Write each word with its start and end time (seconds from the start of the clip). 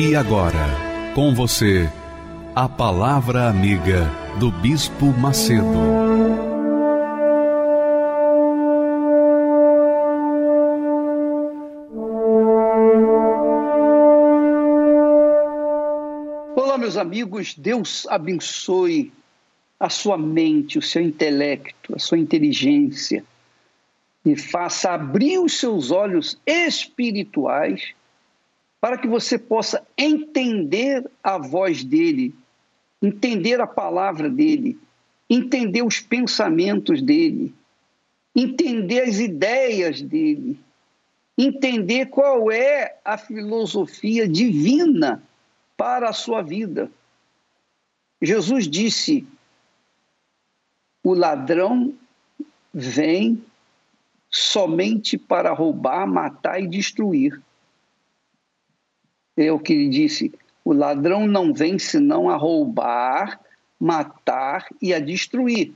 E 0.00 0.14
agora, 0.14 0.64
com 1.12 1.34
você, 1.34 1.90
a 2.54 2.68
Palavra 2.68 3.48
Amiga 3.48 4.08
do 4.38 4.48
Bispo 4.48 5.06
Macedo. 5.06 5.66
Olá, 16.54 16.78
meus 16.78 16.96
amigos, 16.96 17.56
Deus 17.56 18.06
abençoe 18.08 19.12
a 19.80 19.90
sua 19.90 20.16
mente, 20.16 20.78
o 20.78 20.82
seu 20.82 21.02
intelecto, 21.02 21.96
a 21.96 21.98
sua 21.98 22.18
inteligência 22.18 23.24
e 24.24 24.36
faça 24.36 24.92
abrir 24.92 25.40
os 25.40 25.58
seus 25.58 25.90
olhos 25.90 26.38
espirituais 26.46 27.97
para 28.80 28.96
que 28.96 29.08
você 29.08 29.38
possa 29.38 29.86
entender 29.96 31.08
a 31.22 31.38
voz 31.38 31.82
dele, 31.82 32.34
entender 33.02 33.60
a 33.60 33.66
palavra 33.66 34.30
dele, 34.30 34.78
entender 35.28 35.82
os 35.82 36.00
pensamentos 36.00 37.02
dele, 37.02 37.54
entender 38.34 39.00
as 39.00 39.18
ideias 39.18 40.00
dele, 40.00 40.58
entender 41.36 42.06
qual 42.06 42.50
é 42.50 42.96
a 43.04 43.18
filosofia 43.18 44.28
divina 44.28 45.22
para 45.76 46.08
a 46.08 46.12
sua 46.12 46.42
vida. 46.42 46.90
Jesus 48.22 48.68
disse: 48.68 49.26
o 51.02 51.14
ladrão 51.14 51.94
vem 52.72 53.42
somente 54.30 55.16
para 55.16 55.52
roubar, 55.52 56.06
matar 56.06 56.62
e 56.62 56.66
destruir 56.66 57.40
o 59.52 59.58
que 59.58 59.88
disse: 59.88 60.32
o 60.64 60.72
ladrão 60.72 61.26
não 61.26 61.54
vem 61.54 61.78
senão 61.78 62.28
a 62.28 62.36
roubar, 62.36 63.40
matar 63.78 64.66
e 64.82 64.92
a 64.92 64.98
destruir. 64.98 65.72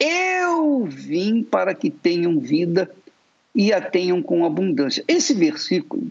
Eu 0.00 0.84
vim 0.84 1.42
para 1.42 1.74
que 1.74 1.90
tenham 1.90 2.38
vida 2.38 2.90
e 3.54 3.72
a 3.72 3.80
tenham 3.80 4.22
com 4.22 4.44
abundância. 4.44 5.04
Esse 5.06 5.34
versículo 5.34 6.08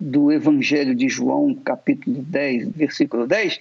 do 0.00 0.32
Evangelho 0.32 0.94
de 0.94 1.08
João, 1.08 1.54
capítulo 1.54 2.22
10, 2.22 2.68
versículo 2.68 3.26
10, 3.26 3.60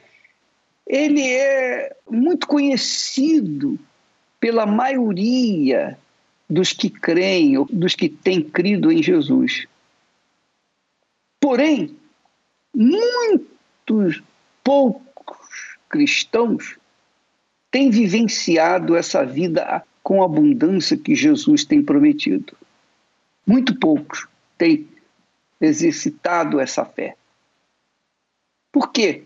ele 0.86 1.22
é 1.22 1.96
muito 2.10 2.48
conhecido 2.48 3.78
pela 4.40 4.66
maioria 4.66 5.98
dos 6.50 6.72
que 6.72 6.90
creem, 6.90 7.62
dos 7.72 7.96
que 7.96 8.08
têm 8.08 8.42
crido 8.42 8.92
em 8.92 9.04
Jesus. 9.04 9.68
Porém, 11.40 11.96
muitos 12.74 14.22
poucos 14.64 15.78
cristãos 15.90 16.78
têm 17.72 17.90
vivenciado 17.90 18.96
essa 18.96 19.26
vida 19.26 19.84
com 20.04 20.24
abundância 20.24 20.98
que 20.98 21.16
Jesus 21.16 21.66
tem 21.66 21.84
prometido. 21.84 22.54
Muito 23.46 23.78
poucos 23.78 24.28
têm 24.58 24.88
exercitado 25.60 26.60
essa 26.60 26.86
fé. 26.86 27.16
Por 28.72 28.92
quê? 28.92 29.24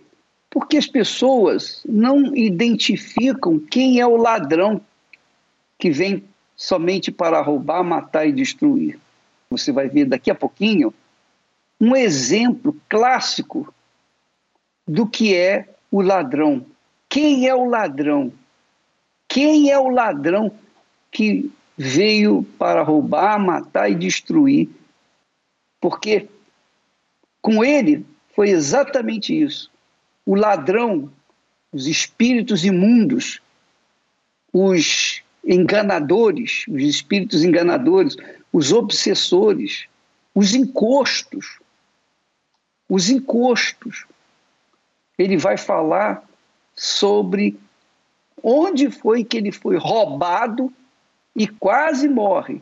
Porque 0.50 0.78
as 0.78 0.88
pessoas 0.88 1.81
não 1.86 2.36
identificam 2.36 3.59
quem 3.59 4.00
é 4.00 4.07
o 4.07 4.18
ladrão 4.18 4.81
que 5.78 5.90
vem 5.90 6.24
somente 6.56 7.12
para 7.12 7.41
roubar, 7.41 7.84
matar 7.84 8.28
e 8.28 8.31
destruir. 8.31 9.00
Você 9.50 9.72
vai 9.72 9.88
ver 9.88 10.06
daqui 10.06 10.30
a 10.30 10.36
pouquinho 10.36 10.94
um 11.81 11.96
exemplo 11.96 12.80
clássico 12.88 13.74
do 14.88 15.08
que 15.08 15.36
é 15.36 15.68
o 15.90 16.00
ladrão. 16.00 16.64
Quem 17.09 17.50
é 17.50 17.56
o 17.56 17.66
ladrão? 17.66 18.31
Quem 19.28 19.72
é 19.72 19.80
o 19.80 19.90
ladrão 19.90 20.52
que 21.09 21.52
veio 21.75 22.44
para 22.59 22.84
roubar, 22.84 23.40
matar 23.40 23.90
e 23.90 23.96
destruir? 23.96 24.69
Porque 25.80 26.30
com 27.42 27.66
ele 27.66 28.06
foi 28.36 28.52
exatamente 28.52 29.42
isso. 29.42 29.72
O 30.24 30.36
ladrão, 30.36 31.12
os 31.72 31.88
espíritos 31.88 32.63
imundos, 32.63 33.42
os 34.53 35.24
enganadores, 35.44 36.63
os 36.68 36.84
espíritos 36.84 37.44
enganadores, 37.44 38.16
os 38.53 38.72
obsessores, 38.72 39.88
os 40.36 40.53
encostos, 40.53 41.61
os 42.91 43.09
encostos. 43.09 44.06
Ele 45.18 45.38
vai 45.38 45.56
falar 45.56 46.28
sobre 46.75 47.57
onde 48.44 48.91
foi 48.91 49.24
que 49.24 49.38
ele 49.38 49.50
foi 49.53 49.78
roubado 49.78 50.74
e 51.34 51.47
quase 51.47 52.09
morre. 52.09 52.62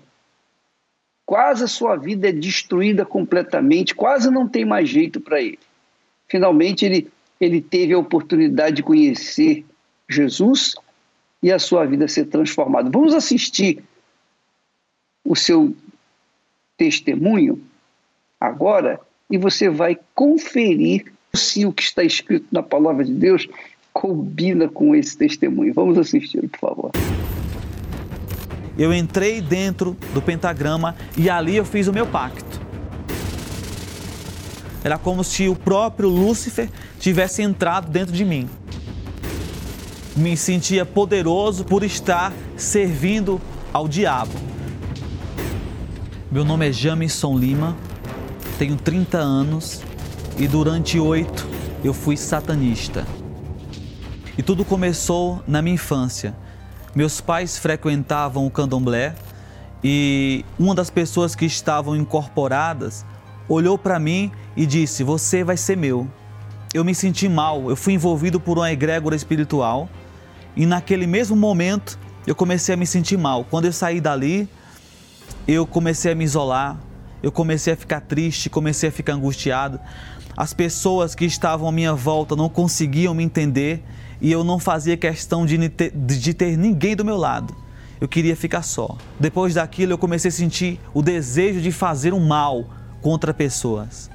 Quase 1.26 1.64
a 1.64 1.68
sua 1.68 1.96
vida 1.96 2.30
é 2.30 2.32
destruída 2.32 3.04
completamente, 3.08 3.96
quase 3.96 4.30
não 4.30 4.48
tem 4.48 4.64
mais 4.64 4.88
jeito 4.88 5.20
para 5.20 5.42
ele. 5.42 5.58
Finalmente 6.28 6.86
ele, 6.86 7.12
ele 7.42 7.60
teve 7.60 7.94
a 7.94 8.00
oportunidade 8.00 8.76
de 8.76 8.84
conhecer 8.84 9.66
Jesus 10.08 10.76
e 11.42 11.52
a 11.52 11.58
sua 11.58 11.88
vida 11.88 12.08
ser 12.08 12.26
transformada. 12.26 12.92
Vamos 12.92 13.16
assistir 13.16 13.84
o 15.26 15.36
seu 15.36 15.76
testemunho 16.78 17.60
agora 18.40 19.00
e 19.30 19.38
você 19.38 19.70
vai 19.70 19.98
conferir 20.16 21.06
se 21.34 21.66
o 21.66 21.72
que 21.72 21.84
está 21.84 22.04
escrito 22.04 22.48
na 22.52 22.64
palavra 22.64 23.06
de 23.06 23.14
Deus 23.14 23.48
combina 23.94 24.68
com 24.68 24.96
esse 24.96 25.18
testemunho. 25.18 25.74
Vamos 25.74 25.98
assistir, 25.98 26.48
por 26.50 26.60
favor. 26.60 26.92
Eu 28.78 28.94
entrei 28.94 29.42
dentro 29.42 29.96
do 30.14 30.22
pentagrama 30.22 30.96
e 31.18 31.30
ali 31.30 31.58
eu 31.58 31.66
fiz 31.66 31.88
o 31.88 31.94
meu 31.94 32.08
pacto. 32.08 32.60
Era 34.84 34.98
como 34.98 35.24
se 35.24 35.48
o 35.50 35.56
próprio 35.56 36.08
Lúcifer 36.08 36.70
tivesse 37.00 37.42
entrado 37.42 37.92
dentro 37.92 38.14
de 38.14 38.24
mim. 38.24 38.50
Me 40.16 40.38
sentia 40.38 40.86
poderoso 40.86 41.66
por 41.66 41.84
estar 41.84 42.34
servindo 42.56 43.40
ao 43.74 43.88
diabo. 43.88 44.34
Meu 46.32 46.46
nome 46.46 46.70
é 46.70 46.72
Jamison 46.72 47.38
Lima 47.38 47.76
tenho 48.60 48.76
30 48.76 49.18
anos 49.18 49.82
e 50.38 50.46
durante 50.46 51.00
oito 51.00 51.48
eu 51.82 51.94
fui 51.94 52.18
satanista. 52.18 53.08
E 54.38 54.44
tudo 54.44 54.66
começou 54.66 55.42
na 55.48 55.62
minha 55.62 55.76
infância. 55.76 56.36
Meus 56.94 57.22
pais 57.22 57.58
frequentavam 57.58 58.46
o 58.46 58.52
candomblé 58.52 59.16
e 59.82 60.44
uma 60.60 60.76
das 60.76 60.90
pessoas 60.90 61.36
que 61.36 61.46
estavam 61.46 61.96
incorporadas 61.96 63.06
olhou 63.48 63.78
para 63.78 63.98
mim 63.98 64.30
e 64.58 64.66
disse: 64.66 65.06
Você 65.06 65.42
vai 65.42 65.56
ser 65.56 65.78
meu. 65.78 66.06
Eu 66.74 66.84
me 66.84 66.94
senti 66.94 67.30
mal, 67.30 67.70
eu 67.70 67.78
fui 67.78 67.94
envolvido 67.94 68.42
por 68.42 68.58
uma 68.58 68.70
egrégora 68.70 69.16
espiritual 69.16 69.88
e 70.54 70.66
naquele 70.66 71.08
mesmo 71.08 71.34
momento 71.34 71.98
eu 72.28 72.36
comecei 72.36 72.76
a 72.76 72.78
me 72.78 72.86
sentir 72.86 73.18
mal. 73.18 73.46
Quando 73.46 73.66
eu 73.66 73.74
saí 73.74 74.02
dali, 74.02 74.50
eu 75.48 75.66
comecei 75.66 76.12
a 76.12 76.16
me 76.16 76.26
isolar, 76.26 76.78
eu 77.22 77.32
comecei 77.32 77.74
a 77.74 77.78
ficar 77.78 78.02
triste, 78.02 78.50
comecei 78.50 78.90
a 78.90 78.92
ficar 78.92 79.14
angustiado. 79.14 79.80
As 80.36 80.54
pessoas 80.54 81.16
que 81.16 81.26
estavam 81.26 81.68
à 81.68 81.72
minha 81.72 81.94
volta 81.94 82.36
não 82.36 82.50
conseguiam 82.50 83.14
me 83.14 83.24
entender 83.24 83.84
e 84.22 84.32
eu 84.32 84.44
não 84.44 84.60
fazia 84.60 84.96
questão 84.96 85.46
de 85.46 85.58
de 85.58 86.34
ter 86.34 86.58
ninguém 86.58 86.96
do 86.96 87.04
meu 87.04 87.18
lado. 87.18 87.56
Eu 88.00 88.08
queria 88.08 88.36
ficar 88.36 88.62
só. 88.62 88.98
Depois 89.20 89.56
daquilo, 89.56 89.92
eu 89.92 89.98
comecei 89.98 90.30
a 90.30 90.32
sentir 90.32 90.80
o 90.94 91.02
desejo 91.02 91.60
de 91.60 91.72
fazer 91.72 92.14
um 92.14 92.26
mal 92.26 92.66
contra 93.02 93.34
pessoas. 93.34 94.10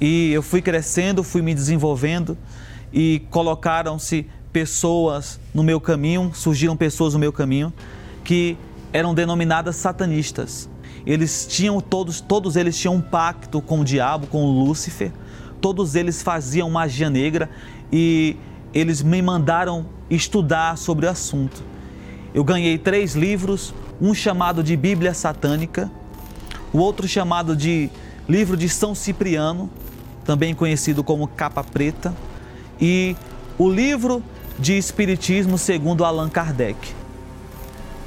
E 0.00 0.30
eu 0.30 0.42
fui 0.42 0.60
crescendo, 0.60 1.24
fui 1.24 1.40
me 1.40 1.54
desenvolvendo 1.54 2.36
e 2.92 3.22
colocaram-se 3.30 4.26
pessoas 4.52 5.40
no 5.54 5.62
meu 5.62 5.80
caminho, 5.80 6.30
surgiram 6.34 6.76
pessoas 6.76 7.14
no 7.14 7.18
meu 7.18 7.32
caminho 7.32 7.72
que 8.24 8.56
eram 8.92 9.14
denominadas 9.14 9.76
satanistas. 9.76 10.68
Eles 11.08 11.46
tinham 11.48 11.80
todos, 11.80 12.20
todos 12.20 12.54
eles 12.54 12.78
tinham 12.78 12.96
um 12.96 13.00
pacto 13.00 13.62
com 13.62 13.80
o 13.80 13.84
diabo, 13.84 14.26
com 14.26 14.44
o 14.44 14.64
Lúcifer. 14.64 15.10
Todos 15.58 15.94
eles 15.94 16.22
faziam 16.22 16.68
magia 16.70 17.08
negra 17.08 17.48
e 17.90 18.36
eles 18.74 19.02
me 19.02 19.22
mandaram 19.22 19.86
estudar 20.10 20.76
sobre 20.76 21.06
o 21.06 21.08
assunto. 21.08 21.64
Eu 22.34 22.44
ganhei 22.44 22.76
três 22.76 23.16
livros, 23.16 23.72
um 23.98 24.12
chamado 24.12 24.62
de 24.62 24.76
Bíblia 24.76 25.14
Satânica, 25.14 25.90
o 26.74 26.78
outro 26.78 27.08
chamado 27.08 27.56
de 27.56 27.88
Livro 28.28 28.54
de 28.54 28.68
São 28.68 28.94
Cipriano, 28.94 29.70
também 30.26 30.54
conhecido 30.54 31.02
como 31.02 31.26
Capa 31.26 31.64
Preta, 31.64 32.14
e 32.78 33.16
o 33.56 33.66
livro 33.70 34.22
de 34.58 34.76
Espiritismo 34.76 35.56
segundo 35.56 36.04
Allan 36.04 36.28
Kardec. 36.28 36.97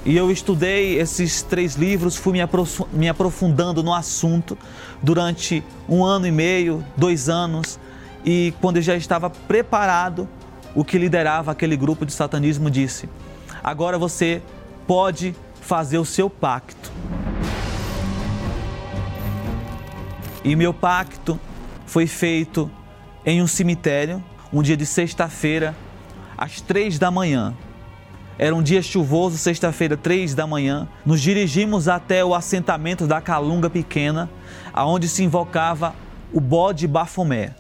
E 0.04 0.18
eu 0.18 0.32
estudei 0.32 1.00
esses 1.00 1.44
três 1.44 1.76
livros, 1.76 2.16
fui 2.16 2.34
me 2.92 3.08
aprofundando 3.08 3.84
no 3.84 3.94
assunto 3.94 4.58
durante 5.02 5.64
um 5.88 6.04
ano 6.04 6.26
e 6.26 6.32
meio, 6.32 6.84
dois 6.98 7.30
anos, 7.30 7.80
e 8.26 8.52
quando 8.60 8.78
eu 8.78 8.82
já 8.82 8.96
estava 8.96 9.30
preparado, 9.30 10.28
o 10.74 10.84
que 10.84 10.98
liderava 10.98 11.52
aquele 11.52 11.78
grupo 11.78 12.04
de 12.04 12.14
satanismo 12.14 12.72
disse: 12.72 13.08
agora 13.64 13.98
você 14.00 14.42
pode 14.88 15.36
fazer 15.62 16.00
o 16.00 16.06
seu 16.06 16.32
pacto. 16.32 16.92
E 20.44 20.56
meu 20.56 20.74
pacto 20.74 21.40
foi 21.86 22.08
feito 22.08 22.72
em 23.24 23.40
um 23.40 23.46
cemitério, 23.46 24.24
um 24.52 24.64
dia 24.64 24.76
de 24.76 24.88
sexta-feira, 24.88 25.76
às 26.36 26.60
três 26.60 26.98
da 26.98 27.12
manhã. 27.12 27.54
Era 28.38 28.56
um 28.56 28.64
dia 28.64 28.82
chuvoso, 28.82 29.38
sexta-feira, 29.38 29.96
três 29.96 30.34
da 30.34 30.48
manhã. 30.48 30.88
Nos 31.06 31.22
dirigimos 31.22 31.88
até 31.88 32.24
o 32.24 32.34
assentamento 32.34 33.06
da 33.06 33.22
Calunga 33.22 33.70
Pequena, 33.70 34.30
aonde 34.74 35.08
se 35.08 35.24
invocava 35.24 35.94
o 36.34 36.40
bode 36.40 36.88
Bafomé. 36.88 37.54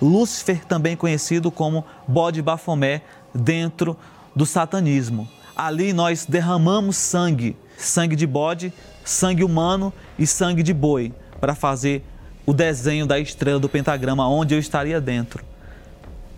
Lúcifer, 0.00 0.64
também 0.64 0.96
conhecido 0.96 1.50
como 1.50 1.84
bode 2.06 2.40
Bafomé, 2.42 3.02
dentro 3.34 3.96
do 4.34 4.46
satanismo. 4.46 5.28
Ali 5.56 5.92
nós 5.92 6.24
derramamos 6.26 6.96
sangue, 6.96 7.56
sangue 7.76 8.16
de 8.16 8.26
bode, 8.26 8.72
sangue 9.04 9.44
humano 9.44 9.92
e 10.18 10.26
sangue 10.26 10.62
de 10.62 10.72
boi, 10.72 11.12
para 11.40 11.54
fazer 11.54 12.04
o 12.46 12.52
desenho 12.52 13.06
da 13.06 13.18
estrela 13.18 13.58
do 13.58 13.68
pentagrama, 13.68 14.28
onde 14.28 14.54
eu 14.54 14.58
estaria 14.58 15.00
dentro. 15.00 15.44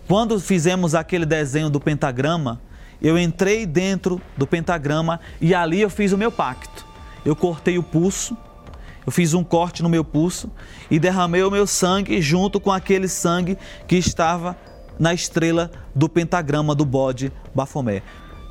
Quando 0.07 0.39
fizemos 0.39 0.93
aquele 0.93 1.25
desenho 1.25 1.69
do 1.69 1.79
pentagrama, 1.79 2.59
eu 3.01 3.17
entrei 3.17 3.65
dentro 3.65 4.21
do 4.37 4.45
pentagrama 4.45 5.19
e 5.39 5.55
ali 5.55 5.81
eu 5.81 5.89
fiz 5.89 6.11
o 6.11 6.17
meu 6.17 6.31
pacto. 6.31 6.85
Eu 7.25 7.35
cortei 7.35 7.77
o 7.77 7.83
pulso, 7.83 8.37
eu 9.05 9.11
fiz 9.11 9.33
um 9.33 9.43
corte 9.43 9.81
no 9.81 9.89
meu 9.89 10.03
pulso 10.03 10.51
e 10.89 10.99
derramei 10.99 11.43
o 11.43 11.51
meu 11.51 11.65
sangue 11.65 12.21
junto 12.21 12.59
com 12.59 12.71
aquele 12.71 13.07
sangue 13.07 13.57
que 13.87 13.95
estava 13.95 14.55
na 14.99 15.13
estrela 15.13 15.71
do 15.95 16.07
pentagrama 16.07 16.75
do 16.75 16.85
bode 16.85 17.31
Bafomé. 17.55 18.03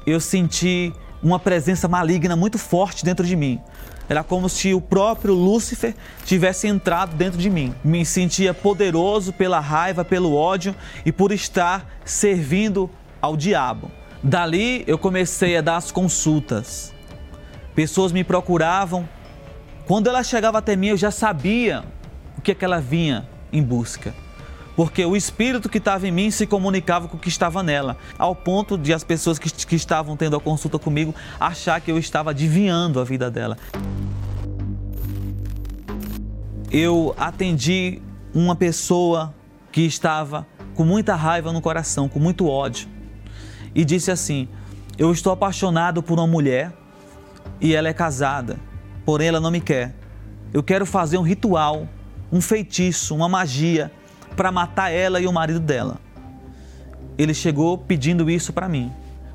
Eu 0.05 0.19
senti 0.19 0.93
uma 1.23 1.38
presença 1.38 1.87
maligna 1.87 2.35
muito 2.35 2.58
forte 2.58 3.05
dentro 3.05 3.25
de 3.25 3.37
mim. 3.37 3.61
Era 4.08 4.25
como 4.25 4.49
se 4.49 4.75
o 4.75 4.81
próprio 4.81 5.35
Lúcifer 5.35 5.94
tivesse 6.25 6.67
entrado 6.67 7.14
dentro 7.14 7.38
de 7.38 7.49
mim. 7.49 7.73
Me 7.85 8.05
sentia 8.05 8.52
poderoso 8.52 9.32
pela 9.32 9.61
raiva, 9.61 10.05
pelo 10.05 10.35
ódio 10.35 10.75
e 11.06 11.12
por 11.12 11.31
estar 11.31 11.88
servindo 12.05 12.91
ao 13.23 13.37
diabo. 13.37 14.00
Dali 14.23 14.85
eu 14.87 14.99
comecei 14.99 15.57
a 15.57 15.63
dar 15.63 15.77
as 15.77 15.91
consultas. 15.91 16.93
Pessoas 17.75 18.13
me 18.13 18.23
procuravam. 18.23 19.09
Quando 19.87 20.09
ela 20.09 20.23
chegava 20.23 20.59
até 20.59 20.77
mim, 20.77 20.89
eu 20.89 20.97
já 20.97 21.11
sabia 21.11 21.83
o 22.37 22.41
que, 22.41 22.53
é 22.53 22.55
que 22.55 22.65
ela 22.65 22.81
vinha 22.81 23.27
em 23.51 23.63
busca. 23.63 24.15
Porque 24.77 25.05
o 25.05 25.17
espírito 25.17 25.69
que 25.69 25.79
estava 25.79 26.07
em 26.07 26.11
mim 26.11 26.31
se 26.31 26.47
comunicava 26.47 27.09
com 27.09 27.17
o 27.17 27.21
que 27.21 27.29
estava 27.29 27.63
nela, 27.63 27.97
ao 28.19 28.35
ponto 28.35 28.79
de 28.79 28.93
as 28.93 29.03
pessoas 29.03 29.39
que, 29.39 29.51
que 29.51 29.75
estavam 29.75 30.17
tendo 30.17 30.37
a 30.37 30.41
consulta 30.41 30.79
comigo 30.79 31.15
achar 31.39 31.81
que 31.81 31.91
eu 31.91 31.99
estava 31.99 32.31
adivinhando 32.31 33.01
a 33.01 33.05
vida 33.05 33.31
dela. 33.31 33.57
Eu 36.71 37.15
atendi 37.19 38.01
uma 38.33 38.55
pessoa 38.55 39.35
que 39.73 39.83
estava 39.83 40.47
com 40.75 40.85
muita 40.85 41.15
raiva 41.15 41.53
no 41.53 41.61
coração, 41.61 42.09
com 42.09 42.21
muito 42.21 42.47
ódio 42.47 43.00
e 43.75 43.85
disse 43.85 44.11
assim: 44.11 44.49
Eu 44.99 45.13
estou 45.13 45.33
apaixonado 45.33 46.03
por 46.03 46.19
uma 46.19 46.27
mulher 46.27 46.73
e 47.61 47.75
ela 47.75 47.89
é 47.89 47.93
casada, 47.93 48.59
porém 49.05 49.29
ela 49.29 49.41
não 49.41 49.51
me 49.51 49.61
quer. 49.61 49.95
Eu 50.53 50.63
quero 50.63 50.85
fazer 50.85 51.19
um 51.19 51.23
ritual, 51.23 51.87
um 52.33 52.41
feitiço, 52.41 53.15
uma 53.15 53.29
magia 53.29 53.93
para 54.37 54.51
matar 54.51 54.91
ela 54.91 55.21
e 55.21 55.27
o 55.27 55.33
marido 55.33 55.61
dela. 55.61 55.99
Ele 57.17 57.35
chegou 57.35 57.77
pedindo 57.77 58.29
isso 58.31 58.53
para 58.53 58.69
mim. 58.69 58.91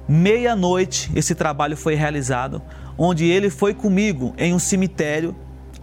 Meia-noite 0.07 1.11
esse 1.15 1.33
trabalho 1.33 1.77
foi 1.77 1.95
realizado, 1.95 2.61
onde 2.97 3.25
ele 3.25 3.49
foi 3.49 3.73
comigo 3.73 4.33
em 4.37 4.53
um 4.53 4.59
cemitério. 4.59 5.35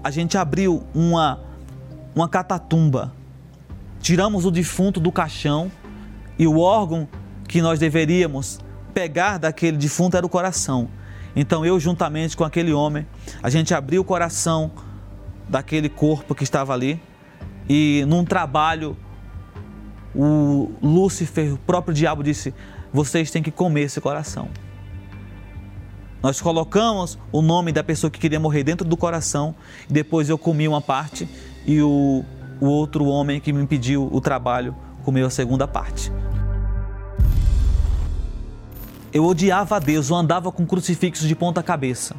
A 0.03 0.11
gente 0.11 0.37
abriu 0.37 0.83
uma, 0.95 1.41
uma 2.15 2.29
catatumba, 2.29 3.13
tiramos 4.01 4.45
o 4.45 4.51
defunto 4.51 5.01
do 5.01 5.13
caixão 5.13 5.71
e 6.39 6.47
o 6.47 6.59
órgão 6.59 7.09
que 7.53 7.61
nós 7.61 7.79
deveríamos 7.79 8.59
pegar 8.95 9.37
daquele 9.37 9.77
defunto 9.77 10.17
era 10.17 10.25
o 10.25 10.29
coração. 10.29 10.89
Então 11.37 11.67
eu, 11.67 11.79
juntamente 11.79 12.35
com 12.35 12.45
aquele 12.45 12.73
homem, 12.73 13.07
a 13.43 13.51
gente 13.51 13.75
abriu 13.75 14.01
o 14.01 14.05
coração 14.05 14.71
daquele 15.47 15.91
corpo 15.91 16.35
que 16.35 16.45
estava 16.45 16.73
ali 16.73 16.99
e 17.69 18.07
num 18.09 18.25
trabalho 18.25 18.97
o 20.15 20.73
Lúcifer, 20.83 21.53
o 21.53 21.59
próprio 21.59 21.93
diabo 21.93 22.23
disse: 22.23 22.55
"Vocês 22.91 23.31
têm 23.31 23.43
que 23.43 23.51
comer 23.51 23.83
esse 23.83 24.01
coração". 24.01 24.49
Nós 26.23 26.41
colocamos 26.41 27.19
o 27.31 27.43
nome 27.43 27.71
da 27.71 27.85
pessoa 27.85 28.11
que 28.11 28.19
queria 28.19 28.41
morrer 28.41 28.65
dentro 28.65 28.89
do 28.89 28.97
coração 28.97 29.55
e 29.91 29.93
depois 29.93 30.31
eu 30.31 30.39
comi 30.39 30.67
uma 30.67 30.81
parte 30.81 31.29
e 31.67 31.83
o, 31.83 32.25
o 32.63 32.67
outro 32.67 33.05
homem 33.05 33.39
que 33.39 33.53
me 33.53 33.67
pediu 33.67 34.09
o 34.11 34.23
trabalho 34.23 34.75
comeu 35.05 35.27
a 35.27 35.31
segunda 35.31 35.69
parte. 35.69 36.11
Eu 39.13 39.25
odiava 39.25 39.77
a 39.77 39.79
Deus, 39.79 40.09
eu 40.09 40.17
andava 40.17 40.51
com 40.51 40.65
crucifixo 40.65 41.29
de 41.29 41.37
ponta 41.37 41.63
cabeça. 41.63 42.17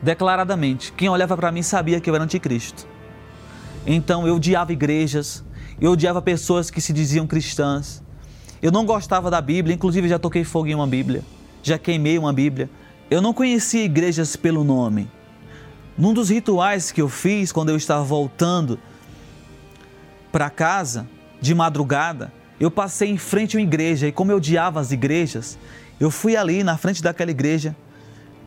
Declaradamente, 0.00 0.92
quem 0.92 1.08
olhava 1.08 1.36
para 1.36 1.52
mim 1.52 1.62
sabia 1.62 2.00
que 2.00 2.08
eu 2.08 2.14
era 2.14 2.24
anticristo. 2.24 2.86
Então 3.86 4.26
eu 4.26 4.36
odiava 4.36 4.72
igrejas, 4.72 5.44
eu 5.80 5.92
odiava 5.92 6.22
pessoas 6.22 6.70
que 6.70 6.80
se 6.80 6.92
diziam 6.92 7.26
cristãs. 7.26 8.02
Eu 8.62 8.72
não 8.72 8.86
gostava 8.86 9.30
da 9.30 9.40
Bíblia, 9.40 9.74
inclusive 9.74 10.08
já 10.08 10.18
toquei 10.18 10.42
fogo 10.42 10.68
em 10.68 10.74
uma 10.74 10.86
Bíblia, 10.86 11.22
já 11.62 11.78
queimei 11.78 12.18
uma 12.18 12.32
Bíblia. 12.32 12.70
Eu 13.10 13.20
não 13.20 13.34
conhecia 13.34 13.84
igrejas 13.84 14.36
pelo 14.36 14.64
nome. 14.64 15.10
Num 15.98 16.14
dos 16.14 16.30
rituais 16.30 16.90
que 16.90 17.00
eu 17.00 17.08
fiz 17.08 17.52
quando 17.52 17.68
eu 17.68 17.76
estava 17.76 18.02
voltando 18.02 18.78
para 20.32 20.48
casa 20.48 21.06
de 21.40 21.54
madrugada, 21.54 22.32
eu 22.58 22.70
passei 22.70 23.10
em 23.10 23.18
frente 23.18 23.56
a 23.56 23.60
uma 23.60 23.66
igreja 23.66 24.06
e 24.06 24.12
como 24.12 24.32
eu 24.32 24.36
odiava 24.36 24.80
as 24.80 24.92
igrejas, 24.92 25.58
eu 26.00 26.10
fui 26.10 26.36
ali 26.36 26.62
na 26.62 26.76
frente 26.76 27.02
daquela 27.02 27.30
igreja, 27.30 27.76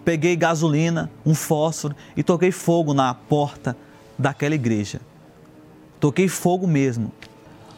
peguei 0.03 0.35
gasolina, 0.35 1.11
um 1.25 1.35
fósforo 1.35 1.95
e 2.15 2.23
toquei 2.23 2.51
fogo 2.51 2.93
na 2.93 3.13
porta 3.13 3.75
daquela 4.17 4.55
igreja. 4.55 5.01
Toquei 5.99 6.27
fogo 6.27 6.67
mesmo. 6.67 7.11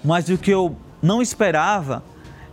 Mas 0.04 0.30
o 0.30 0.38
que 0.38 0.52
eu 0.52 0.76
não 1.02 1.22
esperava 1.22 2.04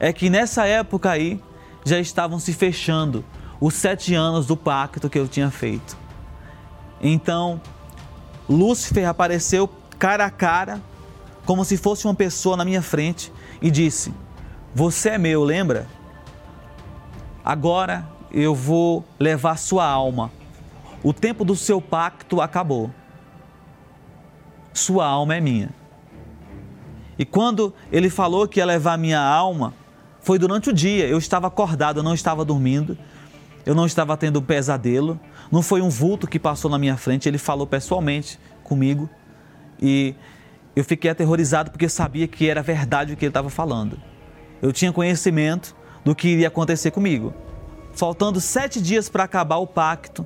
é 0.01 0.13
que 0.13 0.31
nessa 0.31 0.67
época 0.67 1.11
aí 1.11 1.41
já 1.85 1.99
estavam 1.99 2.39
se 2.39 2.53
fechando 2.53 3.25
os 3.61 3.75
sete 3.75 4.15
anos 4.15 4.47
do 4.47 4.57
pacto 4.57 5.09
que 5.11 5.19
eu 5.19 5.27
tinha 5.27 5.51
feito. 5.51 5.97
Então, 7.01 7.61
Lúcifer 8.49 9.09
apareceu 9.09 9.69
cara 9.99 10.27
a 10.27 10.31
cara, 10.31 10.81
como 11.45 11.65
se 11.65 11.77
fosse 11.77 12.07
uma 12.07 12.15
pessoa 12.15 12.57
na 12.57 12.65
minha 12.65 12.83
frente, 12.83 13.33
e 13.61 13.71
disse: 13.71 14.13
Você 14.75 15.11
é 15.11 15.19
meu, 15.19 15.45
lembra? 15.45 15.87
Agora 17.45 18.07
eu 18.31 18.55
vou 18.55 19.05
levar 19.19 19.57
sua 19.57 19.87
alma. 19.87 20.31
O 21.03 21.13
tempo 21.13 21.45
do 21.45 21.57
seu 21.57 21.81
pacto 21.81 22.41
acabou. 22.41 22.91
Sua 24.73 25.07
alma 25.07 25.35
é 25.35 25.41
minha. 25.41 25.71
E 27.19 27.25
quando 27.25 27.75
ele 27.91 28.09
falou 28.11 28.47
que 28.47 28.61
ia 28.61 28.67
levar 28.67 28.97
minha 28.97 29.21
alma, 29.21 29.75
foi 30.21 30.39
durante 30.39 30.71
o 30.71 30.73
dia. 30.73 31.07
Eu 31.07 31.19
estava 31.19 31.47
acordado, 31.47 31.99
eu 31.99 32.03
não 32.03 32.15
estava 32.15 32.45
dormindo, 32.45 32.97
eu 33.67 33.75
não 33.75 33.87
estava 33.87 34.17
tendo 34.17 34.41
pesadelo. 34.41 35.19
Não 35.51 35.63
foi 35.63 35.81
um 35.81 35.89
vulto 35.89 36.27
que 36.27 36.39
passou 36.39 36.71
na 36.71 36.79
minha 36.79 36.97
frente, 36.97 37.29
ele 37.29 37.39
falou 37.39 37.67
pessoalmente 37.67 38.39
comigo. 38.63 39.09
E 39.81 40.15
eu 40.79 40.85
fiquei 40.85 41.11
aterrorizado 41.11 41.73
porque 41.73 41.89
sabia 41.89 42.29
que 42.29 42.49
era 42.49 42.63
verdade 42.63 43.13
o 43.13 43.17
que 43.17 43.25
ele 43.25 43.31
estava 43.31 43.51
falando. 43.51 43.99
Eu 44.63 44.73
tinha 44.73 44.93
conhecimento 44.93 45.75
do 46.05 46.15
que 46.15 46.29
iria 46.29 46.47
acontecer 46.47 46.93
comigo. 46.93 47.35
Faltando 47.93 48.41
sete 48.41 48.81
dias 48.81 49.09
para 49.09 49.25
acabar 49.25 49.57
o 49.57 49.67
pacto, 49.67 50.25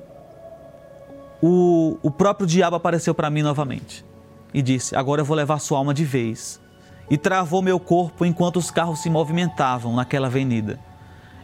o, 1.41 1.97
o 2.03 2.11
próprio 2.11 2.45
diabo 2.45 2.75
apareceu 2.75 3.15
para 3.15 3.31
mim 3.31 3.41
novamente 3.41 4.05
e 4.53 4.61
disse: 4.61 4.95
Agora 4.95 5.21
eu 5.21 5.25
vou 5.25 5.35
levar 5.35 5.57
sua 5.57 5.79
alma 5.79 5.91
de 5.91 6.05
vez. 6.05 6.61
E 7.09 7.17
travou 7.17 7.63
meu 7.63 7.79
corpo 7.79 8.23
enquanto 8.23 8.57
os 8.57 8.69
carros 8.69 8.99
se 8.99 9.09
movimentavam 9.09 9.95
naquela 9.95 10.27
avenida. 10.27 10.79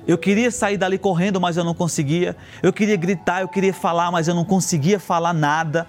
Eu 0.07 0.19
queria 0.19 0.51
sair 0.51 0.77
dali 0.77 0.99
correndo, 0.99 1.41
mas 1.41 1.57
eu 1.57 1.63
não 1.63 1.73
conseguia. 1.73 2.37
Eu 2.61 2.71
queria 2.71 2.95
gritar, 2.95 3.41
eu 3.41 3.47
queria 3.47 3.73
falar, 3.73 4.11
mas 4.11 4.27
eu 4.27 4.35
não 4.35 4.45
conseguia 4.45 4.99
falar 4.99 5.33
nada, 5.33 5.87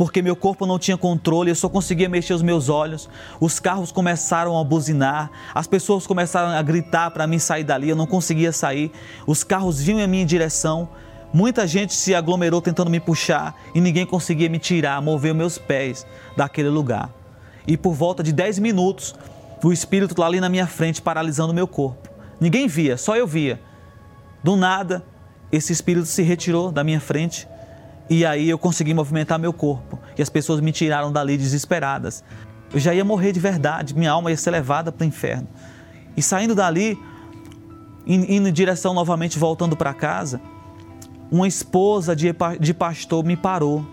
porque 0.00 0.22
meu 0.22 0.34
corpo 0.34 0.64
não 0.64 0.78
tinha 0.78 0.96
controle, 0.96 1.50
eu 1.50 1.54
só 1.54 1.68
conseguia 1.68 2.08
mexer 2.08 2.32
os 2.32 2.40
meus 2.40 2.70
olhos. 2.70 3.06
Os 3.38 3.60
carros 3.60 3.92
começaram 3.92 4.58
a 4.58 4.64
buzinar, 4.64 5.30
as 5.54 5.66
pessoas 5.66 6.06
começaram 6.06 6.48
a 6.48 6.62
gritar 6.62 7.10
para 7.10 7.26
mim 7.26 7.38
sair 7.38 7.64
dali, 7.64 7.90
eu 7.90 7.94
não 7.94 8.06
conseguia 8.06 8.50
sair. 8.50 8.90
Os 9.26 9.44
carros 9.44 9.78
vinham 9.78 10.00
em 10.00 10.06
minha 10.08 10.24
direção. 10.24 10.88
Muita 11.34 11.66
gente 11.66 11.92
se 11.92 12.14
aglomerou 12.14 12.62
tentando 12.62 12.90
me 12.90 12.98
puxar 12.98 13.54
e 13.74 13.80
ninguém 13.82 14.06
conseguia 14.06 14.48
me 14.48 14.58
tirar, 14.58 15.02
mover 15.02 15.34
meus 15.34 15.58
pés 15.58 16.06
daquele 16.34 16.70
lugar. 16.70 17.10
E 17.66 17.76
por 17.76 17.92
volta 17.92 18.22
de 18.22 18.32
10 18.32 18.58
minutos, 18.58 19.14
o 19.62 19.70
espírito 19.70 20.18
lá 20.18 20.28
ali 20.28 20.40
na 20.40 20.48
minha 20.48 20.66
frente, 20.66 21.02
paralisando 21.02 21.52
meu 21.52 21.68
corpo. 21.68 22.08
Ninguém 22.40 22.66
via, 22.66 22.96
só 22.96 23.18
eu 23.18 23.26
via. 23.26 23.60
Do 24.42 24.56
nada, 24.56 25.04
esse 25.52 25.74
espírito 25.74 26.06
se 26.06 26.22
retirou 26.22 26.72
da 26.72 26.82
minha 26.82 27.00
frente 27.00 27.46
e 28.10 28.26
aí 28.26 28.50
eu 28.50 28.58
consegui 28.58 28.92
movimentar 28.92 29.38
meu 29.38 29.52
corpo. 29.52 29.96
E 30.18 30.20
as 30.20 30.28
pessoas 30.28 30.60
me 30.60 30.72
tiraram 30.72 31.12
dali 31.12 31.38
desesperadas. 31.38 32.24
Eu 32.74 32.80
já 32.80 32.92
ia 32.92 33.04
morrer 33.04 33.30
de 33.30 33.38
verdade, 33.38 33.96
minha 33.96 34.10
alma 34.10 34.30
ia 34.32 34.36
ser 34.36 34.50
levada 34.50 34.90
para 34.90 35.04
o 35.04 35.06
inferno. 35.06 35.46
E 36.16 36.22
saindo 36.22 36.52
dali, 36.52 36.98
indo 38.04 38.48
em 38.48 38.52
direção 38.52 38.92
novamente, 38.92 39.38
voltando 39.38 39.76
para 39.76 39.94
casa, 39.94 40.40
uma 41.30 41.46
esposa 41.46 42.16
de, 42.16 42.34
de 42.58 42.74
pastor 42.74 43.24
me 43.24 43.36
parou 43.36 43.86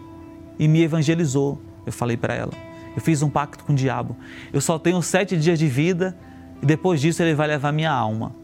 e 0.57 0.67
me 0.67 0.81
evangelizou. 0.81 1.61
Eu 1.85 1.93
falei 1.93 2.17
para 2.17 2.33
ela: 2.33 2.53
eu 2.95 3.01
fiz 3.01 3.21
um 3.21 3.29
pacto 3.29 3.63
com 3.63 3.73
o 3.73 3.75
diabo. 3.75 4.17
Eu 4.51 4.61
só 4.61 4.79
tenho 4.79 4.99
sete 5.03 5.37
dias 5.37 5.59
de 5.59 5.67
vida 5.67 6.17
e 6.59 6.65
depois 6.65 6.99
disso 6.99 7.21
ele 7.21 7.35
vai 7.35 7.47
levar 7.47 7.71
minha 7.71 7.91
alma. 7.91 8.35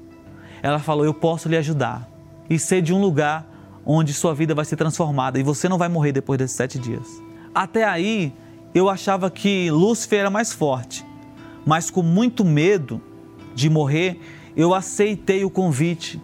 Ela 0.62 0.78
falou: 0.78 1.04
eu 1.04 1.16
posso 1.16 1.50
lhe 1.50 1.58
ajudar 1.58 2.08
e 2.48 2.60
ser 2.60 2.82
de 2.84 2.94
um 2.94 3.02
lugar 3.02 3.53
onde 3.86 4.14
sua 4.14 4.34
vida 4.34 4.56
vai 4.56 4.66
ser 4.66 4.76
transformada 4.76 5.40
e 5.40 5.44
você 5.44 5.68
não 5.68 5.78
vai 5.78 5.90
morrer 5.90 6.12
depois 6.12 6.38
desses 6.38 6.56
sete 6.56 6.80
dias. 6.80 7.08
Até 7.54 7.84
aí 7.84 8.34
eu 8.74 8.90
achava 8.90 9.30
que 9.30 9.70
Lúcifer 9.70 10.20
era 10.20 10.30
mais 10.30 10.52
forte, 10.54 11.06
mas 11.66 11.90
com 11.90 12.02
muito 12.02 12.44
medo 12.44 13.02
de 13.54 13.70
morrer, 13.70 14.20
eu 14.56 14.74
aceitei 14.74 15.46
o 15.46 15.50
convite 15.50 16.22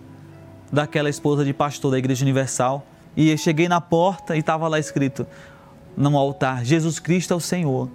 daquela 0.71 1.09
esposa 1.09 1.43
de 1.43 1.53
pastor 1.53 1.91
da 1.91 1.97
Igreja 1.97 2.23
Universal. 2.23 2.85
E 3.17 3.35
cheguei 3.37 3.67
na 3.67 3.81
porta 3.81 4.35
e 4.35 4.39
estava 4.39 4.67
lá 4.67 4.79
escrito 4.79 5.25
no 5.97 6.17
altar: 6.17 6.63
Jesus 6.63 6.99
Cristo 6.99 7.33
é 7.33 7.37
o 7.37 7.39
Senhor. 7.39 7.89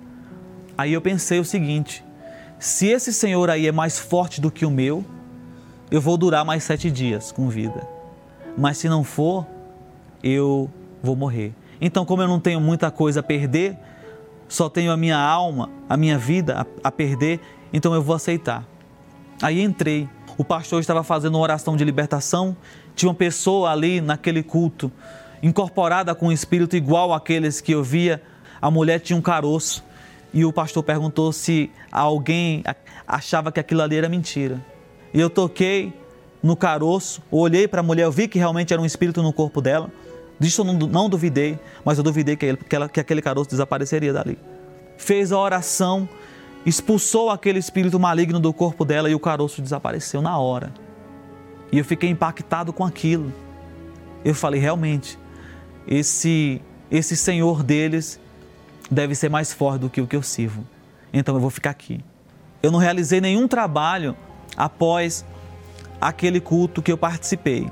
Aí 0.77 0.93
eu 0.93 1.01
pensei 1.01 1.39
o 1.39 1.45
seguinte: 1.45 2.05
se 2.59 2.89
esse 2.89 3.13
Senhor 3.13 3.49
aí 3.49 3.67
é 3.67 3.73
mais 3.73 3.99
forte 3.99 4.41
do 4.41 4.51
que 4.51 4.67
o 4.67 4.71
meu, 4.71 5.05
eu 5.91 6.01
vou 6.01 6.17
durar 6.17 6.45
mais 6.45 6.65
sete 6.65 6.91
dias 6.91 7.33
com 7.33 7.49
vida. 7.49 7.87
Mas 8.57 8.79
se 8.79 8.89
não 8.89 9.03
for, 9.03 9.47
eu 10.25 10.69
vou 11.03 11.15
morrer. 11.15 11.53
Então, 11.81 12.05
como 12.05 12.23
eu 12.23 12.29
não 12.29 12.41
tenho 12.41 12.61
muita 12.61 12.91
coisa 12.91 13.21
a 13.21 13.23
perder, 13.23 13.77
só 14.49 14.69
tenho 14.69 14.91
a 14.91 14.97
minha 14.97 15.19
alma, 15.19 15.71
a 15.89 15.97
minha 15.97 16.19
vida 16.19 16.61
a, 16.61 16.89
a 16.89 16.91
perder, 16.91 17.41
então 17.73 17.95
eu 17.95 18.03
vou 18.03 18.17
aceitar. 18.17 18.67
Aí 19.43 19.61
entrei 19.61 20.09
o 20.37 20.45
pastor 20.45 20.81
estava 20.81 21.05
fazendo 21.05 21.37
uma 21.37 21.43
oração 21.43 21.77
de 21.77 21.85
libertação, 21.85 22.57
tinha 22.97 23.09
uma 23.09 23.15
pessoa 23.15 23.71
ali 23.71 24.01
naquele 24.01 24.43
culto, 24.43 24.91
incorporada 25.43 26.15
com 26.15 26.27
um 26.27 26.33
espírito 26.33 26.77
igual 26.77 27.13
àqueles 27.13 27.61
que 27.61 27.73
eu 27.73 27.83
via, 27.85 28.21
a 28.61 28.71
mulher 28.71 28.99
tinha 28.99 29.17
um 29.17 29.23
caroço, 29.23 29.85
e 30.33 30.45
o 30.45 30.53
pastor 30.53 30.83
perguntou 30.83 31.33
se 31.33 31.71
alguém 31.93 32.65
achava 33.07 33.53
que 33.53 33.61
aquilo 33.61 33.83
ali 33.83 33.97
era 33.97 34.09
mentira. 34.09 34.61
E 35.13 35.21
eu 35.21 35.31
toquei 35.31 35.93
no 36.43 36.57
caroço, 36.57 37.23
olhei 37.31 37.69
para 37.69 37.79
a 37.79 37.83
mulher, 37.83 38.05
eu 38.05 38.13
vi 38.13 38.27
que 38.27 38.39
realmente 38.39 38.73
era 38.73 38.83
um 38.83 38.87
espírito 38.87 39.23
no 39.23 39.33
corpo 39.33 39.61
dela. 39.61 39.91
Disso 40.39 40.63
eu 40.63 40.65
não, 40.65 40.75
não 40.75 41.09
duvidei, 41.09 41.59
mas 41.85 41.99
eu 41.99 42.05
duvidei 42.05 42.37
que, 42.37 42.47
ele, 42.47 42.57
que, 42.57 42.75
ela, 42.75 42.89
que 42.89 43.01
aquele 43.01 43.23
caroço 43.23 43.51
desapareceria 43.51 44.13
dali. 44.13 44.39
Fez 44.97 45.33
a 45.33 45.39
oração, 45.39 46.09
expulsou 46.67 47.31
aquele 47.31 47.59
espírito 47.59 47.99
maligno 47.99 48.41
do 48.41 48.53
corpo 48.53 48.85
dela 48.85 49.09
e 49.09 49.15
o 49.15 49.21
caroço 49.21 49.63
desapareceu 49.63 50.21
na 50.21 50.39
hora. 50.39 50.73
E 51.71 51.79
eu 51.79 51.85
fiquei 51.85 52.11
impactado 52.11 52.73
com 52.73 52.85
aquilo. 52.85 53.33
Eu 54.25 54.35
falei, 54.35 54.61
realmente, 54.61 55.19
esse 55.87 56.61
esse 56.91 57.17
senhor 57.17 57.63
deles 57.63 58.21
deve 58.91 59.15
ser 59.15 59.29
mais 59.29 59.53
forte 59.53 59.81
do 59.81 59.91
que 59.91 60.01
o 60.01 60.07
que 60.07 60.15
eu 60.15 60.23
sirvo. 60.23 60.65
Então 61.13 61.35
eu 61.35 61.41
vou 61.41 61.51
ficar 61.51 61.71
aqui. 61.71 62.01
Eu 62.63 62.71
não 62.71 62.79
realizei 62.79 63.21
nenhum 63.21 63.49
trabalho 63.49 64.17
após 64.57 65.25
aquele 66.01 66.41
culto 66.41 66.83
que 66.83 66.93
eu 66.93 66.99
participei. 66.99 67.71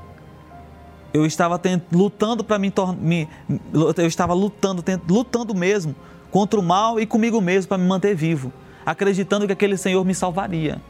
Eu 1.13 1.25
estava 1.25 1.59
tent, 1.59 1.83
lutando 1.91 2.43
para 2.43 2.57
me, 2.57 2.73
me 2.99 3.29
eu 3.73 4.07
estava 4.07 4.33
lutando, 4.33 4.81
tent, 4.81 5.01
lutando 5.07 5.53
mesmo 5.53 5.95
contra 6.31 6.59
o 6.59 6.63
mal 6.63 6.99
e 6.99 7.05
comigo 7.05 7.39
mesmo 7.39 7.69
para 7.69 7.77
me 7.77 7.87
manter 7.87 8.15
vivo 8.15 8.51
acreditando 8.85 9.45
que 9.45 9.53
aquele 9.53 9.77
Senhor 9.77 10.03
me 10.05 10.13
salvaria, 10.13 10.81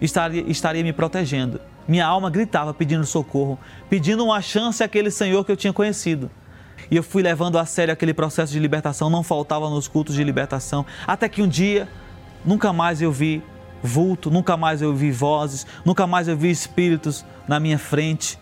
estaria, 0.00 0.44
estaria 0.46 0.82
me 0.82 0.92
protegendo. 0.92 1.60
Minha 1.86 2.06
alma 2.06 2.30
gritava 2.30 2.74
pedindo 2.74 3.04
socorro, 3.06 3.58
pedindo 3.88 4.24
uma 4.24 4.40
chance 4.42 4.82
àquele 4.82 5.10
Senhor 5.10 5.44
que 5.44 5.52
eu 5.52 5.56
tinha 5.56 5.72
conhecido. 5.72 6.30
E 6.90 6.96
eu 6.96 7.02
fui 7.02 7.22
levando 7.22 7.58
a 7.58 7.64
sério 7.64 7.92
aquele 7.92 8.14
processo 8.14 8.52
de 8.52 8.58
libertação, 8.58 9.10
não 9.10 9.22
faltava 9.22 9.68
nos 9.68 9.88
cultos 9.88 10.14
de 10.14 10.22
libertação, 10.22 10.86
até 11.06 11.28
que 11.28 11.42
um 11.42 11.48
dia, 11.48 11.88
nunca 12.44 12.72
mais 12.72 13.02
eu 13.02 13.10
vi 13.10 13.42
vulto, 13.82 14.30
nunca 14.30 14.56
mais 14.56 14.82
eu 14.82 14.94
vi 14.94 15.10
vozes, 15.10 15.66
nunca 15.84 16.06
mais 16.06 16.28
eu 16.28 16.36
vi 16.36 16.50
espíritos 16.50 17.24
na 17.46 17.58
minha 17.58 17.78
frente, 17.78 18.38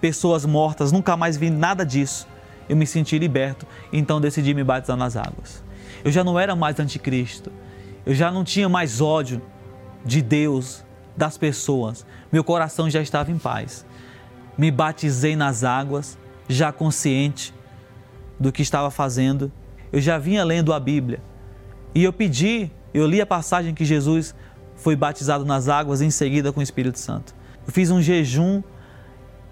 pessoas 0.00 0.44
mortas, 0.44 0.92
nunca 0.92 1.16
mais 1.16 1.36
vi 1.36 1.50
nada 1.50 1.84
disso. 1.84 2.26
Eu 2.68 2.76
me 2.76 2.86
senti 2.86 3.18
liberto, 3.18 3.66
então 3.92 4.20
decidi 4.20 4.52
me 4.54 4.62
batizar 4.62 4.96
nas 4.96 5.16
águas. 5.16 5.62
Eu 6.04 6.10
já 6.10 6.22
não 6.22 6.38
era 6.38 6.54
mais 6.54 6.78
anticristo, 6.78 7.50
eu 8.04 8.14
já 8.14 8.30
não 8.30 8.44
tinha 8.44 8.68
mais 8.68 9.00
ódio 9.00 9.40
de 10.04 10.22
Deus, 10.22 10.84
das 11.18 11.36
pessoas. 11.36 12.06
Meu 12.30 12.44
coração 12.44 12.88
já 12.88 13.02
estava 13.02 13.32
em 13.32 13.38
paz. 13.38 13.84
Me 14.56 14.70
batizei 14.70 15.34
nas 15.34 15.64
águas, 15.64 16.16
já 16.48 16.70
consciente 16.70 17.52
do 18.38 18.52
que 18.52 18.62
estava 18.62 18.90
fazendo. 18.90 19.50
Eu 19.92 20.00
já 20.00 20.16
vinha 20.16 20.44
lendo 20.44 20.72
a 20.72 20.78
Bíblia. 20.78 21.20
E 21.94 22.04
eu 22.04 22.12
pedi, 22.12 22.70
eu 22.94 23.06
li 23.06 23.20
a 23.20 23.26
passagem 23.26 23.74
que 23.74 23.84
Jesus 23.84 24.34
foi 24.76 24.94
batizado 24.94 25.44
nas 25.44 25.68
águas 25.68 26.00
em 26.00 26.10
seguida 26.10 26.52
com 26.52 26.60
o 26.60 26.62
Espírito 26.62 26.98
Santo. 26.98 27.34
Eu 27.66 27.72
fiz 27.72 27.90
um 27.90 28.00
jejum 28.00 28.62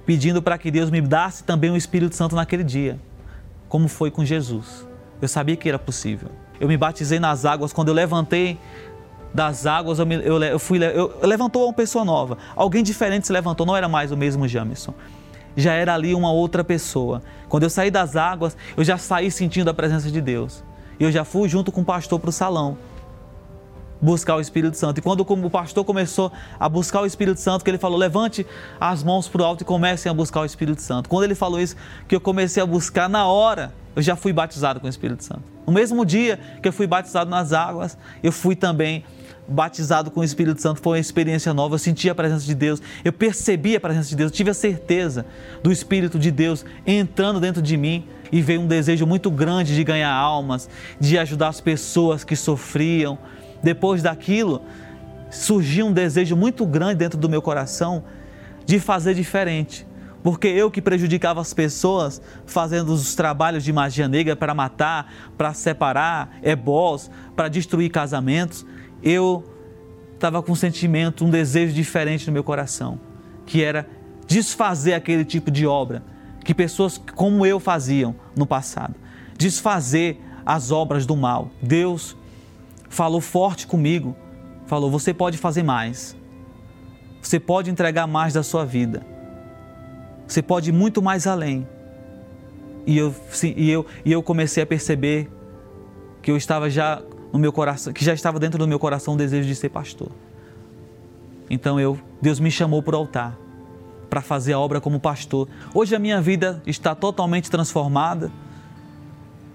pedindo 0.06 0.40
para 0.40 0.56
que 0.56 0.70
Deus 0.70 0.88
me 0.88 1.00
desse 1.00 1.42
também 1.42 1.70
o 1.70 1.76
Espírito 1.76 2.14
Santo 2.14 2.36
naquele 2.36 2.62
dia, 2.62 2.98
como 3.68 3.88
foi 3.88 4.10
com 4.10 4.24
Jesus. 4.24 4.86
Eu 5.20 5.26
sabia 5.26 5.56
que 5.56 5.68
era 5.68 5.78
possível. 5.78 6.30
Eu 6.60 6.68
me 6.68 6.76
batizei 6.76 7.18
nas 7.18 7.44
águas. 7.44 7.72
Quando 7.72 7.88
eu 7.88 7.94
levantei 7.94 8.58
das 9.34 9.66
águas, 9.66 9.98
eu, 9.98 10.06
me, 10.06 10.14
eu, 10.14 10.42
eu 10.42 10.58
fui, 10.58 10.78
eu, 10.82 11.18
levantou 11.22 11.64
uma 11.64 11.72
pessoa 11.72 12.04
nova. 12.04 12.38
Alguém 12.54 12.82
diferente 12.82 13.26
se 13.26 13.32
levantou, 13.32 13.66
não 13.66 13.76
era 13.76 13.88
mais 13.88 14.12
o 14.12 14.16
mesmo 14.16 14.46
Jamerson. 14.46 14.94
Já 15.56 15.72
era 15.72 15.94
ali 15.94 16.14
uma 16.14 16.30
outra 16.30 16.62
pessoa. 16.62 17.22
Quando 17.48 17.64
eu 17.64 17.70
saí 17.70 17.90
das 17.90 18.14
águas, 18.14 18.56
eu 18.76 18.84
já 18.84 18.98
saí 18.98 19.30
sentindo 19.30 19.68
a 19.70 19.74
presença 19.74 20.10
de 20.10 20.20
Deus. 20.20 20.62
E 21.00 21.04
eu 21.04 21.10
já 21.10 21.24
fui 21.24 21.48
junto 21.48 21.72
com 21.72 21.80
o 21.80 21.84
pastor 21.84 22.20
para 22.20 22.30
o 22.30 22.32
salão 22.32 22.76
buscar 24.06 24.36
o 24.36 24.40
Espírito 24.40 24.76
Santo. 24.76 24.98
E 24.98 25.02
quando 25.02 25.20
o 25.22 25.50
pastor 25.50 25.84
começou 25.84 26.30
a 26.60 26.68
buscar 26.68 27.00
o 27.02 27.06
Espírito 27.06 27.40
Santo, 27.40 27.64
que 27.64 27.70
ele 27.70 27.76
falou: 27.78 27.98
levante 27.98 28.46
as 28.80 29.02
mãos 29.02 29.26
para 29.26 29.42
o 29.42 29.44
alto 29.44 29.62
e 29.62 29.64
comecem 29.64 30.08
a 30.08 30.14
buscar 30.14 30.42
o 30.42 30.44
Espírito 30.44 30.80
Santo. 30.80 31.08
Quando 31.08 31.24
ele 31.24 31.34
falou 31.34 31.60
isso, 31.60 31.74
que 32.06 32.14
eu 32.14 32.20
comecei 32.20 32.62
a 32.62 32.66
buscar 32.66 33.08
na 33.08 33.26
hora, 33.26 33.74
eu 33.96 34.02
já 34.02 34.14
fui 34.14 34.32
batizado 34.32 34.78
com 34.78 34.86
o 34.86 34.88
Espírito 34.88 35.24
Santo. 35.24 35.42
No 35.66 35.72
mesmo 35.72 36.06
dia 36.06 36.38
que 36.62 36.68
eu 36.68 36.72
fui 36.72 36.86
batizado 36.86 37.28
nas 37.28 37.52
águas, 37.52 37.98
eu 38.22 38.30
fui 38.30 38.54
também 38.54 39.04
batizado 39.48 40.08
com 40.10 40.20
o 40.20 40.24
Espírito 40.24 40.62
Santo. 40.62 40.80
Foi 40.80 40.92
uma 40.92 41.00
experiência 41.00 41.52
nova. 41.52 41.74
Eu 41.74 41.78
senti 41.78 42.08
a 42.08 42.14
presença 42.14 42.46
de 42.46 42.54
Deus, 42.54 42.80
eu 43.04 43.12
percebi 43.12 43.74
a 43.74 43.80
presença 43.80 44.08
de 44.08 44.14
Deus, 44.14 44.30
tive 44.30 44.50
a 44.50 44.54
certeza 44.54 45.26
do 45.64 45.72
Espírito 45.72 46.16
de 46.16 46.30
Deus 46.30 46.64
entrando 46.86 47.40
dentro 47.40 47.60
de 47.60 47.76
mim 47.76 48.06
e 48.30 48.40
veio 48.40 48.60
um 48.60 48.68
desejo 48.68 49.04
muito 49.04 49.30
grande 49.32 49.74
de 49.74 49.82
ganhar 49.82 50.12
almas, 50.12 50.68
de 51.00 51.18
ajudar 51.18 51.48
as 51.48 51.60
pessoas 51.60 52.22
que 52.22 52.36
sofriam. 52.36 53.18
Depois 53.66 54.00
daquilo, 54.00 54.62
surgiu 55.28 55.86
um 55.86 55.92
desejo 55.92 56.36
muito 56.36 56.64
grande 56.64 56.94
dentro 56.94 57.18
do 57.18 57.28
meu 57.28 57.42
coração 57.42 58.04
de 58.64 58.78
fazer 58.78 59.12
diferente 59.12 59.84
porque 60.22 60.48
eu 60.48 60.72
que 60.72 60.82
prejudicava 60.82 61.40
as 61.40 61.54
pessoas 61.54 62.20
fazendo 62.46 62.92
os 62.92 63.14
trabalhos 63.14 63.62
de 63.62 63.72
magia 63.72 64.08
negra 64.08 64.34
para 64.34 64.52
matar, 64.54 65.12
para 65.38 65.54
separar 65.54 66.38
ebós, 66.42 67.08
para 67.36 67.46
destruir 67.46 67.90
casamentos, 67.90 68.66
eu 69.04 69.44
estava 70.14 70.42
com 70.42 70.50
um 70.50 70.56
sentimento, 70.56 71.24
um 71.24 71.30
desejo 71.30 71.72
diferente 71.72 72.26
no 72.26 72.32
meu 72.32 72.42
coração, 72.42 72.98
que 73.46 73.62
era 73.62 73.88
desfazer 74.26 74.94
aquele 74.94 75.24
tipo 75.24 75.48
de 75.48 75.64
obra 75.64 76.02
que 76.44 76.52
pessoas 76.52 77.00
como 77.14 77.46
eu 77.46 77.60
faziam 77.60 78.14
no 78.36 78.46
passado. 78.46 78.96
desfazer 79.38 80.20
as 80.44 80.72
obras 80.72 81.06
do 81.06 81.16
mal. 81.16 81.50
Deus 81.62 82.16
falou 82.88 83.20
forte 83.20 83.66
comigo, 83.66 84.16
falou: 84.66 84.90
você 84.90 85.12
pode 85.12 85.38
fazer 85.38 85.62
mais. 85.62 86.16
Você 87.20 87.40
pode 87.40 87.70
entregar 87.70 88.06
mais 88.06 88.34
da 88.34 88.42
sua 88.42 88.64
vida. 88.64 89.04
Você 90.26 90.42
pode 90.42 90.70
ir 90.70 90.72
muito 90.72 91.02
mais 91.02 91.26
além. 91.26 91.66
E 92.86 92.96
eu, 92.96 93.14
e 93.42 93.70
eu, 93.70 93.86
e 94.04 94.12
eu 94.12 94.22
comecei 94.22 94.62
a 94.62 94.66
perceber 94.66 95.28
que 96.22 96.30
eu 96.30 96.36
estava 96.36 96.70
já 96.70 97.02
no 97.32 97.38
meu 97.38 97.52
coração, 97.52 97.92
que 97.92 98.04
já 98.04 98.14
estava 98.14 98.38
dentro 98.38 98.58
do 98.58 98.68
meu 98.68 98.78
coração 98.78 99.14
o 99.14 99.16
desejo 99.16 99.46
de 99.48 99.54
ser 99.54 99.68
pastor. 99.68 100.08
Então 101.50 101.78
eu, 101.78 101.98
Deus 102.20 102.38
me 102.38 102.50
chamou 102.50 102.82
para 102.82 102.96
o 102.96 102.98
altar 102.98 103.36
para 104.08 104.20
fazer 104.20 104.52
a 104.52 104.58
obra 104.58 104.80
como 104.80 105.00
pastor. 105.00 105.48
Hoje 105.74 105.94
a 105.94 105.98
minha 105.98 106.20
vida 106.20 106.62
está 106.66 106.94
totalmente 106.94 107.50
transformada. 107.50 108.30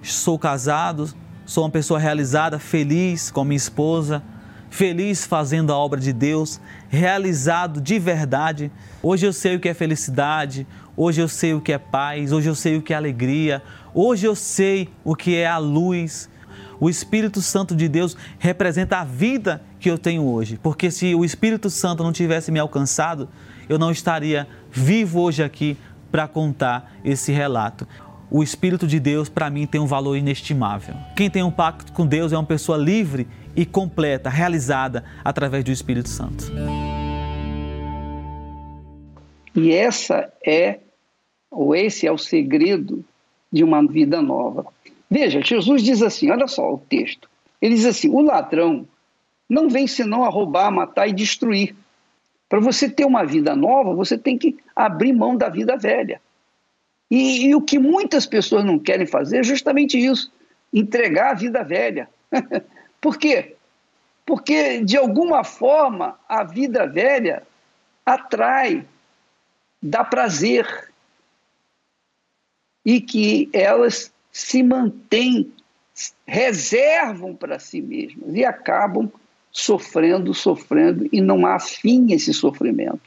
Sou 0.04 0.38
casado, 0.38 1.10
sou 1.52 1.66
uma 1.66 1.70
pessoa 1.70 2.00
realizada, 2.00 2.58
feliz 2.58 3.30
com 3.30 3.44
minha 3.44 3.58
esposa, 3.58 4.24
feliz 4.70 5.26
fazendo 5.26 5.74
a 5.74 5.78
obra 5.78 6.00
de 6.00 6.14
Deus, 6.14 6.62
realizado 6.88 7.82
de 7.82 8.00
verdade. 8.00 8.72
Hoje 9.04 9.26
eu 9.26 9.34
sei 9.34 9.58
o 9.58 9.60
que 9.60 9.68
é 9.68 9.74
felicidade, 9.74 10.66
hoje 10.96 11.20
eu 11.20 11.28
sei 11.28 11.54
o 11.54 11.60
que 11.60 11.74
é 11.74 11.78
paz, 11.78 12.32
hoje 12.32 12.48
eu 12.48 12.56
sei 12.56 12.78
o 12.78 12.82
que 12.82 12.94
é 12.94 12.96
alegria, 12.96 13.62
hoje 13.94 14.26
eu 14.26 14.34
sei 14.34 14.88
o 15.04 15.14
que 15.14 15.36
é 15.36 15.46
a 15.46 15.58
luz. 15.58 16.30
O 16.80 16.90
Espírito 16.90 17.42
Santo 17.42 17.76
de 17.76 17.90
Deus 17.90 18.16
representa 18.40 19.00
a 19.00 19.04
vida 19.04 19.62
que 19.78 19.92
eu 19.92 19.98
tenho 19.98 20.24
hoje, 20.24 20.58
porque 20.64 20.90
se 20.90 21.14
o 21.14 21.26
Espírito 21.26 21.70
Santo 21.70 22.02
não 22.02 22.14
tivesse 22.14 22.50
me 22.50 22.60
alcançado, 22.60 23.28
eu 23.68 23.78
não 23.78 23.92
estaria 23.92 24.48
vivo 24.72 25.20
hoje 25.20 25.44
aqui 25.44 25.78
para 26.10 26.30
contar 26.30 26.94
esse 27.04 27.34
relato. 27.34 27.86
O 28.34 28.42
Espírito 28.42 28.88
de 28.88 28.98
Deus, 28.98 29.28
para 29.28 29.50
mim, 29.50 29.68
tem 29.68 29.82
um 29.82 29.86
valor 29.86 30.16
inestimável. 30.16 30.96
Quem 31.18 31.30
tem 31.30 31.44
um 31.44 31.52
pacto 31.52 31.92
com 31.92 32.08
Deus 32.08 32.32
é 32.32 32.38
uma 32.38 32.46
pessoa 32.46 32.78
livre 32.78 33.28
e 33.54 33.66
completa, 33.66 34.30
realizada 34.30 35.04
através 35.22 35.66
do 35.66 35.72
Espírito 35.72 36.08
Santo. 36.08 36.46
E 39.54 39.74
essa 39.74 40.32
é, 40.48 40.80
ou 41.52 41.76
esse 41.76 42.08
é 42.08 42.12
o 42.12 42.18
segredo 42.18 43.04
de 43.52 43.66
uma 43.66 43.86
vida 43.86 44.22
nova. 44.22 44.66
Veja, 45.10 45.42
Jesus 45.42 45.84
diz 45.84 46.02
assim: 46.02 46.32
olha 46.32 46.48
só 46.48 46.74
o 46.74 46.78
texto. 46.78 47.30
Ele 47.62 47.76
diz 47.76 47.86
assim: 47.86 48.08
o 48.08 48.22
ladrão 48.22 48.88
não 49.50 49.70
vem 49.70 49.88
senão 49.88 50.24
a 50.24 50.30
roubar, 50.30 50.72
matar 50.72 51.06
e 51.06 51.12
destruir. 51.12 51.76
Para 52.48 52.62
você 52.62 52.90
ter 52.90 53.04
uma 53.04 53.26
vida 53.26 53.58
nova, 53.58 53.94
você 53.94 54.18
tem 54.18 54.38
que 54.38 54.58
abrir 54.74 55.12
mão 55.12 55.36
da 55.36 55.50
vida 55.50 55.76
velha. 55.76 56.22
E, 57.12 57.48
e 57.48 57.56
o 57.56 57.62
que 57.62 57.78
muitas 57.78 58.26
pessoas 58.26 58.64
não 58.64 58.80
querem 58.80 59.06
fazer 59.06 59.40
é 59.40 59.44
justamente 59.44 59.98
isso: 59.98 60.32
entregar 60.74 61.32
a 61.32 61.36
vida 61.36 61.62
velha. 61.62 62.10
Por 63.02 63.18
quê? 63.18 63.56
Porque, 64.26 64.82
de 64.82 64.96
alguma 64.96 65.44
forma, 65.44 66.18
a 66.30 66.46
vida 66.46 66.88
velha 66.88 67.44
atrai, 68.06 68.88
dá 69.84 70.06
prazer. 70.06 70.90
E 72.86 73.02
que 73.02 73.50
elas 73.54 74.12
se 74.32 74.64
mantêm, 74.64 75.52
reservam 76.26 77.36
para 77.36 77.60
si 77.60 77.82
mesmas 77.82 78.34
e 78.34 78.46
acabam 78.46 79.12
sofrendo, 79.52 80.34
sofrendo, 80.34 81.08
e 81.12 81.20
não 81.20 81.46
há 81.46 81.60
fim 81.60 82.14
esse 82.14 82.34
sofrimento. 82.34 83.02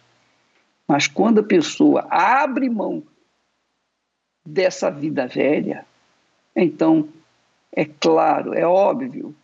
Mas 0.87 1.09
quando 1.09 1.41
a 1.41 1.45
pessoa 1.45 2.07
abre 2.11 2.69
mão 2.69 3.03
dessa 4.45 4.91
vida 4.91 5.27
velha, 5.27 5.85
então 6.55 7.09
é 7.73 7.85
claro, 7.85 8.55
é 8.55 8.67
óbvio 8.67 9.35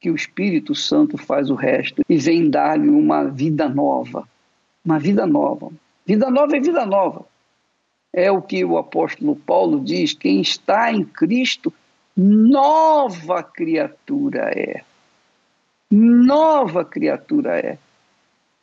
que 0.00 0.10
o 0.10 0.16
Espírito 0.16 0.74
Santo 0.74 1.16
faz 1.16 1.50
o 1.50 1.54
resto 1.54 2.02
e 2.08 2.16
vem 2.16 2.50
dar-lhe 2.50 2.88
uma 2.88 3.24
vida 3.24 3.68
nova. 3.68 4.28
Uma 4.84 4.98
vida 4.98 5.26
nova. 5.26 5.70
Vida 6.04 6.28
nova 6.28 6.56
é 6.56 6.60
vida 6.60 6.84
nova. 6.84 7.24
É 8.12 8.30
o 8.30 8.42
que 8.42 8.64
o 8.64 8.76
apóstolo 8.76 9.36
Paulo 9.36 9.78
diz: 9.78 10.12
quem 10.12 10.40
está 10.40 10.92
em 10.92 11.04
Cristo, 11.04 11.72
nova 12.16 13.44
criatura 13.44 14.50
é 14.50 14.82
nova 15.92 16.84
criatura 16.84 17.58
é. 17.58 17.78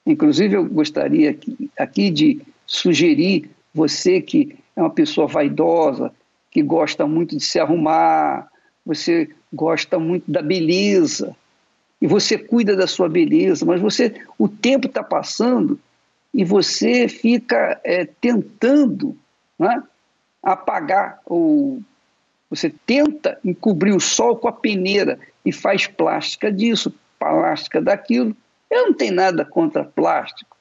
Inclusive, 0.05 0.55
eu 0.55 0.65
gostaria 0.65 1.37
aqui, 1.77 2.09
de 2.09 2.41
sugerir 2.65 3.51
você 3.73 4.19
que 4.19 4.57
é 4.79 4.81
uma 4.81 4.89
pessoa 4.89 5.27
vaidosa, 5.27 6.09
que 6.49 6.63
gosta 6.63 7.05
muito 7.05 7.35
de 7.35 7.43
se 7.43 7.59
arrumar, 7.59 8.47
você 8.85 9.29
gosta 9.53 9.99
muito 9.99 10.31
da 10.31 10.41
beleza, 10.41 11.35
e 12.01 12.07
você 12.07 12.37
cuida 12.37 12.77
da 12.77 12.87
sua 12.87 13.09
beleza, 13.09 13.65
mas 13.65 13.81
você 13.81 14.23
o 14.37 14.47
tempo 14.47 14.87
está 14.87 15.03
passando 15.03 15.77
e 16.33 16.45
você 16.45 17.09
fica 17.09 17.79
é, 17.83 18.05
tentando 18.05 19.17
né, 19.59 19.83
apagar 20.41 21.19
ou 21.25 21.81
você 22.49 22.69
tenta 22.69 23.37
encobrir 23.43 23.93
o 23.93 23.99
sol 23.99 24.37
com 24.37 24.47
a 24.47 24.53
peneira 24.53 25.19
e 25.45 25.51
faz 25.51 25.87
plástica 25.87 26.49
disso, 26.49 26.93
plástica 27.19 27.81
daquilo. 27.81 28.35
Eu 28.71 28.87
não 28.87 28.93
tenho 28.93 29.13
nada 29.13 29.43
contra 29.43 29.83
plástico. 29.83 30.55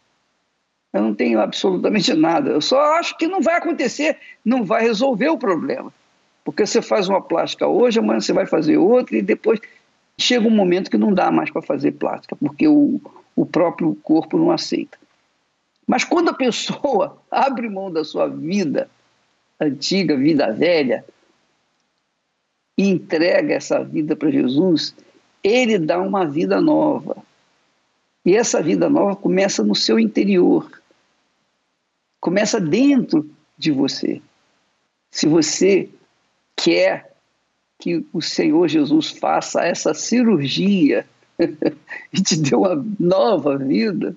Eu 0.93 1.03
não 1.03 1.15
tenho 1.15 1.41
absolutamente 1.41 2.13
nada. 2.15 2.51
Eu 2.51 2.61
só 2.61 2.81
acho 2.95 3.17
que 3.17 3.27
não 3.27 3.41
vai 3.41 3.57
acontecer, 3.57 4.19
não 4.45 4.65
vai 4.65 4.83
resolver 4.83 5.29
o 5.29 5.39
problema. 5.39 5.93
Porque 6.45 6.67
você 6.67 6.81
faz 6.81 7.09
uma 7.09 7.21
plástica 7.21 7.67
hoje, 7.67 7.99
amanhã 7.99 8.21
você 8.21 8.33
vai 8.33 8.47
fazer 8.47 8.79
outra 8.79 9.17
e 9.17 9.23
depois 9.23 9.61
chega 10.17 10.47
um 10.47 10.51
momento 10.51 10.91
que 10.91 10.97
não 10.97 11.13
dá 11.13 11.31
mais 11.31 11.51
para 11.51 11.63
fazer 11.63 11.93
plástica, 11.93 12.35
porque 12.35 12.67
o, 12.67 13.01
o 13.37 13.47
próprio 13.47 13.95
corpo 14.03 14.39
não 14.39 14.51
aceita. 14.51 14.99
Mas 15.87 16.05
quando 16.05 16.31
a 16.31 16.35
pessoa 16.35 17.19
abre 17.31 17.69
mão 17.69 17.93
da 17.93 18.03
sua 18.03 18.27
vida 18.29 18.91
antiga, 19.61 20.17
vida 20.17 20.53
velha, 20.53 21.05
e 22.79 22.89
entrega 22.89 23.55
essa 23.55 23.83
vida 23.83 24.15
para 24.15 24.31
Jesus, 24.31 24.95
ele 25.43 25.79
dá 25.79 25.99
uma 26.01 26.25
vida 26.25 26.61
nova. 26.61 27.17
E 28.25 28.37
essa 28.37 28.63
vida 28.63 28.89
nova 28.89 29.17
começa 29.17 29.65
no 29.65 29.75
seu 29.75 29.99
interior. 29.99 30.78
Começa 32.21 32.61
dentro 32.61 33.31
de 33.57 33.71
você. 33.71 34.21
Se 35.11 35.27
você 35.27 35.89
quer 36.57 37.15
que 37.79 38.05
o 38.13 38.21
Senhor 38.21 38.69
Jesus 38.69 39.11
faça 39.11 39.65
essa 39.65 39.95
cirurgia 39.95 41.07
e 42.13 42.21
te 42.21 42.37
dê 42.37 42.55
uma 42.55 42.85
nova 42.99 43.57
vida, 43.57 44.17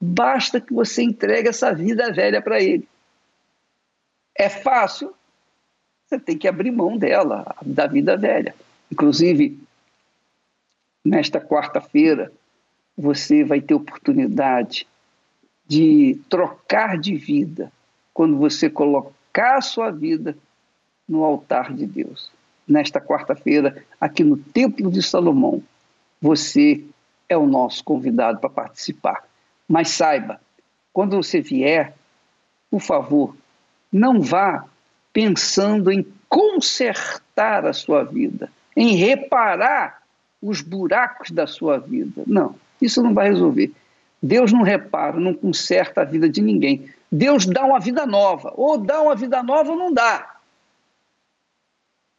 basta 0.00 0.60
que 0.60 0.72
você 0.72 1.02
entregue 1.02 1.48
essa 1.48 1.72
vida 1.72 2.12
velha 2.12 2.42
para 2.42 2.60
Ele. 2.60 2.86
É 4.36 4.48
fácil? 4.48 5.14
Você 6.06 6.18
tem 6.18 6.36
que 6.36 6.46
abrir 6.46 6.70
mão 6.70 6.98
dela, 6.98 7.56
da 7.64 7.86
vida 7.86 8.16
velha. 8.16 8.54
Inclusive, 8.90 9.58
nesta 11.02 11.40
quarta-feira, 11.40 12.30
você 12.96 13.42
vai 13.42 13.62
ter 13.62 13.74
oportunidade 13.74 14.86
de 15.66 16.20
trocar 16.28 16.98
de 16.98 17.14
vida 17.14 17.72
quando 18.12 18.36
você 18.36 18.68
colocar 18.68 19.56
a 19.56 19.62
sua 19.62 19.90
vida 19.90 20.36
no 21.08 21.24
altar 21.24 21.72
de 21.72 21.86
Deus. 21.86 22.30
Nesta 22.66 23.00
quarta-feira, 23.00 23.84
aqui 24.00 24.22
no 24.22 24.36
Templo 24.36 24.90
de 24.90 25.02
Salomão, 25.02 25.62
você 26.20 26.84
é 27.28 27.36
o 27.36 27.46
nosso 27.46 27.82
convidado 27.82 28.38
para 28.38 28.50
participar. 28.50 29.24
Mas 29.66 29.90
saiba, 29.90 30.40
quando 30.92 31.16
você 31.16 31.40
vier, 31.40 31.94
por 32.70 32.80
favor, 32.80 33.36
não 33.92 34.20
vá 34.20 34.66
pensando 35.12 35.90
em 35.90 36.06
consertar 36.28 37.66
a 37.66 37.72
sua 37.72 38.04
vida, 38.04 38.50
em 38.76 38.96
reparar 38.96 40.02
os 40.40 40.60
buracos 40.60 41.30
da 41.30 41.46
sua 41.46 41.78
vida. 41.78 42.22
Não, 42.26 42.54
isso 42.80 43.02
não 43.02 43.12
vai 43.12 43.28
resolver. 43.28 43.72
Deus 44.22 44.52
não 44.52 44.62
repara, 44.62 45.18
não 45.18 45.34
conserta 45.34 46.02
a 46.02 46.04
vida 46.04 46.28
de 46.28 46.40
ninguém. 46.40 46.88
Deus 47.10 47.44
dá 47.44 47.64
uma 47.64 47.80
vida 47.80 48.06
nova. 48.06 48.52
Ou 48.56 48.78
dá 48.78 49.02
uma 49.02 49.16
vida 49.16 49.42
nova 49.42 49.72
ou 49.72 49.76
não 49.76 49.92
dá. 49.92 50.36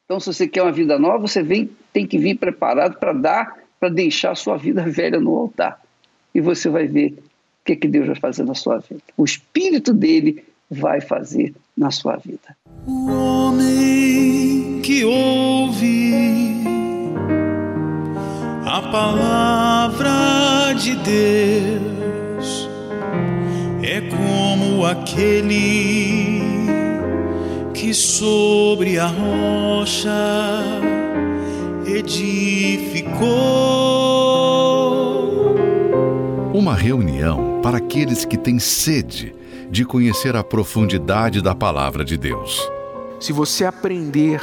Então, 0.05 0.19
se 0.19 0.27
você 0.27 0.47
quer 0.47 0.61
uma 0.61 0.71
vida 0.71 0.99
nova, 0.99 1.19
você 1.19 1.41
vem, 1.41 1.69
tem 1.93 2.05
que 2.05 2.17
vir 2.17 2.37
preparado 2.37 2.99
para 2.99 3.13
dar, 3.13 3.57
para 3.79 3.87
deixar 3.87 4.31
a 4.31 4.35
sua 4.35 4.57
vida 4.57 4.83
velha 4.91 5.19
no 5.19 5.33
altar. 5.35 5.81
E 6.35 6.41
você 6.41 6.67
vai 6.69 6.87
ver 6.87 7.13
o 7.13 7.65
que, 7.65 7.77
que 7.77 7.87
Deus 7.87 8.07
vai 8.07 8.15
fazer 8.17 8.43
na 8.43 8.53
sua 8.53 8.79
vida. 8.79 9.01
O 9.15 9.23
Espírito 9.23 9.93
dele 9.93 10.43
vai 10.69 10.99
fazer 10.99 11.53
na 11.77 11.89
sua 11.89 12.17
vida. 12.17 12.57
O 12.85 13.09
homem 13.09 14.81
que 14.81 15.05
ouve 15.05 16.13
a 18.65 18.81
palavra 18.91 20.73
de 20.73 20.95
Deus 20.95 21.92
como 24.83 24.85
aquele 24.85 26.41
que 27.73 27.93
sobre 27.93 28.99
a 28.99 29.07
rocha 29.07 30.11
edificou. 31.85 33.21
Uma 36.53 36.75
reunião 36.75 37.61
para 37.61 37.77
aqueles 37.77 38.25
que 38.25 38.37
têm 38.37 38.59
sede 38.59 39.33
de 39.71 39.85
conhecer 39.85 40.35
a 40.35 40.43
profundidade 40.43 41.41
da 41.41 41.55
palavra 41.55 42.03
de 42.03 42.17
Deus. 42.17 42.61
Se 43.21 43.31
você 43.31 43.63
aprender 43.63 44.41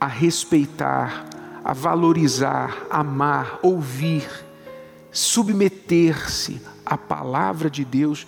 a 0.00 0.06
respeitar, 0.06 1.26
a 1.64 1.72
valorizar, 1.72 2.86
amar, 2.88 3.58
ouvir, 3.62 4.28
submeter-se 5.10 6.62
à 6.84 6.96
palavra 6.96 7.68
de 7.68 7.84
Deus, 7.84 8.26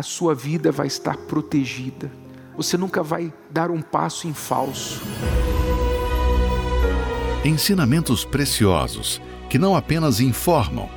a 0.00 0.02
sua 0.02 0.34
vida 0.34 0.72
vai 0.72 0.86
estar 0.86 1.14
protegida. 1.14 2.10
Você 2.56 2.78
nunca 2.78 3.02
vai 3.02 3.30
dar 3.50 3.70
um 3.70 3.82
passo 3.82 4.26
em 4.26 4.32
falso. 4.32 5.02
Ensinamentos 7.44 8.24
preciosos 8.24 9.20
que 9.50 9.58
não 9.58 9.76
apenas 9.76 10.18
informam, 10.18 10.88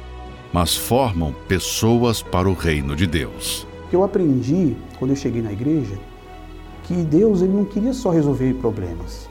mas 0.54 0.74
formam 0.74 1.36
pessoas 1.50 2.22
para 2.22 2.50
o 2.50 2.54
reino 2.54 2.96
de 2.96 3.06
Deus. 3.06 3.68
Eu 3.92 4.06
aprendi, 4.06 4.78
quando 4.98 5.12
eu 5.12 5.18
cheguei 5.18 5.42
na 5.42 5.52
igreja, 5.52 6.00
que 6.84 6.94
Deus 6.94 7.42
ele 7.42 7.52
não 7.52 7.66
queria 7.66 7.92
só 7.92 8.10
resolver 8.10 8.54
problemas. 8.54 9.30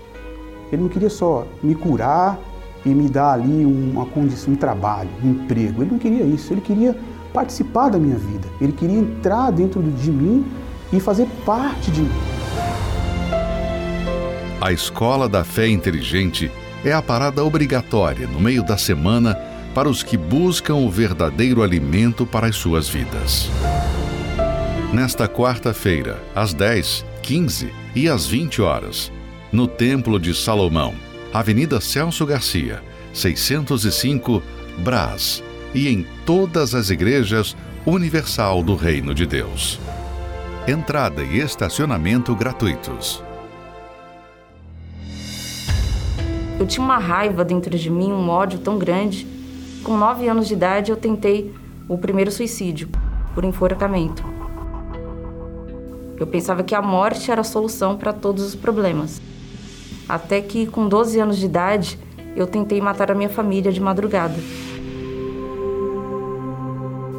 Ele 0.71 0.83
não 0.83 0.89
queria 0.91 1.11
só 1.11 1.47
me 1.63 1.75
curar 1.75 2.39
e 2.85 2.91
me 2.91 3.09
dar 3.09 3.33
ali 3.33 3.65
uma 3.65 4.05
condição, 4.05 4.53
um 4.53 4.57
trabalho, 4.57 5.09
um 5.25 5.31
emprego. 5.31 5.83
Ele 5.83 5.93
não 5.93 5.99
queria 5.99 6.25
isso. 6.25 6.53
Ele 6.53 6.61
queria 6.61 6.95
participar 7.33 7.89
da 7.89 7.99
minha 7.99 8.17
vida. 8.17 8.49
Ele 8.61 8.73
queria 8.73 8.99
entrar 8.99 9.51
dentro 9.51 9.83
de 9.83 10.11
mim 10.11 10.45
e 10.93 11.01
fazer 11.01 11.27
parte 11.45 11.91
de 11.91 12.03
mim. 12.03 12.11
A 14.61 14.71
Escola 14.71 15.29
da 15.29 15.43
Fé 15.43 15.67
Inteligente 15.67 16.51
é 16.85 16.93
a 16.93 17.03
parada 17.03 17.45
obrigatória 17.45 18.27
no 18.27 18.39
meio 18.39 18.63
da 18.63 18.77
semana 18.77 19.35
para 19.75 19.89
os 19.89 20.03
que 20.03 20.17
buscam 20.17 20.75
o 20.75 20.91
verdadeiro 20.91 21.63
alimento 21.63 22.27
para 22.27 22.47
as 22.47 22.57
suas 22.57 22.89
vidas. 22.89 23.49
Nesta 24.93 25.27
quarta-feira, 25.27 26.23
às 26.35 26.53
10, 26.53 27.05
15 27.23 27.73
e 27.95 28.09
às 28.09 28.27
20 28.27 28.61
horas, 28.61 29.11
no 29.51 29.67
Templo 29.67 30.21
de 30.21 30.35
Salomão, 30.35 30.95
Avenida 31.33 31.81
Celso 31.81 32.27
Garcia, 32.27 32.83
605, 33.13 34.43
Brás, 34.79 35.43
e 35.75 35.89
em 35.89 36.07
todas 36.25 36.75
as 36.75 36.91
igrejas 36.91 37.57
universal 37.85 38.63
do 38.63 38.75
Reino 38.75 39.15
de 39.15 39.27
Deus. 39.27 39.81
Entrada 40.67 41.23
e 41.23 41.41
estacionamento 41.41 42.35
gratuitos. 42.35 43.23
Eu 46.59 46.67
tinha 46.67 46.85
uma 46.85 46.99
raiva 46.99 47.45
dentro 47.45 47.77
de 47.77 47.91
mim, 47.91 48.13
um 48.13 48.29
ódio 48.29 48.61
tão 48.61 48.79
grande. 48.79 49.27
Com 49.83 49.97
nove 49.97 50.29
anos 50.29 50.47
de 50.47 50.55
idade, 50.55 50.93
eu 50.93 50.97
tentei 50.97 51.53
o 51.89 51.99
primeiro 51.99 52.31
suicídio, 52.31 52.89
por 53.35 53.45
enforcamento. 53.45 54.25
Eu 56.17 56.27
pensava 56.29 56.63
que 56.63 56.75
a 56.75 56.81
morte 56.81 57.33
era 57.33 57.41
a 57.41 57.45
solução 57.45 57.97
para 57.97 58.13
todos 58.13 58.45
os 58.45 58.55
problemas. 58.55 59.21
Até 60.09 60.41
que, 60.41 60.67
com 60.69 60.87
12 60.87 61.19
anos 61.19 61.39
de 61.39 61.47
idade, 61.47 61.99
eu 62.37 62.47
tentei 62.47 62.81
matar 62.81 63.11
a 63.11 63.15
minha 63.15 63.29
família 63.29 63.73
de 63.73 63.81
madrugada. 63.81 64.37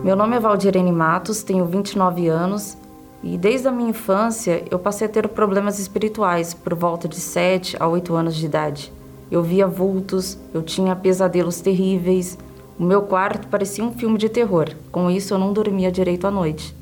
Meu 0.04 0.18
nome 0.18 0.36
é 0.36 0.40
Valdirene 0.40 0.92
Matos, 0.92 1.44
tenho 1.44 1.64
29 1.64 2.28
anos 2.28 2.78
e 3.24 3.38
desde 3.38 3.70
a 3.70 3.72
minha 3.72 3.92
infância 3.92 4.62
eu 4.70 4.78
passei 4.78 5.08
a 5.08 5.10
ter 5.10 5.30
problemas 5.30 5.80
espirituais 5.80 6.54
por 6.54 6.76
volta 6.76 7.08
de 7.08 7.16
7 7.16 7.78
a 7.80 7.88
8 7.88 8.14
anos 8.14 8.36
de 8.36 8.46
idade. 8.46 8.92
Eu 9.32 9.42
via 9.42 9.66
vultos, 9.66 10.38
eu 10.54 10.62
tinha 10.62 10.94
pesadelos 10.94 11.62
terríveis, 11.62 12.38
o 12.78 12.84
meu 12.84 13.04
quarto 13.04 13.48
parecia 13.48 13.82
um 13.82 13.94
filme 13.94 14.18
de 14.18 14.28
terror. 14.28 14.72
Com 14.92 15.10
isso 15.10 15.34
eu 15.34 15.38
não 15.38 15.54
dormia 15.54 15.90
direito 15.90 16.28
à 16.28 16.32
noite. 16.32 16.76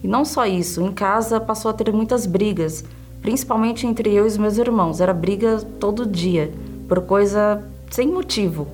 E 0.00 0.06
não 0.06 0.24
só 0.24 0.46
isso, 0.46 0.80
em 0.80 0.92
casa 0.92 1.40
passou 1.40 1.72
a 1.72 1.74
ter 1.74 1.92
muitas 1.92 2.24
brigas, 2.24 2.84
principalmente 3.20 3.84
entre 3.84 4.14
eu 4.14 4.22
e 4.26 4.28
os 4.28 4.38
meus 4.38 4.58
irmãos. 4.58 5.00
Era 5.00 5.12
briga 5.12 5.58
todo 5.80 6.06
dia, 6.06 6.52
por 6.86 7.00
coisa 7.00 7.64
sem 7.90 8.06
motivo. 8.06 8.68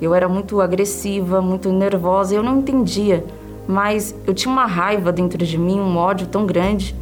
Eu 0.00 0.14
era 0.14 0.28
muito 0.28 0.60
agressiva, 0.60 1.40
muito 1.40 1.72
nervosa, 1.72 2.34
eu 2.34 2.42
não 2.42 2.58
entendia, 2.58 3.24
mas 3.66 4.14
eu 4.26 4.32
tinha 4.32 4.52
uma 4.52 4.66
raiva 4.66 5.12
dentro 5.12 5.44
de 5.44 5.58
mim, 5.58 5.78
um 5.80 5.96
ódio 5.96 6.26
tão 6.26 6.46
grande. 6.46 6.94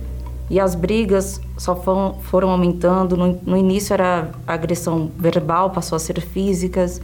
E 0.48 0.60
as 0.60 0.74
brigas 0.74 1.40
só 1.56 1.74
foram, 1.74 2.14
foram 2.22 2.50
aumentando. 2.50 3.16
No, 3.16 3.38
no 3.44 3.56
início 3.56 3.92
era 3.92 4.30
agressão 4.46 5.10
verbal, 5.18 5.70
passou 5.70 5.96
a 5.96 5.98
ser 5.98 6.20
físicas. 6.20 7.00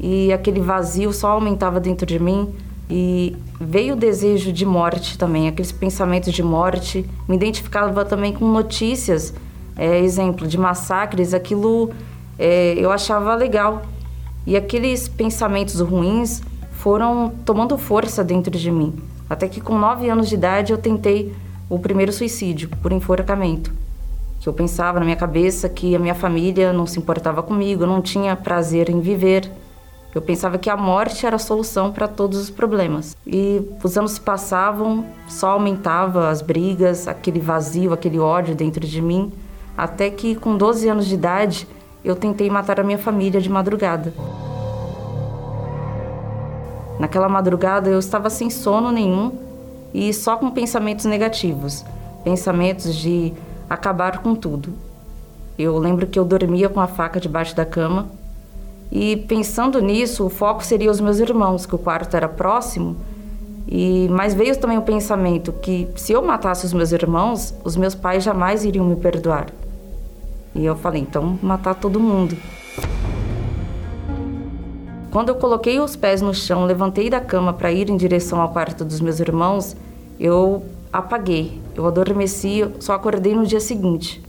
E 0.00 0.32
aquele 0.32 0.60
vazio 0.60 1.12
só 1.12 1.30
aumentava 1.30 1.78
dentro 1.78 2.04
de 2.04 2.18
mim. 2.18 2.52
E 2.90 3.36
veio 3.60 3.94
o 3.94 3.96
desejo 3.96 4.52
de 4.52 4.66
morte 4.66 5.16
também, 5.16 5.48
aqueles 5.48 5.70
pensamentos 5.70 6.32
de 6.32 6.42
morte. 6.42 7.08
Me 7.28 7.36
identificava 7.36 8.04
também 8.04 8.32
com 8.32 8.46
notícias, 8.46 9.32
é, 9.76 10.00
exemplo, 10.00 10.46
de 10.46 10.58
massacres. 10.58 11.32
Aquilo 11.32 11.90
é, 12.38 12.74
eu 12.76 12.90
achava 12.90 13.34
legal. 13.34 13.82
E 14.46 14.56
aqueles 14.56 15.08
pensamentos 15.08 15.80
ruins 15.80 16.42
foram 16.72 17.32
tomando 17.44 17.78
força 17.78 18.24
dentro 18.24 18.50
de 18.50 18.70
mim. 18.70 18.94
Até 19.30 19.48
que 19.48 19.60
com 19.60 19.78
nove 19.78 20.08
anos 20.08 20.28
de 20.28 20.34
idade 20.34 20.72
eu 20.72 20.78
tentei 20.78 21.32
o 21.70 21.78
primeiro 21.78 22.12
suicídio 22.12 22.68
por 22.82 22.92
enforcamento. 22.92 23.72
Que 24.40 24.48
eu 24.48 24.52
pensava 24.52 24.98
na 24.98 25.04
minha 25.04 25.16
cabeça 25.16 25.68
que 25.68 25.94
a 25.94 25.98
minha 25.98 26.14
família 26.14 26.72
não 26.72 26.86
se 26.86 26.98
importava 26.98 27.42
comigo, 27.42 27.86
não 27.86 28.02
tinha 28.02 28.34
prazer 28.34 28.90
em 28.90 29.00
viver. 29.00 29.50
Eu 30.14 30.20
pensava 30.20 30.58
que 30.58 30.68
a 30.68 30.76
morte 30.76 31.24
era 31.24 31.36
a 31.36 31.38
solução 31.38 31.92
para 31.92 32.06
todos 32.06 32.38
os 32.38 32.50
problemas. 32.50 33.16
E 33.26 33.62
os 33.82 33.96
anos 33.96 34.12
se 34.12 34.20
passavam, 34.20 35.06
só 35.28 35.50
aumentava 35.52 36.28
as 36.28 36.42
brigas, 36.42 37.08
aquele 37.08 37.40
vazio, 37.40 37.92
aquele 37.92 38.18
ódio 38.18 38.54
dentro 38.54 38.86
de 38.86 39.00
mim, 39.00 39.32
até 39.76 40.10
que 40.10 40.34
com 40.34 40.56
12 40.56 40.88
anos 40.88 41.06
de 41.06 41.14
idade 41.14 41.66
eu 42.04 42.16
tentei 42.16 42.50
matar 42.50 42.80
a 42.80 42.82
minha 42.82 42.98
família 42.98 43.40
de 43.40 43.48
madrugada. 43.48 44.12
Naquela 46.98 47.28
madrugada 47.28 47.88
eu 47.90 47.98
estava 47.98 48.30
sem 48.30 48.50
sono 48.50 48.90
nenhum 48.90 49.32
e 49.92 50.12
só 50.12 50.36
com 50.36 50.50
pensamentos 50.50 51.04
negativos, 51.04 51.84
pensamentos 52.24 52.94
de 52.94 53.32
acabar 53.68 54.18
com 54.18 54.34
tudo. 54.34 54.72
Eu 55.58 55.78
lembro 55.78 56.06
que 56.06 56.18
eu 56.18 56.24
dormia 56.24 56.68
com 56.68 56.80
a 56.80 56.86
faca 56.86 57.20
debaixo 57.20 57.54
da 57.54 57.64
cama 57.64 58.08
e 58.90 59.16
pensando 59.16 59.80
nisso, 59.80 60.26
o 60.26 60.28
foco 60.28 60.62
seria 60.62 60.90
os 60.90 61.00
meus 61.00 61.18
irmãos, 61.18 61.64
que 61.64 61.74
o 61.74 61.78
quarto 61.78 62.14
era 62.14 62.28
próximo. 62.28 62.96
E 63.66 64.06
mas 64.10 64.34
veio 64.34 64.54
também 64.58 64.76
o 64.76 64.82
pensamento 64.82 65.50
que 65.50 65.88
se 65.96 66.12
eu 66.12 66.22
matasse 66.22 66.66
os 66.66 66.74
meus 66.74 66.92
irmãos, 66.92 67.54
os 67.64 67.74
meus 67.74 67.94
pais 67.94 68.22
jamais 68.22 68.66
iriam 68.66 68.84
me 68.84 68.96
perdoar. 68.96 69.46
E 70.54 70.64
eu 70.64 70.76
falei, 70.76 71.02
então 71.02 71.38
matar 71.42 71.74
todo 71.74 71.98
mundo. 71.98 72.36
Quando 75.10 75.28
eu 75.28 75.34
coloquei 75.34 75.78
os 75.78 75.94
pés 75.94 76.22
no 76.22 76.32
chão, 76.32 76.64
levantei 76.64 77.10
da 77.10 77.20
cama 77.20 77.52
para 77.52 77.70
ir 77.70 77.90
em 77.90 77.96
direção 77.96 78.40
ao 78.40 78.48
quarto 78.48 78.84
dos 78.84 79.00
meus 79.00 79.20
irmãos, 79.20 79.76
eu 80.18 80.64
apaguei. 80.90 81.60
Eu 81.74 81.86
adormeci, 81.86 82.66
só 82.80 82.94
acordei 82.94 83.34
no 83.34 83.46
dia 83.46 83.60
seguinte. 83.60 84.22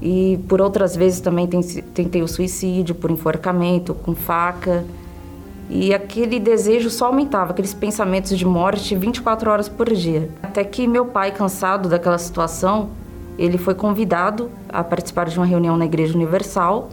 E 0.00 0.38
por 0.48 0.60
outras 0.60 0.96
vezes 0.96 1.20
também 1.20 1.46
tentei 1.46 2.22
o 2.22 2.28
suicídio 2.28 2.94
por 2.94 3.10
enforcamento, 3.10 3.92
com 3.92 4.14
faca. 4.14 4.84
E 5.68 5.92
aquele 5.92 6.40
desejo 6.40 6.90
só 6.90 7.06
aumentava, 7.06 7.52
aqueles 7.52 7.74
pensamentos 7.74 8.36
de 8.38 8.44
morte 8.46 8.96
24 8.96 9.50
horas 9.50 9.68
por 9.68 9.92
dia. 9.92 10.28
Até 10.42 10.64
que 10.64 10.86
meu 10.86 11.06
pai, 11.06 11.32
cansado 11.32 11.88
daquela 11.88 12.18
situação, 12.18 12.90
ele 13.40 13.56
foi 13.56 13.74
convidado 13.74 14.50
a 14.68 14.84
participar 14.84 15.26
de 15.26 15.38
uma 15.38 15.46
reunião 15.46 15.74
na 15.74 15.86
Igreja 15.86 16.14
Universal, 16.14 16.90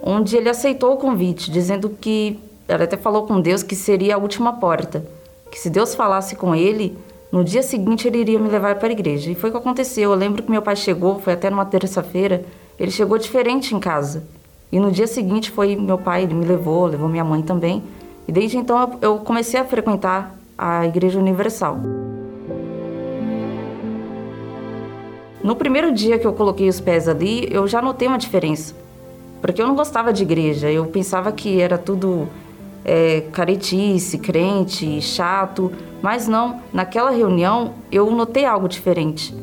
onde 0.00 0.36
ele 0.36 0.48
aceitou 0.48 0.94
o 0.94 0.96
convite, 0.96 1.50
dizendo 1.50 1.90
que 1.90 2.38
ele 2.68 2.84
até 2.84 2.96
falou 2.96 3.26
com 3.26 3.40
Deus 3.40 3.64
que 3.64 3.74
seria 3.74 4.14
a 4.14 4.18
última 4.18 4.52
porta, 4.52 5.04
que 5.50 5.58
se 5.58 5.68
Deus 5.68 5.96
falasse 5.96 6.36
com 6.36 6.54
ele, 6.54 6.96
no 7.32 7.42
dia 7.42 7.64
seguinte 7.64 8.06
ele 8.06 8.18
iria 8.18 8.38
me 8.38 8.48
levar 8.48 8.76
para 8.76 8.88
a 8.88 8.92
igreja. 8.92 9.28
E 9.28 9.34
foi 9.34 9.50
o 9.50 9.52
que 9.52 9.58
aconteceu. 9.58 10.12
Eu 10.12 10.16
lembro 10.16 10.42
que 10.42 10.50
meu 10.50 10.62
pai 10.62 10.76
chegou, 10.76 11.18
foi 11.18 11.32
até 11.32 11.50
numa 11.50 11.64
terça-feira, 11.64 12.44
ele 12.78 12.92
chegou 12.92 13.18
diferente 13.18 13.74
em 13.74 13.80
casa. 13.80 14.22
E 14.70 14.78
no 14.78 14.92
dia 14.92 15.06
seguinte 15.08 15.50
foi 15.50 15.74
meu 15.74 15.98
pai, 15.98 16.22
ele 16.22 16.34
me 16.34 16.46
levou, 16.46 16.86
levou 16.86 17.08
minha 17.08 17.24
mãe 17.24 17.42
também. 17.42 17.82
E 18.28 18.30
desde 18.30 18.56
então 18.56 18.98
eu 19.02 19.18
comecei 19.18 19.58
a 19.58 19.64
frequentar 19.64 20.32
a 20.56 20.86
Igreja 20.86 21.18
Universal. 21.18 22.07
No 25.48 25.56
primeiro 25.56 25.90
dia 25.90 26.18
que 26.18 26.26
eu 26.26 26.34
coloquei 26.34 26.68
os 26.68 26.78
pés 26.78 27.08
ali, 27.08 27.48
eu 27.50 27.66
já 27.66 27.80
notei 27.80 28.06
uma 28.06 28.18
diferença. 28.18 28.76
Porque 29.40 29.62
eu 29.62 29.66
não 29.66 29.74
gostava 29.74 30.12
de 30.12 30.22
igreja, 30.22 30.70
eu 30.70 30.84
pensava 30.84 31.32
que 31.32 31.58
era 31.58 31.78
tudo 31.78 32.28
é, 32.84 33.22
caretice, 33.32 34.18
crente, 34.18 35.00
chato. 35.00 35.72
Mas 36.02 36.28
não, 36.28 36.60
naquela 36.70 37.10
reunião 37.10 37.72
eu 37.90 38.10
notei 38.10 38.44
algo 38.44 38.68
diferente. 38.68 39.34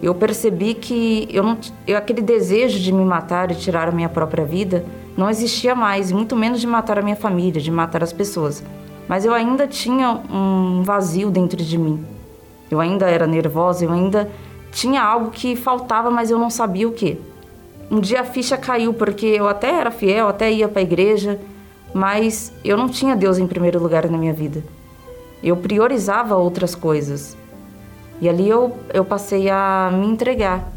eu 0.00 0.14
percebi 0.14 0.74
que 0.74 1.26
eu 1.32 1.42
não, 1.42 1.58
eu, 1.88 1.96
aquele 1.96 2.22
desejo 2.22 2.78
de 2.78 2.92
me 2.92 3.04
matar 3.04 3.50
e 3.50 3.56
tirar 3.56 3.88
a 3.88 3.90
minha 3.90 4.08
própria 4.08 4.44
vida 4.44 4.84
não 5.16 5.28
existia 5.28 5.74
mais, 5.74 6.12
muito 6.12 6.36
menos 6.36 6.60
de 6.60 6.68
matar 6.68 7.00
a 7.00 7.02
minha 7.02 7.16
família, 7.16 7.60
de 7.60 7.72
matar 7.72 8.00
as 8.00 8.12
pessoas. 8.12 8.62
Mas 9.08 9.24
eu 9.24 9.34
ainda 9.34 9.66
tinha 9.66 10.20
um 10.32 10.84
vazio 10.84 11.32
dentro 11.32 11.60
de 11.60 11.76
mim. 11.76 12.04
Eu 12.70 12.80
ainda 12.80 13.10
era 13.10 13.26
nervosa, 13.26 13.84
eu 13.84 13.92
ainda 13.92 14.30
tinha 14.76 15.02
algo 15.02 15.30
que 15.30 15.56
faltava, 15.56 16.10
mas 16.10 16.30
eu 16.30 16.38
não 16.38 16.50
sabia 16.50 16.86
o 16.86 16.92
que. 16.92 17.18
Um 17.90 17.98
dia 17.98 18.20
a 18.20 18.24
ficha 18.24 18.58
caiu 18.58 18.92
porque 18.92 19.24
eu 19.24 19.48
até 19.48 19.70
era 19.70 19.90
fiel, 19.90 20.28
até 20.28 20.52
ia 20.52 20.68
para 20.68 20.80
a 20.80 20.82
igreja, 20.82 21.40
mas 21.94 22.52
eu 22.62 22.76
não 22.76 22.86
tinha 22.86 23.16
Deus 23.16 23.38
em 23.38 23.46
primeiro 23.46 23.82
lugar 23.82 24.06
na 24.10 24.18
minha 24.18 24.34
vida. 24.34 24.62
Eu 25.42 25.56
priorizava 25.56 26.36
outras 26.36 26.74
coisas. 26.74 27.34
E 28.20 28.28
ali 28.28 28.46
eu, 28.50 28.76
eu 28.92 29.02
passei 29.02 29.48
a 29.48 29.90
me 29.90 30.06
entregar. 30.06 30.70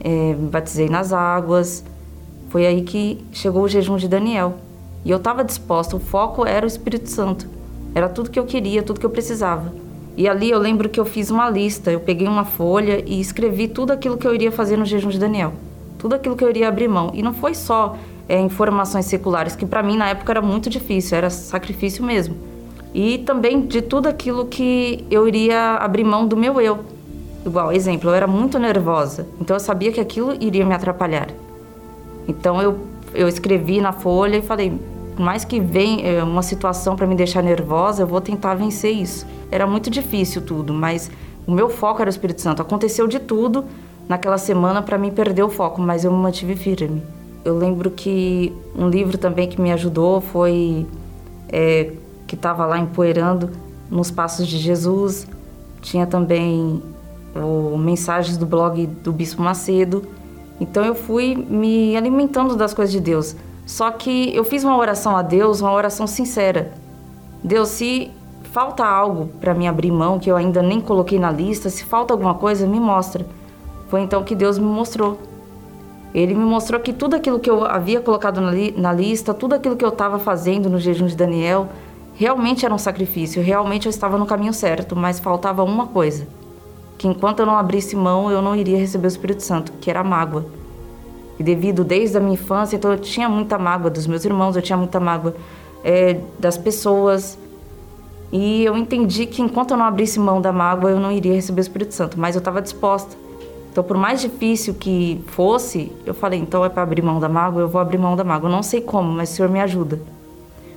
É, 0.00 0.34
me 0.34 0.48
batizei 0.48 0.88
nas 0.88 1.12
águas. 1.12 1.84
Foi 2.48 2.66
aí 2.66 2.82
que 2.82 3.24
chegou 3.30 3.62
o 3.62 3.68
jejum 3.68 3.96
de 3.98 4.08
Daniel. 4.08 4.54
E 5.04 5.12
eu 5.12 5.18
estava 5.18 5.44
disposta, 5.44 5.94
o 5.94 6.00
foco 6.00 6.44
era 6.44 6.66
o 6.66 6.68
Espírito 6.68 7.08
Santo. 7.08 7.46
Era 7.94 8.08
tudo 8.08 8.30
que 8.30 8.38
eu 8.38 8.46
queria, 8.46 8.82
tudo 8.82 8.98
que 8.98 9.06
eu 9.06 9.10
precisava. 9.10 9.72
E 10.16 10.28
ali 10.28 10.50
eu 10.50 10.58
lembro 10.58 10.88
que 10.88 11.00
eu 11.00 11.04
fiz 11.04 11.30
uma 11.30 11.48
lista, 11.48 11.90
eu 11.90 12.00
peguei 12.00 12.28
uma 12.28 12.44
folha 12.44 13.02
e 13.06 13.20
escrevi 13.20 13.68
tudo 13.68 13.92
aquilo 13.92 14.16
que 14.16 14.26
eu 14.26 14.34
iria 14.34 14.52
fazer 14.52 14.76
no 14.76 14.84
jejum 14.84 15.08
de 15.08 15.18
Daniel. 15.18 15.52
Tudo 15.98 16.14
aquilo 16.14 16.36
que 16.36 16.44
eu 16.44 16.50
iria 16.50 16.68
abrir 16.68 16.88
mão. 16.88 17.10
E 17.14 17.22
não 17.22 17.32
foi 17.32 17.54
só 17.54 17.96
é, 18.28 18.38
informações 18.38 19.06
seculares, 19.06 19.56
que 19.56 19.64
para 19.64 19.82
mim 19.82 19.96
na 19.96 20.08
época 20.08 20.32
era 20.32 20.42
muito 20.42 20.68
difícil, 20.68 21.16
era 21.16 21.30
sacrifício 21.30 22.04
mesmo. 22.04 22.36
E 22.94 23.18
também 23.18 23.62
de 23.62 23.80
tudo 23.80 24.08
aquilo 24.08 24.46
que 24.46 25.04
eu 25.10 25.26
iria 25.26 25.76
abrir 25.76 26.04
mão 26.04 26.26
do 26.26 26.36
meu 26.36 26.60
eu. 26.60 26.80
Igual, 27.44 27.72
exemplo, 27.72 28.10
eu 28.10 28.14
era 28.14 28.26
muito 28.26 28.58
nervosa, 28.58 29.26
então 29.40 29.56
eu 29.56 29.60
sabia 29.60 29.90
que 29.90 30.00
aquilo 30.00 30.34
iria 30.40 30.64
me 30.64 30.74
atrapalhar. 30.74 31.28
Então 32.28 32.62
eu, 32.62 32.78
eu 33.14 33.26
escrevi 33.26 33.80
na 33.80 33.92
folha 33.92 34.36
e 34.36 34.42
falei: 34.42 34.72
por 35.14 35.22
mais 35.22 35.44
que 35.44 35.60
venha 35.60 36.06
é, 36.06 36.22
uma 36.22 36.42
situação 36.42 36.96
para 36.96 37.06
me 37.06 37.14
deixar 37.14 37.42
nervosa, 37.42 38.02
eu 38.02 38.06
vou 38.06 38.20
tentar 38.20 38.54
vencer 38.54 38.92
isso. 38.92 39.26
Era 39.50 39.66
muito 39.66 39.90
difícil 39.90 40.42
tudo, 40.42 40.72
mas 40.72 41.10
o 41.46 41.52
meu 41.52 41.68
foco 41.68 42.00
era 42.00 42.08
o 42.08 42.10
Espírito 42.10 42.40
Santo. 42.40 42.62
Aconteceu 42.62 43.06
de 43.06 43.18
tudo 43.18 43.64
naquela 44.08 44.38
semana 44.38 44.82
para 44.82 44.96
mim 44.96 45.10
perder 45.10 45.42
o 45.42 45.50
foco, 45.50 45.80
mas 45.80 46.04
eu 46.04 46.12
me 46.12 46.18
mantive 46.18 46.56
firme. 46.56 47.02
Eu 47.44 47.58
lembro 47.58 47.90
que 47.90 48.52
um 48.74 48.88
livro 48.88 49.18
também 49.18 49.48
que 49.48 49.60
me 49.60 49.72
ajudou 49.72 50.20
foi 50.20 50.86
é, 51.48 51.92
que 52.26 52.34
estava 52.34 52.64
lá 52.64 52.78
empoeirando 52.78 53.50
nos 53.90 54.10
passos 54.10 54.46
de 54.46 54.58
Jesus. 54.58 55.26
Tinha 55.80 56.06
também 56.06 56.82
o 57.34 57.76
mensagens 57.76 58.36
do 58.36 58.46
blog 58.46 58.86
do 58.86 59.12
Bispo 59.12 59.42
Macedo. 59.42 60.04
Então 60.60 60.84
eu 60.84 60.94
fui 60.94 61.34
me 61.34 61.96
alimentando 61.96 62.56
das 62.56 62.72
coisas 62.72 62.92
de 62.92 63.00
Deus. 63.00 63.36
Só 63.66 63.90
que 63.90 64.34
eu 64.34 64.44
fiz 64.44 64.64
uma 64.64 64.76
oração 64.76 65.16
a 65.16 65.22
Deus, 65.22 65.60
uma 65.60 65.72
oração 65.72 66.06
sincera. 66.06 66.72
Deus, 67.42 67.68
se 67.68 68.10
falta 68.44 68.84
algo 68.84 69.28
para 69.40 69.54
me 69.54 69.66
abrir 69.66 69.90
mão 69.90 70.18
que 70.18 70.30
eu 70.30 70.36
ainda 70.36 70.60
nem 70.62 70.80
coloquei 70.80 71.18
na 71.18 71.30
lista, 71.30 71.70
se 71.70 71.84
falta 71.84 72.12
alguma 72.12 72.34
coisa, 72.34 72.66
me 72.66 72.78
mostra. 72.78 73.24
Foi 73.88 74.00
então 74.00 74.22
que 74.22 74.34
Deus 74.34 74.58
me 74.58 74.66
mostrou. 74.66 75.18
Ele 76.14 76.34
me 76.34 76.44
mostrou 76.44 76.78
que 76.80 76.92
tudo 76.92 77.16
aquilo 77.16 77.40
que 77.40 77.48
eu 77.48 77.64
havia 77.64 78.00
colocado 78.00 78.40
na, 78.40 78.50
li 78.50 78.74
na 78.76 78.92
lista, 78.92 79.32
tudo 79.32 79.54
aquilo 79.54 79.76
que 79.76 79.84
eu 79.84 79.88
estava 79.88 80.18
fazendo 80.18 80.68
no 80.68 80.78
jejum 80.78 81.06
de 81.06 81.16
Daniel, 81.16 81.68
realmente 82.14 82.66
era 82.66 82.74
um 82.74 82.78
sacrifício, 82.78 83.42
realmente 83.42 83.86
eu 83.86 83.90
estava 83.90 84.18
no 84.18 84.26
caminho 84.26 84.52
certo, 84.52 84.94
mas 84.94 85.18
faltava 85.18 85.64
uma 85.64 85.86
coisa: 85.86 86.26
que 86.98 87.08
enquanto 87.08 87.40
eu 87.40 87.46
não 87.46 87.56
abrisse 87.56 87.96
mão, 87.96 88.30
eu 88.30 88.42
não 88.42 88.54
iria 88.54 88.78
receber 88.78 89.06
o 89.06 89.08
Espírito 89.08 89.42
Santo, 89.42 89.72
que 89.80 89.88
era 89.88 90.00
a 90.00 90.04
mágoa. 90.04 90.44
E 91.42 91.44
devido 91.44 91.82
desde 91.82 92.16
a 92.16 92.20
minha 92.20 92.34
infância, 92.34 92.76
então 92.76 92.92
eu 92.92 92.98
tinha 92.98 93.28
muita 93.28 93.58
mágoa 93.58 93.90
dos 93.90 94.06
meus 94.06 94.24
irmãos, 94.24 94.54
eu 94.54 94.62
tinha 94.62 94.76
muita 94.76 95.00
mágoa 95.00 95.34
é, 95.82 96.20
das 96.38 96.56
pessoas. 96.56 97.36
E 98.30 98.64
eu 98.64 98.76
entendi 98.76 99.26
que 99.26 99.42
enquanto 99.42 99.72
eu 99.72 99.76
não 99.76 99.84
abrisse 99.84 100.20
mão 100.20 100.40
da 100.40 100.52
mágoa, 100.52 100.90
eu 100.90 101.00
não 101.00 101.10
iria 101.10 101.34
receber 101.34 101.60
o 101.60 101.62
Espírito 101.62 101.94
Santo, 101.94 102.18
mas 102.18 102.36
eu 102.36 102.38
estava 102.38 102.62
disposta. 102.62 103.16
Então, 103.72 103.82
por 103.82 103.96
mais 103.96 104.20
difícil 104.20 104.74
que 104.74 105.20
fosse, 105.26 105.90
eu 106.06 106.14
falei: 106.14 106.38
então 106.38 106.64
é 106.64 106.68
para 106.68 106.84
abrir 106.84 107.02
mão 107.02 107.18
da 107.18 107.28
mágoa, 107.28 107.62
eu 107.62 107.68
vou 107.68 107.80
abrir 107.80 107.98
mão 107.98 108.14
da 108.14 108.22
mágoa. 108.22 108.48
Eu 108.48 108.52
não 108.52 108.62
sei 108.62 108.80
como, 108.80 109.10
mas 109.10 109.32
o 109.32 109.34
Senhor 109.34 109.50
me 109.50 109.60
ajuda. 109.60 110.00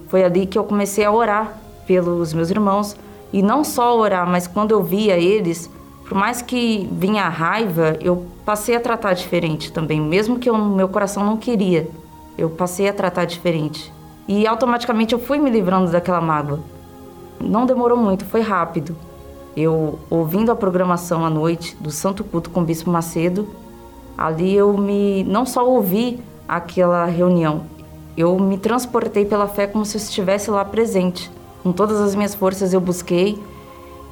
Foi 0.07 0.23
ali 0.23 0.47
que 0.47 0.57
eu 0.57 0.63
comecei 0.63 1.05
a 1.05 1.11
orar 1.11 1.59
pelos 1.85 2.33
meus 2.33 2.49
irmãos 2.49 2.97
e 3.31 3.43
não 3.43 3.63
só 3.63 3.95
orar, 3.95 4.27
mas 4.27 4.47
quando 4.47 4.71
eu 4.71 4.81
via 4.81 5.15
eles, 5.15 5.69
por 6.07 6.15
mais 6.15 6.41
que 6.41 6.87
vinha 6.91 7.23
a 7.23 7.29
raiva, 7.29 7.97
eu 7.99 8.25
passei 8.45 8.75
a 8.75 8.79
tratar 8.79 9.13
diferente 9.13 9.71
também, 9.71 9.99
mesmo 9.99 10.37
que 10.37 10.49
eu, 10.49 10.55
meu 10.55 10.87
coração 10.87 11.25
não 11.25 11.35
queria. 11.35 11.87
Eu 12.37 12.49
passei 12.49 12.87
a 12.87 12.93
tratar 12.93 13.25
diferente. 13.25 13.91
E 14.27 14.45
automaticamente 14.45 15.13
eu 15.13 15.19
fui 15.19 15.39
me 15.39 15.49
livrando 15.49 15.91
daquela 15.91 16.21
mágoa. 16.21 16.59
Não 17.39 17.65
demorou 17.65 17.97
muito, 17.97 18.23
foi 18.25 18.41
rápido. 18.41 18.95
Eu 19.57 19.97
ouvindo 20.09 20.51
a 20.51 20.55
programação 20.55 21.25
à 21.25 21.29
noite 21.29 21.75
do 21.79 21.89
Santo 21.89 22.23
Culto 22.23 22.49
com 22.49 22.61
o 22.61 22.63
Bispo 22.63 22.89
Macedo, 22.89 23.47
ali 24.17 24.53
eu 24.53 24.77
me 24.77 25.23
não 25.23 25.45
só 25.45 25.67
ouvi 25.67 26.19
aquela 26.47 27.05
reunião, 27.05 27.63
eu 28.17 28.37
me 28.37 28.57
transportei 28.57 29.25
pela 29.25 29.47
fé 29.47 29.65
como 29.65 29.85
se 29.85 29.97
eu 29.97 30.01
estivesse 30.01 30.51
lá 30.51 30.63
presente. 30.63 31.31
Com 31.63 31.71
todas 31.71 31.99
as 31.99 32.13
minhas 32.15 32.35
forças 32.35 32.73
eu 32.73 32.81
busquei 32.81 33.41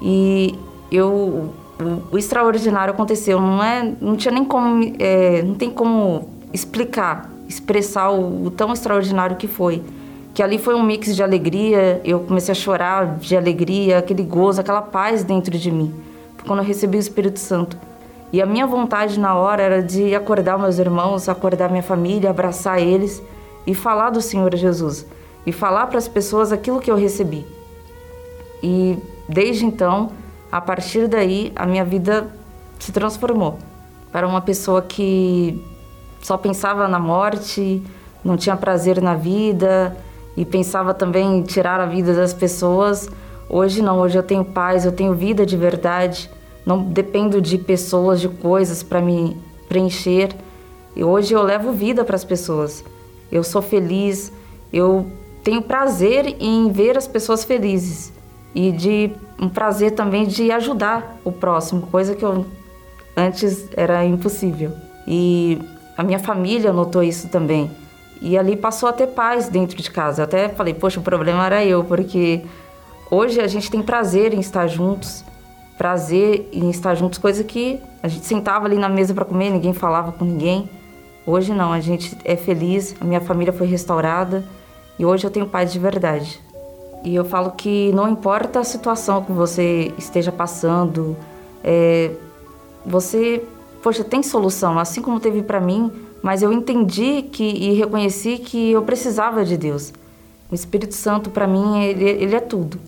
e 0.01 0.57
eu 0.91 1.53
o, 1.83 2.17
extraordinário 2.17 2.93
aconteceu. 2.93 3.39
Não 3.39 3.63
é, 3.63 3.93
não 3.99 4.15
tinha 4.15 4.33
nem 4.33 4.45
como, 4.45 4.93
é, 4.99 5.41
não 5.41 5.55
tem 5.55 5.69
como 5.69 6.29
explicar, 6.51 7.29
expressar 7.47 8.09
o, 8.11 8.45
o 8.45 8.51
tão 8.51 8.73
extraordinário 8.73 9.35
que 9.35 9.47
foi. 9.47 9.83
Que 10.33 10.41
ali 10.41 10.57
foi 10.57 10.75
um 10.75 10.83
mix 10.83 11.15
de 11.15 11.23
alegria. 11.23 12.01
Eu 12.03 12.21
comecei 12.21 12.51
a 12.51 12.55
chorar 12.55 13.17
de 13.17 13.35
alegria, 13.35 13.99
aquele 13.99 14.23
gozo, 14.23 14.61
aquela 14.61 14.81
paz 14.81 15.23
dentro 15.23 15.57
de 15.57 15.71
mim. 15.71 15.93
Quando 16.45 16.59
eu 16.59 16.65
recebi 16.65 16.97
o 16.97 16.99
Espírito 16.99 17.39
Santo. 17.39 17.77
E 18.31 18.41
a 18.41 18.45
minha 18.45 18.65
vontade 18.65 19.19
na 19.19 19.35
hora 19.35 19.61
era 19.61 19.83
de 19.83 20.15
acordar 20.15 20.57
meus 20.57 20.79
irmãos, 20.79 21.29
acordar 21.29 21.69
minha 21.69 21.83
família, 21.83 22.31
abraçar 22.31 22.81
eles 22.81 23.21
e 23.65 23.75
falar 23.75 24.09
do 24.09 24.21
Senhor 24.21 24.53
Jesus 24.55 25.05
e 25.45 25.51
falar 25.51 25.87
para 25.87 25.97
as 25.97 26.07
pessoas 26.07 26.51
aquilo 26.51 26.79
que 26.79 26.89
eu 26.89 26.95
recebi. 26.95 27.45
E 28.61 28.97
desde 29.27 29.65
então, 29.65 30.11
a 30.53 30.61
partir 30.61 31.07
daí, 31.07 31.51
a 31.55 31.65
minha 31.65 31.83
vida 31.83 32.27
se 32.77 32.91
transformou 32.91 33.57
para 34.11 34.27
uma 34.27 34.39
pessoa 34.39 34.83
que 34.83 35.59
só 36.21 36.37
pensava 36.37 36.87
na 36.87 36.99
morte, 36.99 37.81
não 38.23 38.37
tinha 38.37 38.55
prazer 38.55 39.01
na 39.01 39.15
vida 39.15 39.97
e 40.37 40.45
pensava 40.45 40.93
também 40.93 41.39
em 41.39 41.41
tirar 41.41 41.79
a 41.79 41.87
vida 41.87 42.13
das 42.13 42.35
pessoas. 42.35 43.09
Hoje 43.49 43.81
não, 43.81 43.97
hoje 43.97 44.15
eu 44.15 44.21
tenho 44.21 44.45
paz, 44.45 44.85
eu 44.85 44.91
tenho 44.91 45.15
vida 45.15 45.43
de 45.43 45.57
verdade, 45.57 46.29
não 46.63 46.83
dependo 46.83 47.41
de 47.41 47.57
pessoas, 47.57 48.21
de 48.21 48.29
coisas 48.29 48.83
para 48.83 49.01
me 49.01 49.35
preencher. 49.67 50.35
E 50.95 51.03
hoje 51.03 51.33
eu 51.33 51.41
levo 51.41 51.71
vida 51.71 52.05
para 52.05 52.15
as 52.15 52.23
pessoas 52.23 52.85
eu 53.31 53.43
sou 53.43 53.63
feliz, 53.63 54.31
eu 54.71 55.07
tenho 55.43 55.63
prazer 55.63 56.35
em 56.39 56.71
ver 56.71 56.95
as 56.95 57.07
pessoas 57.07 57.43
felizes 57.43 58.13
e 58.53 58.71
de 58.71 59.11
um 59.39 59.49
prazer 59.49 59.91
também 59.91 60.25
de 60.25 60.51
ajudar 60.51 61.17
o 61.23 61.31
próximo, 61.31 61.87
coisa 61.87 62.15
que 62.15 62.23
eu 62.23 62.45
antes 63.15 63.67
era 63.75 64.05
impossível. 64.05 64.71
E 65.07 65.59
a 65.97 66.03
minha 66.03 66.19
família 66.19 66.71
notou 66.71 67.03
isso 67.03 67.27
também. 67.29 67.69
E 68.21 68.37
ali 68.37 68.55
passou 68.55 68.87
a 68.87 68.93
ter 68.93 69.07
paz 69.07 69.49
dentro 69.49 69.75
de 69.75 69.91
casa. 69.91 70.21
Eu 70.21 70.25
até 70.25 70.49
falei, 70.49 70.73
poxa, 70.73 70.99
o 70.99 71.03
problema 71.03 71.45
era 71.45 71.65
eu, 71.65 71.83
porque 71.83 72.41
hoje 73.11 73.41
a 73.41 73.47
gente 73.47 73.69
tem 73.69 73.81
prazer 73.81 74.33
em 74.33 74.39
estar 74.39 74.67
juntos, 74.67 75.23
prazer 75.77 76.47
em 76.53 76.69
estar 76.69 76.95
juntos, 76.95 77.19
coisa 77.19 77.43
que 77.43 77.79
a 78.01 78.07
gente 78.07 78.25
sentava 78.25 78.65
ali 78.65 78.77
na 78.77 78.87
mesa 78.87 79.13
para 79.13 79.25
comer, 79.25 79.49
ninguém 79.49 79.73
falava 79.73 80.11
com 80.11 80.23
ninguém. 80.23 80.69
Hoje 81.25 81.53
não, 81.53 81.71
a 81.71 81.79
gente 81.79 82.17
é 82.23 82.35
feliz, 82.35 82.95
a 82.99 83.05
minha 83.05 83.21
família 83.21 83.51
foi 83.51 83.67
restaurada 83.67 84.43
e 84.97 85.05
hoje 85.05 85.25
eu 85.25 85.31
tenho 85.31 85.47
paz 85.47 85.71
de 85.71 85.79
verdade. 85.79 86.39
E 87.03 87.15
eu 87.15 87.25
falo 87.25 87.51
que 87.51 87.91
não 87.93 88.07
importa 88.07 88.59
a 88.59 88.63
situação 88.63 89.23
que 89.23 89.31
você 89.31 89.91
esteja 89.97 90.31
passando, 90.31 91.17
é, 91.63 92.11
você, 92.85 93.43
poxa, 93.81 94.03
tem 94.03 94.23
solução, 94.23 94.79
assim 94.79 95.01
como 95.01 95.19
teve 95.19 95.43
para 95.43 95.59
mim, 95.59 95.91
mas 96.21 96.41
eu 96.41 96.53
entendi 96.53 97.23
que 97.23 97.43
e 97.43 97.73
reconheci 97.73 98.37
que 98.37 98.71
eu 98.71 98.81
precisava 98.83 99.43
de 99.43 99.57
Deus. 99.57 99.93
O 100.49 100.55
Espírito 100.55 100.93
Santo 100.93 101.29
para 101.29 101.45
mim 101.45 101.83
ele, 101.83 102.05
ele 102.05 102.35
é 102.35 102.39
tudo. 102.39 102.79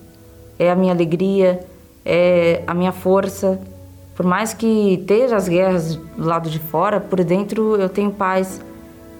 É 0.58 0.70
a 0.70 0.74
minha 0.74 0.92
alegria, 0.92 1.60
é 2.04 2.62
a 2.66 2.72
minha 2.72 2.92
força, 2.92 3.60
por 4.16 4.24
mais 4.24 4.54
que 4.54 4.94
esteja 4.94 5.36
as 5.36 5.46
guerras 5.46 5.96
do 5.96 6.26
lado 6.26 6.48
de 6.48 6.58
fora, 6.58 6.98
por 6.98 7.22
dentro 7.22 7.76
eu 7.76 7.90
tenho 7.90 8.10
paz 8.10 8.62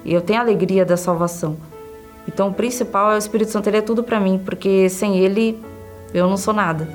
e 0.02 0.14
eu 0.14 0.22
tenho 0.22 0.40
alegria 0.40 0.86
da 0.86 0.96
salvação. 0.96 1.56
Então 2.28 2.48
o 2.48 2.52
principal 2.54 3.12
é 3.12 3.14
o 3.14 3.18
Espírito 3.18 3.52
Santo, 3.52 3.68
ele 3.68 3.78
é 3.78 3.82
tudo 3.82 4.02
para 4.02 4.18
mim, 4.18 4.40
porque 4.44 4.88
sem 4.88 5.18
ele 5.18 5.58
eu 6.12 6.28
não 6.28 6.36
sou 6.36 6.52
nada. 6.54 6.88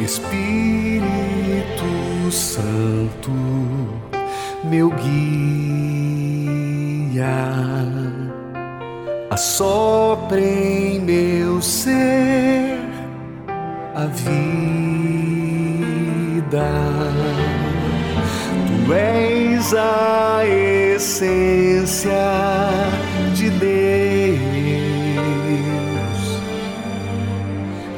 Espírito 0.00 1.02
Santo, 2.30 3.30
meu 4.64 4.90
guia, 4.90 5.12
assopre 9.30 10.42
em 10.42 11.00
meu 11.00 11.60
ser 11.60 12.78
a 13.94 14.06
vida. 14.06 14.62
Tu 18.86 18.92
és 18.92 19.74
a 19.74 20.40
essência 21.02 22.12
de 23.34 23.50
Deus 23.50 23.72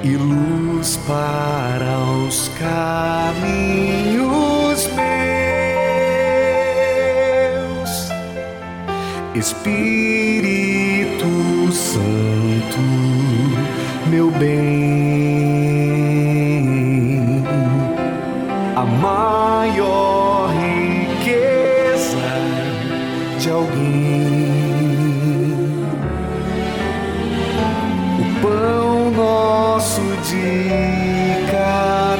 e 0.02 0.16
luz 0.16 0.98
para 1.06 1.98
os 2.26 2.50
caminhos 2.58 3.44
meus. 4.96 5.10
Espírito 9.34 11.26
Santo, 11.72 12.80
meu 14.08 14.30
bem, 14.30 14.73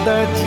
cada 0.04 0.26
dia 0.26 0.44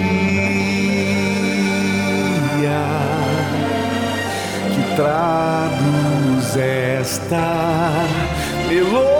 que 4.70 4.82
traduz 4.96 6.56
esta 6.56 8.06
melodia, 8.67 9.17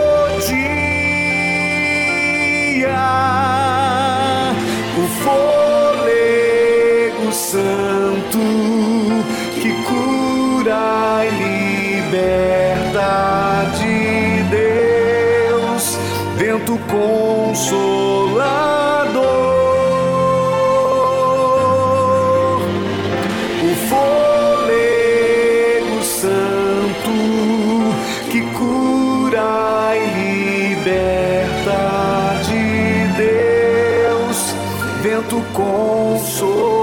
o 4.96 5.02
fôlego 5.24 7.26
santo 7.32 8.38
que 9.60 9.70
cura 9.88 11.24
e 11.24 11.26
liberta 12.04 13.10
de 13.76 13.96
Deus, 14.44 15.98
vento 16.36 16.78
consolador. 16.86 18.27
Vento 35.28 35.42
consolador. 35.52 36.77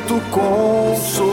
Vento 0.00 0.20
consolador. 0.30 1.29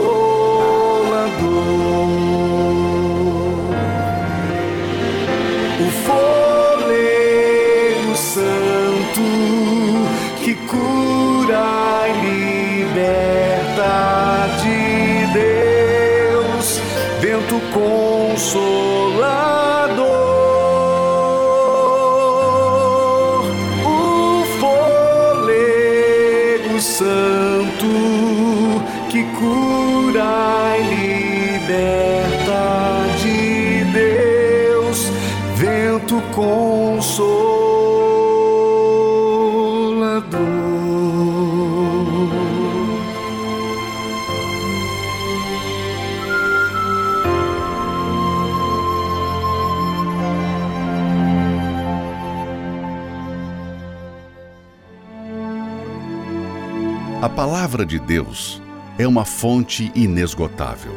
Palavra 57.38 57.86
de 57.86 58.00
Deus 58.00 58.60
é 58.98 59.08
uma 59.08 59.24
fonte 59.24 59.92
inesgotável. 59.94 60.92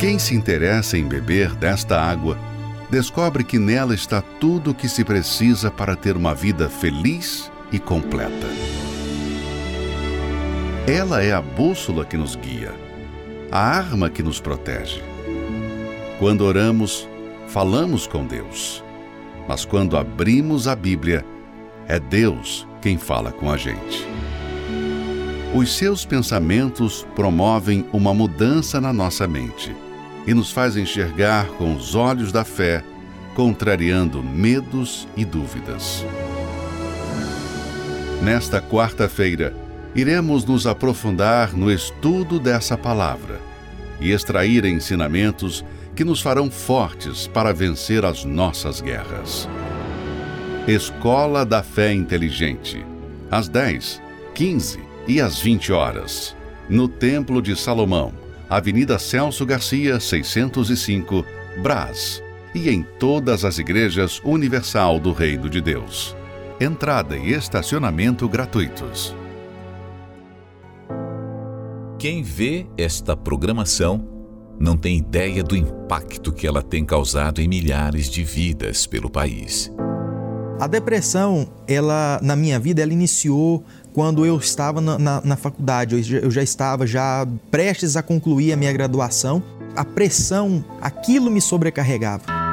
Quem 0.00 0.18
se 0.18 0.34
interessa 0.34 0.98
em 0.98 1.06
beber 1.06 1.54
desta 1.54 2.02
água 2.02 2.36
descobre 2.90 3.44
que 3.44 3.56
nela 3.56 3.94
está 3.94 4.20
tudo 4.20 4.72
o 4.72 4.74
que 4.74 4.88
se 4.88 5.04
precisa 5.04 5.70
para 5.70 5.94
ter 5.94 6.16
uma 6.16 6.34
vida 6.34 6.68
feliz 6.68 7.52
e 7.70 7.78
completa. 7.78 8.48
Ela 10.88 11.22
é 11.22 11.32
a 11.32 11.40
bússola 11.40 12.04
que 12.04 12.16
nos 12.16 12.34
guia, 12.34 12.74
a 13.52 13.60
arma 13.60 14.10
que 14.10 14.24
nos 14.24 14.40
protege. 14.40 15.04
Quando 16.18 16.40
oramos, 16.40 17.08
falamos 17.46 18.08
com 18.08 18.26
Deus. 18.26 18.82
Mas 19.46 19.64
quando 19.64 19.96
abrimos 19.96 20.66
a 20.66 20.74
Bíblia, 20.74 21.24
é 21.86 22.00
Deus 22.00 22.66
quem 22.82 22.98
fala 22.98 23.30
com 23.30 23.48
a 23.48 23.56
gente. 23.56 24.04
Os 25.54 25.76
seus 25.76 26.04
pensamentos 26.04 27.06
promovem 27.14 27.86
uma 27.92 28.12
mudança 28.12 28.80
na 28.80 28.92
nossa 28.92 29.28
mente. 29.28 29.74
e 30.26 30.32
nos 30.32 30.50
faz 30.50 30.74
enxergar 30.74 31.46
com 31.58 31.76
os 31.76 31.94
olhos 31.94 32.32
da 32.32 32.46
fé, 32.46 32.82
contrariando 33.34 34.22
medos 34.22 35.06
e 35.14 35.22
dúvidas. 35.22 36.02
Nesta 38.22 38.58
quarta-feira, 38.58 39.54
iremos 39.94 40.42
nos 40.46 40.66
aprofundar 40.66 41.52
no 41.52 41.70
estudo 41.70 42.40
dessa 42.40 42.74
palavra 42.78 43.38
e 44.00 44.12
extrair 44.12 44.64
ensinamentos 44.64 45.62
que 45.94 46.04
nos 46.04 46.22
farão 46.22 46.50
fortes 46.50 47.26
para 47.26 47.52
vencer 47.52 48.02
as 48.02 48.24
nossas 48.24 48.80
guerras. 48.80 49.46
Escola 50.66 51.44
da 51.44 51.62
Fé 51.62 51.92
Inteligente, 51.92 52.82
às 53.30 53.46
10, 53.46 54.00
15 54.34 54.93
e 55.06 55.20
às 55.20 55.38
20 55.38 55.72
horas, 55.72 56.36
no 56.68 56.88
Templo 56.88 57.42
de 57.42 57.54
Salomão, 57.56 58.12
Avenida 58.48 58.98
Celso 58.98 59.44
Garcia, 59.44 59.98
605, 60.00 61.24
Brás, 61.62 62.22
e 62.54 62.70
em 62.70 62.82
todas 62.98 63.44
as 63.44 63.58
igrejas 63.58 64.20
universal 64.24 64.98
do 64.98 65.12
Reino 65.12 65.50
de 65.50 65.60
Deus. 65.60 66.16
Entrada 66.60 67.16
e 67.16 67.32
estacionamento 67.32 68.28
gratuitos. 68.28 69.14
Quem 71.98 72.22
vê 72.22 72.66
esta 72.76 73.16
programação 73.16 74.08
não 74.58 74.76
tem 74.76 74.98
ideia 74.98 75.42
do 75.42 75.56
impacto 75.56 76.32
que 76.32 76.46
ela 76.46 76.62
tem 76.62 76.84
causado 76.84 77.40
em 77.40 77.48
milhares 77.48 78.08
de 78.08 78.22
vidas 78.22 78.86
pelo 78.86 79.10
país. 79.10 79.72
A 80.60 80.68
depressão, 80.68 81.48
ela 81.66 82.20
na 82.22 82.36
minha 82.36 82.60
vida, 82.60 82.80
ela 82.80 82.92
iniciou 82.92 83.64
quando 83.94 84.26
eu 84.26 84.36
estava 84.36 84.80
na, 84.80 84.98
na, 84.98 85.20
na 85.24 85.36
faculdade. 85.36 85.94
Eu 85.94 86.02
já, 86.02 86.18
eu 86.18 86.30
já 86.30 86.42
estava 86.42 86.86
já 86.86 87.26
prestes 87.50 87.96
a 87.96 88.02
concluir 88.02 88.52
a 88.52 88.56
minha 88.56 88.72
graduação. 88.72 89.42
A 89.74 89.84
pressão, 89.84 90.62
aquilo 90.82 91.30
me 91.30 91.40
sobrecarregava 91.40 92.44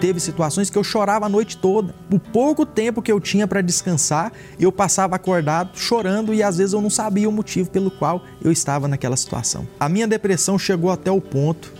teve 0.00 0.18
situações 0.18 0.68
que 0.68 0.76
eu 0.76 0.82
chorava 0.82 1.26
a 1.26 1.28
noite 1.28 1.56
toda. 1.56 1.94
O 2.10 2.18
pouco 2.18 2.66
tempo 2.66 3.00
que 3.00 3.12
eu 3.12 3.20
tinha 3.20 3.46
para 3.46 3.60
descansar, 3.60 4.32
eu 4.58 4.72
passava 4.72 5.14
acordado 5.14 5.78
chorando 5.78 6.34
e 6.34 6.42
às 6.42 6.58
vezes 6.58 6.72
eu 6.72 6.80
não 6.80 6.90
sabia 6.90 7.28
o 7.28 7.32
motivo 7.32 7.70
pelo 7.70 7.88
qual 7.88 8.20
eu 8.42 8.50
estava 8.50 8.88
naquela 8.88 9.16
situação. 9.16 9.64
A 9.78 9.88
minha 9.88 10.08
depressão 10.08 10.58
chegou 10.58 10.90
até 10.90 11.08
o 11.08 11.20
ponto 11.20 11.72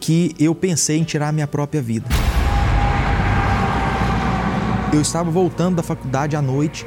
que 0.00 0.34
eu 0.40 0.54
pensei 0.54 0.96
em 0.96 1.04
tirar 1.04 1.28
a 1.28 1.32
minha 1.32 1.46
própria 1.46 1.82
vida. 1.82 2.08
Eu 4.90 5.02
estava 5.02 5.30
voltando 5.30 5.76
da 5.76 5.82
faculdade 5.82 6.34
à 6.34 6.40
noite 6.40 6.86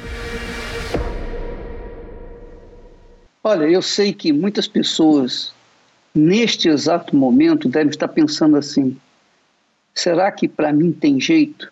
Olha, 3.43 3.65
eu 3.65 3.81
sei 3.81 4.13
que 4.13 4.31
muitas 4.31 4.67
pessoas, 4.67 5.51
neste 6.13 6.69
exato 6.69 7.15
momento, 7.15 7.67
devem 7.67 7.89
estar 7.89 8.07
pensando 8.07 8.55
assim: 8.55 8.95
será 9.95 10.31
que 10.31 10.47
para 10.47 10.71
mim 10.71 10.91
tem 10.91 11.19
jeito? 11.19 11.71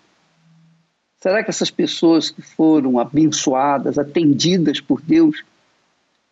Será 1.21 1.43
que 1.43 1.51
essas 1.51 1.69
pessoas 1.69 2.31
que 2.31 2.41
foram 2.41 2.97
abençoadas, 2.97 3.99
atendidas 3.99 4.81
por 4.81 4.99
Deus, 5.01 5.43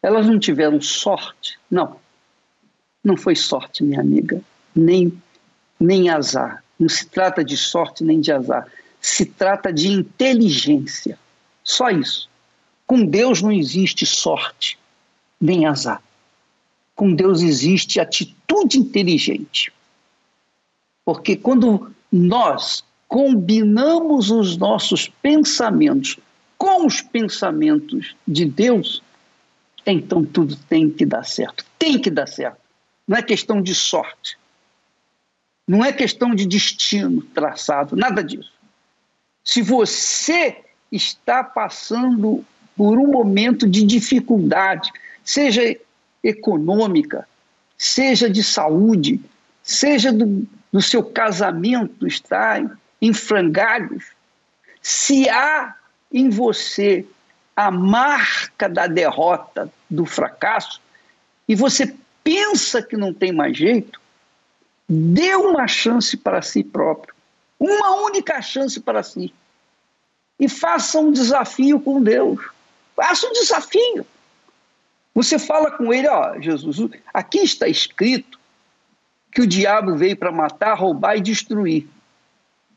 elas 0.02 0.26
não 0.26 0.40
tiveram 0.40 0.82
sorte? 0.82 1.60
Não. 1.70 1.98
Não 3.04 3.16
foi 3.16 3.36
sorte, 3.36 3.84
minha 3.84 4.02
amiga, 4.02 4.42
nem, 4.74 5.14
nem 5.80 6.10
azar. 6.10 6.64
Não 6.80 6.90
se 6.90 7.06
trata 7.06 7.44
de 7.44 7.56
sorte 7.56 8.04
nem 8.04 8.20
de 8.20 8.32
azar. 8.32 8.68
Se 9.00 9.24
trata 9.26 9.72
de 9.72 9.88
inteligência. 9.88 11.20
Só 11.64 11.90
isso. 11.90 12.28
Com 12.88 13.06
Deus 13.06 13.42
não 13.42 13.52
existe 13.52 14.06
sorte 14.06 14.80
nem 15.40 15.66
azar. 15.66 16.02
Com 16.96 17.14
Deus 17.14 17.42
existe 17.42 18.00
atitude 18.00 18.78
inteligente. 18.78 19.72
Porque 21.06 21.36
quando 21.36 21.94
nós 22.12 22.84
combinamos 23.08 24.30
os 24.30 24.58
nossos 24.58 25.08
pensamentos 25.08 26.18
com 26.58 26.86
os 26.86 27.02
pensamentos 27.02 28.16
de 28.28 28.46
Deus, 28.46 29.02
então 29.86 30.26
tudo 30.26 30.56
tem 30.68 30.90
que 30.90 31.06
dar 31.06 31.24
certo. 31.24 31.66
Tem 31.78 32.00
que 32.00 32.10
dar 32.10 32.28
certo. 32.28 32.60
Não 33.08 33.16
é 33.16 33.22
questão 33.22 33.62
de 33.62 33.74
sorte. 33.74 34.38
Não 35.68 35.84
é 35.84 35.94
questão 35.94 36.34
de 36.34 36.46
destino 36.46 37.22
traçado, 37.22 37.96
nada 37.96 38.24
disso. 38.24 38.52
Se 39.44 39.62
você 39.62 40.64
está 40.92 41.44
passando 41.44 42.44
por 42.76 42.98
um 42.98 43.08
momento 43.08 43.68
de 43.68 43.84
dificuldade, 43.84 44.92
seja 45.28 45.78
econômica, 46.24 47.28
seja 47.78 48.30
de 48.30 48.42
saúde, 48.42 49.20
seja 49.62 50.10
do, 50.10 50.48
do 50.72 50.82
seu 50.82 51.04
casamento 51.04 52.08
está 52.08 52.64
em 53.02 53.14
frangalhos, 53.14 54.06
se 54.82 55.28
há 55.28 55.76
em 56.10 56.30
você 56.30 57.06
a 57.58 57.70
marca 57.70 58.70
da 58.70 58.88
derrota, 58.88 59.70
do 59.90 60.06
fracasso, 60.06 60.80
e 61.46 61.56
você 61.56 61.94
pensa 62.24 62.82
que 62.82 62.96
não 62.96 63.14
tem 63.14 63.34
mais 63.34 63.58
jeito, 63.58 64.00
dê 64.88 65.36
uma 65.36 65.68
chance 65.68 66.16
para 66.16 66.42
si 66.42 66.64
próprio, 66.64 67.14
uma 67.60 67.98
única 68.06 68.42
chance 68.42 68.80
para 68.80 69.04
si, 69.04 69.34
e 70.40 70.48
faça 70.48 70.98
um 71.00 71.12
desafio 71.12 71.82
com 71.82 72.02
Deus. 72.02 72.40
Faça 72.96 73.28
um 73.28 73.34
desafio. 73.34 74.06
Você 75.18 75.40
fala 75.40 75.72
com 75.72 75.92
ele, 75.92 76.08
ó, 76.08 76.40
Jesus, 76.40 76.78
aqui 77.12 77.40
está 77.40 77.68
escrito 77.68 78.40
que 79.32 79.42
o 79.42 79.48
diabo 79.48 79.96
veio 79.96 80.16
para 80.16 80.32
matar, 80.32 80.76
roubar 80.76 81.18
e 81.18 81.22
destruir. 81.22 81.88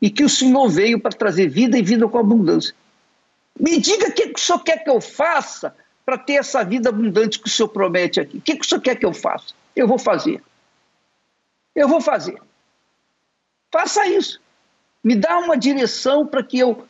E 0.01 0.09
que 0.09 0.23
o 0.23 0.29
Senhor 0.29 0.67
veio 0.67 0.99
para 0.99 1.11
trazer 1.11 1.47
vida 1.47 1.77
e 1.77 1.83
vida 1.83 2.07
com 2.07 2.17
abundância. 2.17 2.73
Me 3.59 3.79
diga 3.79 4.07
o 4.07 4.11
que 4.11 4.33
o 4.35 4.39
Senhor 4.39 4.57
quer 4.63 4.83
que 4.83 4.89
eu 4.89 4.99
faça 4.99 5.75
para 6.03 6.17
ter 6.17 6.33
essa 6.33 6.63
vida 6.63 6.89
abundante 6.89 7.37
que 7.37 7.47
o 7.47 7.51
Senhor 7.51 7.69
promete 7.69 8.19
aqui. 8.19 8.39
O 8.39 8.41
que 8.41 8.53
o 8.53 8.63
Senhor 8.63 8.81
quer 8.81 8.95
que 8.95 9.05
eu 9.05 9.13
faça? 9.13 9.53
Eu 9.75 9.87
vou 9.87 9.99
fazer. 9.99 10.41
Eu 11.75 11.87
vou 11.87 12.01
fazer. 12.01 12.41
Faça 13.71 14.07
isso. 14.07 14.41
Me 15.03 15.15
dá 15.15 15.37
uma 15.37 15.55
direção 15.55 16.25
para 16.25 16.41
que 16.41 16.57
eu 16.57 16.87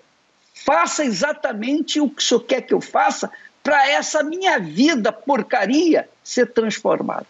faça 0.54 1.04
exatamente 1.04 2.00
o 2.00 2.10
que 2.10 2.22
o 2.22 2.26
Senhor 2.26 2.40
quer 2.40 2.62
que 2.62 2.74
eu 2.74 2.80
faça 2.80 3.30
para 3.64 3.90
essa 3.90 4.24
minha 4.24 4.60
vida 4.60 5.12
porcaria 5.12 6.10
ser 6.24 6.48
transformada. 6.48 7.28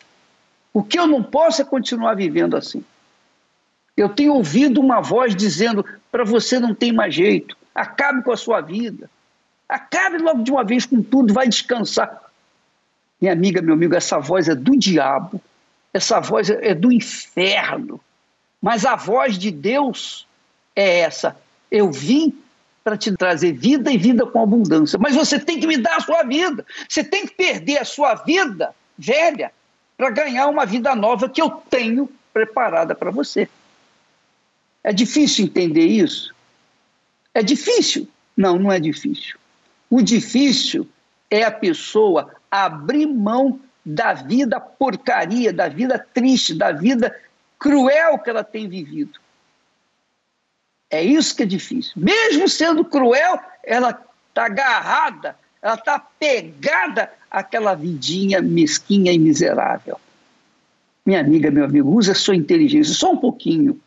O 0.73 0.83
que 0.83 0.97
eu 0.97 1.05
não 1.05 1.21
posso 1.21 1.61
é 1.61 1.65
continuar 1.65 2.15
vivendo 2.15 2.55
assim. 2.55 2.83
Eu 3.95 4.09
tenho 4.09 4.33
ouvido 4.33 4.79
uma 4.79 5.01
voz 5.01 5.35
dizendo: 5.35 5.85
para 6.11 6.23
você 6.23 6.59
não 6.59 6.73
tem 6.73 6.93
mais 6.93 7.13
jeito, 7.13 7.57
acabe 7.75 8.23
com 8.23 8.31
a 8.31 8.37
sua 8.37 8.61
vida, 8.61 9.09
acabe 9.67 10.17
logo 10.17 10.43
de 10.43 10.51
uma 10.51 10.63
vez 10.63 10.85
com 10.85 11.03
tudo, 11.03 11.33
vai 11.33 11.47
descansar. 11.47 12.21
Minha 13.19 13.33
amiga, 13.33 13.61
meu 13.61 13.73
amigo, 13.73 13.93
essa 13.93 14.17
voz 14.17 14.47
é 14.47 14.55
do 14.55 14.77
diabo, 14.77 15.41
essa 15.93 16.19
voz 16.19 16.49
é 16.49 16.73
do 16.73 16.91
inferno, 16.91 17.99
mas 18.61 18.85
a 18.85 18.95
voz 18.95 19.37
de 19.37 19.51
Deus 19.51 20.25
é 20.75 20.99
essa: 20.99 21.35
eu 21.69 21.91
vim 21.91 22.33
para 22.83 22.97
te 22.97 23.11
trazer 23.15 23.53
vida 23.53 23.91
e 23.91 23.97
vida 23.97 24.25
com 24.25 24.41
abundância. 24.41 24.97
Mas 24.99 25.15
você 25.15 25.39
tem 25.39 25.59
que 25.59 25.67
me 25.67 25.77
dar 25.77 25.97
a 25.97 26.01
sua 26.01 26.23
vida. 26.23 26.65
Você 26.89 27.03
tem 27.03 27.27
que 27.27 27.35
perder 27.35 27.77
a 27.77 27.85
sua 27.85 28.15
vida 28.15 28.73
velha 28.97 29.51
para 29.95 30.09
ganhar 30.09 30.47
uma 30.47 30.65
vida 30.65 30.95
nova 30.95 31.29
que 31.29 31.41
eu 31.41 31.49
tenho 31.49 32.09
preparada 32.33 32.95
para 32.95 33.11
você. 33.11 33.47
É 34.83 34.91
difícil 34.91 35.45
entender 35.45 35.85
isso? 35.85 36.33
É 37.33 37.43
difícil? 37.43 38.07
Não, 38.35 38.57
não 38.57 38.71
é 38.71 38.79
difícil. 38.79 39.37
O 39.89 40.01
difícil 40.01 40.89
é 41.29 41.43
a 41.43 41.51
pessoa 41.51 42.33
abrir 42.49 43.05
mão 43.05 43.59
da 43.85 44.13
vida 44.13 44.59
porcaria, 44.59 45.53
da 45.53 45.69
vida 45.69 46.03
triste, 46.13 46.55
da 46.55 46.71
vida 46.71 47.15
cruel 47.59 48.17
que 48.17 48.29
ela 48.29 48.43
tem 48.43 48.67
vivido 48.67 49.20
é 50.91 51.01
isso 51.01 51.35
que 51.35 51.43
é 51.43 51.45
difícil. 51.45 51.93
Mesmo 51.95 52.47
sendo 52.49 52.83
cruel, 52.83 53.39
ela 53.63 53.89
está 54.29 54.45
agarrada, 54.45 55.35
ela 55.61 55.75
está 55.75 55.97
pegada 55.99 57.11
àquela 57.29 57.73
vidinha 57.73 58.41
mesquinha 58.41 59.13
e 59.13 59.17
miserável. 59.17 59.99
Minha 61.05 61.21
amiga, 61.21 61.49
meu 61.49 61.65
amigo, 61.65 61.89
use 61.89 62.11
a 62.11 62.15
sua 62.15 62.35
inteligência 62.35 62.93
só 62.93 63.13
um 63.13 63.17
pouquinho. 63.17 63.79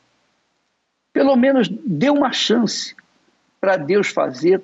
Pelo 1.13 1.37
menos 1.37 1.69
dê 1.69 2.11
uma 2.11 2.33
chance 2.33 2.97
para 3.61 3.77
Deus 3.77 4.09
fazer 4.09 4.63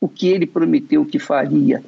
o 0.00 0.08
que 0.08 0.28
ele 0.28 0.46
prometeu 0.46 1.06
que 1.06 1.18
faria 1.18 1.82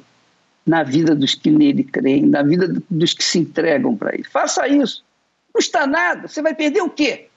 na 0.65 0.81
vida 0.81 1.15
dos 1.15 1.35
que 1.35 1.51
nele 1.51 1.83
creem, 1.83 2.25
na 2.25 2.41
vida 2.41 2.67
dos 2.89 3.13
que 3.13 3.23
se 3.23 3.39
entregam 3.39 3.95
para 3.95 4.13
ele. 4.13 4.23
Faça 4.23 4.67
isso. 4.67 5.03
Não 5.47 5.53
custa 5.53 5.85
nada. 5.85 6.27
Você 6.27 6.41
vai 6.41 6.55
perder 6.55 6.81
o 6.81 6.89
quê? 6.89 7.29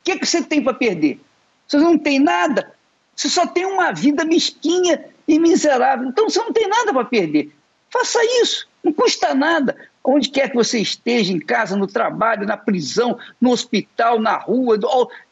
O 0.00 0.04
que, 0.04 0.12
é 0.12 0.18
que 0.18 0.26
você 0.26 0.42
tem 0.42 0.62
para 0.62 0.72
perder? 0.72 1.20
Você 1.66 1.76
não 1.78 1.98
tem 1.98 2.18
nada. 2.18 2.72
Você 3.14 3.28
só 3.28 3.46
tem 3.46 3.64
uma 3.64 3.92
vida 3.92 4.24
mesquinha 4.24 5.04
e 5.26 5.38
miserável. 5.38 6.08
Então 6.08 6.28
você 6.28 6.38
não 6.38 6.52
tem 6.52 6.68
nada 6.68 6.92
para 6.92 7.04
perder. 7.04 7.52
Faça 7.90 8.18
isso. 8.42 8.68
Não 8.82 8.92
custa 8.92 9.34
nada. 9.34 9.76
Onde 10.04 10.28
quer 10.28 10.50
que 10.50 10.56
você 10.56 10.78
esteja, 10.78 11.32
em 11.32 11.40
casa, 11.40 11.76
no 11.76 11.86
trabalho, 11.88 12.46
na 12.46 12.56
prisão, 12.56 13.18
no 13.40 13.50
hospital, 13.50 14.20
na 14.20 14.36
rua, 14.36 14.78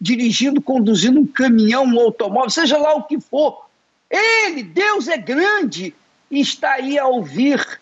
dirigindo, 0.01 0.61
conduzindo 0.61 1.21
um 1.21 1.27
caminhão, 1.27 1.85
um 1.85 2.01
automóvel, 2.01 2.51
seja 2.51 2.77
lá 2.77 2.95
o 2.95 3.05
que 3.05 3.21
for. 3.21 3.67
Ele, 4.11 4.65
Deus 4.65 5.07
é 5.07 5.17
grande 5.17 5.95
está 6.41 6.75
aí 6.75 6.99
a 6.99 7.07
ouvir 7.07 7.81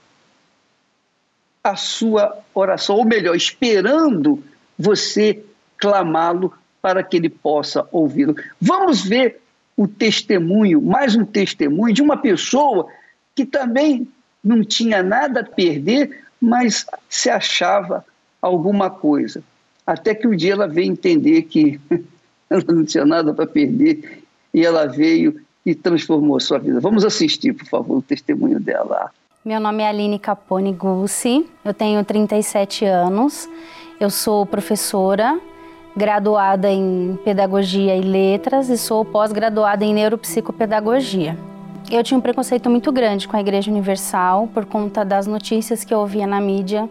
a 1.62 1.76
sua 1.76 2.38
oração, 2.54 2.96
ou 2.96 3.04
melhor, 3.04 3.36
esperando 3.36 4.42
você 4.78 5.44
clamá-lo 5.76 6.52
para 6.82 7.04
que 7.04 7.16
ele 7.16 7.28
possa 7.28 7.86
ouvi-lo. 7.92 8.34
Vamos 8.60 9.02
ver 9.02 9.40
o 9.76 9.86
testemunho, 9.86 10.82
mais 10.82 11.14
um 11.14 11.24
testemunho 11.24 11.94
de 11.94 12.02
uma 12.02 12.16
pessoa 12.16 12.88
que 13.34 13.46
também 13.46 14.08
não 14.42 14.64
tinha 14.64 15.02
nada 15.02 15.40
a 15.40 15.44
perder, 15.44 16.24
mas 16.40 16.84
se 17.08 17.30
achava 17.30 18.04
alguma 18.40 18.90
coisa. 18.90 19.42
Até 19.86 20.14
que 20.14 20.26
um 20.26 20.34
dia 20.34 20.52
ela 20.52 20.66
veio 20.66 20.90
entender 20.90 21.42
que 21.42 21.80
ela 22.50 22.64
não 22.68 22.84
tinha 22.84 23.06
nada 23.06 23.32
para 23.32 23.46
perder 23.46 24.24
e 24.52 24.66
ela 24.66 24.86
veio 24.86 25.40
e 25.64 25.74
transformou 25.74 26.36
a 26.36 26.40
sua 26.40 26.58
vida. 26.58 26.80
Vamos 26.80 27.04
assistir, 27.04 27.52
por 27.54 27.66
favor, 27.66 27.98
o 27.98 28.02
testemunho 28.02 28.58
dela. 28.58 29.10
Meu 29.44 29.60
nome 29.60 29.82
é 29.82 29.88
Aline 29.88 30.18
Capone 30.18 30.72
Gussi, 30.72 31.46
eu 31.64 31.72
tenho 31.72 32.04
37 32.04 32.84
anos, 32.84 33.48
eu 33.98 34.10
sou 34.10 34.44
professora 34.44 35.40
graduada 35.96 36.70
em 36.70 37.18
Pedagogia 37.24 37.96
e 37.96 38.00
Letras 38.00 38.68
e 38.68 38.78
sou 38.78 39.04
pós-graduada 39.04 39.84
em 39.84 39.92
Neuropsicopedagogia. 39.92 41.36
Eu 41.90 42.02
tinha 42.02 42.16
um 42.16 42.20
preconceito 42.20 42.70
muito 42.70 42.90
grande 42.90 43.28
com 43.28 43.36
a 43.36 43.40
Igreja 43.40 43.70
Universal 43.70 44.48
por 44.54 44.64
conta 44.64 45.04
das 45.04 45.26
notícias 45.26 45.84
que 45.84 45.92
eu 45.92 45.98
ouvia 45.98 46.26
na 46.26 46.40
mídia. 46.40 46.88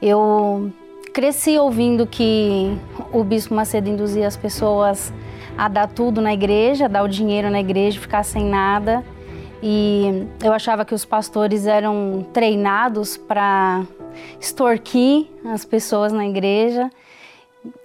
Eu 0.00 0.70
cresci 1.12 1.58
ouvindo 1.58 2.06
que 2.06 2.76
o 3.12 3.24
Bispo 3.24 3.54
Macedo 3.54 3.88
induzia 3.88 4.26
as 4.26 4.36
pessoas 4.36 5.12
a 5.58 5.68
dar 5.68 5.88
tudo 5.88 6.20
na 6.20 6.32
igreja, 6.32 6.88
dar 6.88 7.02
o 7.02 7.08
dinheiro 7.08 7.50
na 7.50 7.60
igreja, 7.60 8.00
ficar 8.00 8.22
sem 8.22 8.44
nada. 8.44 9.04
E 9.62 10.26
eu 10.42 10.52
achava 10.52 10.84
que 10.84 10.94
os 10.94 11.04
pastores 11.04 11.66
eram 11.66 12.26
treinados 12.32 13.16
para 13.16 13.82
extorquir 14.40 15.26
as 15.44 15.64
pessoas 15.64 16.12
na 16.12 16.26
igreja. 16.26 16.90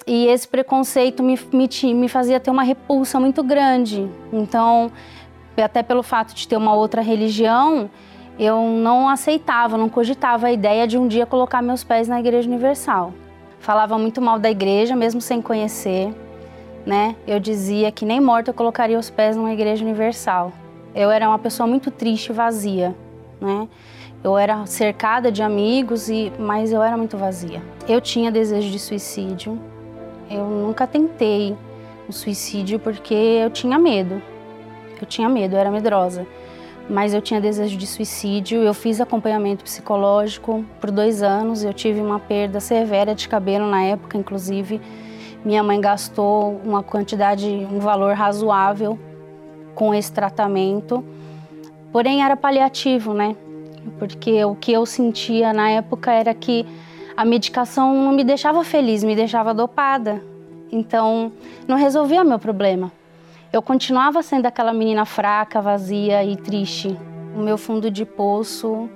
E 0.06 0.28
esse 0.28 0.48
preconceito 0.48 1.22
me, 1.22 1.40
me, 1.52 1.94
me 1.94 2.10
fazia 2.10 2.40
ter 2.40 2.50
uma 2.50 2.64
repulsa 2.64 3.20
muito 3.20 3.44
grande. 3.44 4.10
Então, 4.34 4.92
até 5.56 5.84
pelo 5.84 6.02
fato 6.02 6.34
de 6.34 6.48
ter 6.48 6.58
uma 6.58 6.74
outra 6.74 7.02
religião, 7.02 7.90
eu 8.40 8.62
não 8.64 9.10
aceitava, 9.10 9.78
não 9.78 9.90
cogitava 9.90 10.48
a 10.48 10.52
ideia 10.52 10.88
de 10.88 10.98
um 10.98 11.08
dia 11.08 11.26
colocar 11.26 11.62
meus 11.62 11.84
pés 11.84 12.08
na 12.08 12.20
Igreja 12.20 12.48
Universal. 12.48 13.14
Falava 13.60 13.98
muito 13.98 14.22
mal 14.22 14.38
da 14.38 14.50
igreja, 14.50 14.96
mesmo 14.96 15.20
sem 15.20 15.42
conhecer, 15.42 16.14
né? 16.86 17.16
Eu 17.28 17.40
dizia 17.40 17.92
que 17.92 18.06
nem 18.06 18.22
morto 18.22 18.50
eu 18.50 18.54
colocaria 18.54 18.98
os 18.98 19.10
pés 19.10 19.36
numa 19.36 19.52
Igreja 19.52 19.84
Universal. 19.84 20.54
Eu 20.94 21.12
era 21.12 21.28
uma 21.28 21.40
pessoa 21.40 21.68
muito 21.68 21.92
triste 21.92 22.30
e 22.30 22.34
vazia, 22.34 22.96
né? 23.42 23.68
Eu 24.28 24.38
era 24.38 24.66
cercada 24.66 25.32
de 25.32 25.42
amigos, 25.42 26.10
e 26.10 26.34
mas 26.38 26.74
eu 26.74 26.84
era 26.84 26.98
muito 26.98 27.16
vazia. 27.16 27.62
Eu 27.88 28.02
tinha 28.02 28.30
desejo 28.30 28.70
de 28.70 28.78
suicídio. 28.78 29.58
Eu 30.30 30.44
nunca 30.44 30.86
tentei 30.86 31.56
o 32.10 32.12
suicídio 32.12 32.78
porque 32.78 33.14
eu 33.14 33.50
tinha 33.50 33.80
medo. 33.80 34.22
Eu 35.00 35.08
tinha 35.08 35.30
medo, 35.30 35.56
eu 35.56 35.60
era 35.60 35.72
medrosa. 35.72 36.28
Mas 36.90 37.14
eu 37.14 37.22
tinha 37.22 37.40
desejo 37.40 37.78
de 37.78 37.88
suicídio. 37.88 38.62
Eu 38.62 38.74
fiz 38.74 39.00
acompanhamento 39.00 39.64
psicológico 39.64 40.66
por 40.82 40.92
dois 40.92 41.24
anos. 41.24 41.64
Eu 41.64 41.74
tive 41.74 42.02
uma 42.02 42.20
perda 42.20 42.60
severa 42.60 43.16
de 43.16 43.30
cabelo 43.30 43.66
na 43.66 43.82
época, 43.82 44.18
inclusive. 44.18 44.82
Minha 45.46 45.64
mãe 45.64 45.80
gastou 45.80 46.60
uma 46.66 46.84
quantidade, 46.84 47.48
um 47.72 47.80
valor 47.80 48.14
razoável 48.14 49.00
com 49.74 49.94
esse 49.94 50.12
tratamento, 50.12 51.02
porém 51.94 52.22
era 52.22 52.36
paliativo, 52.36 53.14
né? 53.14 53.34
Porque 54.00 54.44
o 54.46 54.56
que 54.56 54.72
eu 54.72 54.86
sentia 54.86 55.54
na 55.54 55.70
época 55.70 56.12
era 56.12 56.34
que 56.34 56.66
a 57.16 57.26
medicação 57.26 57.96
não 57.96 58.12
me 58.12 58.24
deixava 58.24 58.64
feliz, 58.64 59.04
me 59.04 59.16
deixava 59.16 59.54
dopada. 59.54 60.24
Então, 60.72 61.32
não 61.68 61.78
resolvia 61.78 62.24
meu 62.24 62.38
problema. 62.38 62.92
Eu 63.52 63.62
continuava 63.62 64.22
sendo 64.22 64.46
aquela 64.46 64.74
menina 64.74 65.06
fraca, 65.06 65.62
vazia 65.62 66.24
e 66.24 66.36
triste. 66.36 66.96
O 67.36 67.40
meu 67.40 67.58
fundo 67.58 67.90
de 67.90 68.06
poço 68.06 68.90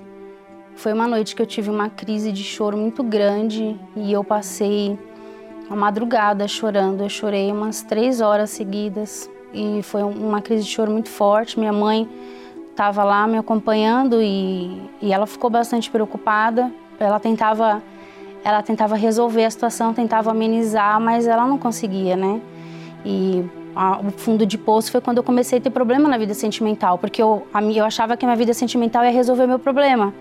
foi 0.76 0.92
uma 0.92 1.08
noite 1.08 1.34
que 1.34 1.42
eu 1.42 1.46
tive 1.46 1.70
uma 1.70 1.88
crise 1.88 2.30
de 2.32 2.42
choro 2.42 2.76
muito 2.76 3.02
grande 3.02 3.76
e 3.96 4.12
eu 4.12 4.22
passei 4.22 4.98
a 5.70 5.74
madrugada 5.74 6.46
chorando. 6.46 7.02
Eu 7.02 7.08
chorei 7.08 7.50
umas 7.50 7.82
três 7.82 8.20
horas 8.20 8.50
seguidas 8.50 9.28
e 9.54 9.82
foi 9.82 10.02
uma 10.02 10.40
crise 10.40 10.64
de 10.64 10.70
choro 10.70 10.90
muito 10.92 11.08
forte. 11.08 11.58
Minha 11.58 11.72
mãe 11.72 12.08
estava 12.72 13.04
lá 13.04 13.26
me 13.26 13.38
acompanhando 13.38 14.20
e, 14.20 14.82
e 15.00 15.12
ela 15.12 15.26
ficou 15.26 15.48
bastante 15.48 15.90
preocupada. 15.90 16.72
Ela 16.98 17.20
tentava, 17.20 17.82
ela 18.42 18.62
tentava 18.62 18.96
resolver 18.96 19.44
a 19.44 19.50
situação, 19.50 19.94
tentava 19.94 20.30
amenizar, 20.30 21.00
mas 21.00 21.26
ela 21.26 21.46
não 21.46 21.58
conseguia, 21.58 22.16
né? 22.16 22.40
E 23.04 23.44
a, 23.76 24.00
o 24.00 24.10
fundo 24.10 24.44
de 24.46 24.56
poço 24.56 24.90
foi 24.90 25.00
quando 25.00 25.18
eu 25.18 25.22
comecei 25.22 25.58
a 25.58 25.60
ter 25.60 25.70
problema 25.70 26.08
na 26.08 26.16
vida 26.18 26.34
sentimental, 26.34 26.98
porque 26.98 27.22
eu, 27.22 27.46
a, 27.52 27.62
eu 27.62 27.84
achava 27.84 28.16
que 28.16 28.24
a 28.24 28.28
minha 28.28 28.36
vida 28.36 28.54
sentimental 28.54 29.04
ia 29.04 29.10
resolver 29.10 29.46
meu 29.46 29.58
problema. 29.58 30.12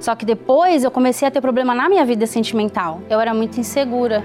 Só 0.00 0.14
que 0.14 0.24
depois 0.24 0.84
eu 0.84 0.90
comecei 0.90 1.26
a 1.26 1.30
ter 1.30 1.40
problema 1.40 1.74
na 1.74 1.88
minha 1.88 2.04
vida 2.04 2.26
sentimental. 2.26 3.00
Eu 3.10 3.20
era 3.20 3.34
muito 3.34 3.58
insegura. 3.58 4.22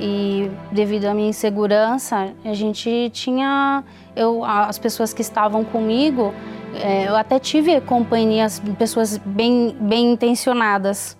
E 0.00 0.50
devido 0.70 1.06
à 1.06 1.14
minha 1.14 1.28
insegurança, 1.30 2.32
a 2.44 2.54
gente 2.54 3.10
tinha. 3.12 3.82
Eu, 4.14 4.44
as 4.44 4.78
pessoas 4.78 5.12
que 5.12 5.22
estavam 5.22 5.64
comigo, 5.64 6.32
é, 6.74 7.08
eu 7.08 7.16
até 7.16 7.38
tive 7.38 7.80
companhias, 7.80 8.62
pessoas 8.78 9.18
bem, 9.18 9.76
bem 9.80 10.12
intencionadas. 10.12 11.16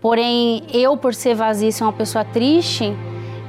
Porém, 0.00 0.62
eu, 0.72 0.96
por 0.96 1.14
ser 1.14 1.34
vazia 1.34 1.72
ser 1.72 1.82
uma 1.82 1.92
pessoa 1.92 2.24
triste, 2.24 2.96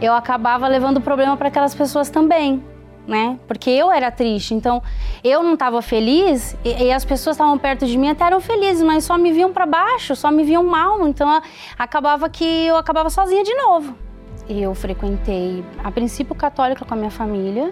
eu 0.02 0.14
acabava 0.14 0.68
levando 0.68 1.00
problema 1.00 1.38
para 1.38 1.48
aquelas 1.48 1.76
pessoas 1.76 2.10
também, 2.10 2.64
né? 3.08 3.40
Porque 3.48 3.70
eu 3.70 3.92
era 3.92 4.10
triste, 4.10 4.56
então 4.56 4.82
eu 5.24 5.44
não 5.44 5.54
estava 5.54 5.82
feliz 5.82 6.58
e, 6.66 6.86
e, 6.86 6.92
as 6.92 7.06
pessoas 7.06 7.36
estavam 7.36 7.58
perto 7.58 7.86
de 7.86 7.98
mim 7.98 8.10
até 8.10 8.26
eram 8.26 8.42
felizes, 8.42 8.82
mas 8.82 9.04
só 9.04 9.18
me 9.18 9.32
viam 9.32 9.54
para 9.54 9.68
baixo, 9.68 10.16
só 10.16 10.32
me 10.32 10.44
viam 10.44 10.64
mal, 10.64 11.08
então 11.08 11.42
acabava 11.78 12.30
que 12.30 12.46
eu 12.66 12.78
acabava 12.78 13.10
sozinha 13.12 13.44
de 13.44 13.54
novo. 13.54 14.09
Eu 14.50 14.74
frequentei, 14.74 15.64
a 15.84 15.92
princípio 15.92 16.34
católica 16.34 16.84
com 16.84 16.94
a 16.94 16.98
minha 16.98 17.12
família, 17.12 17.72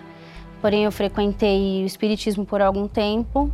porém 0.62 0.84
eu 0.84 0.92
frequentei 0.92 1.82
o 1.84 1.86
espiritismo 1.86 2.46
por 2.46 2.62
algum 2.62 2.88
tempo, 2.88 3.52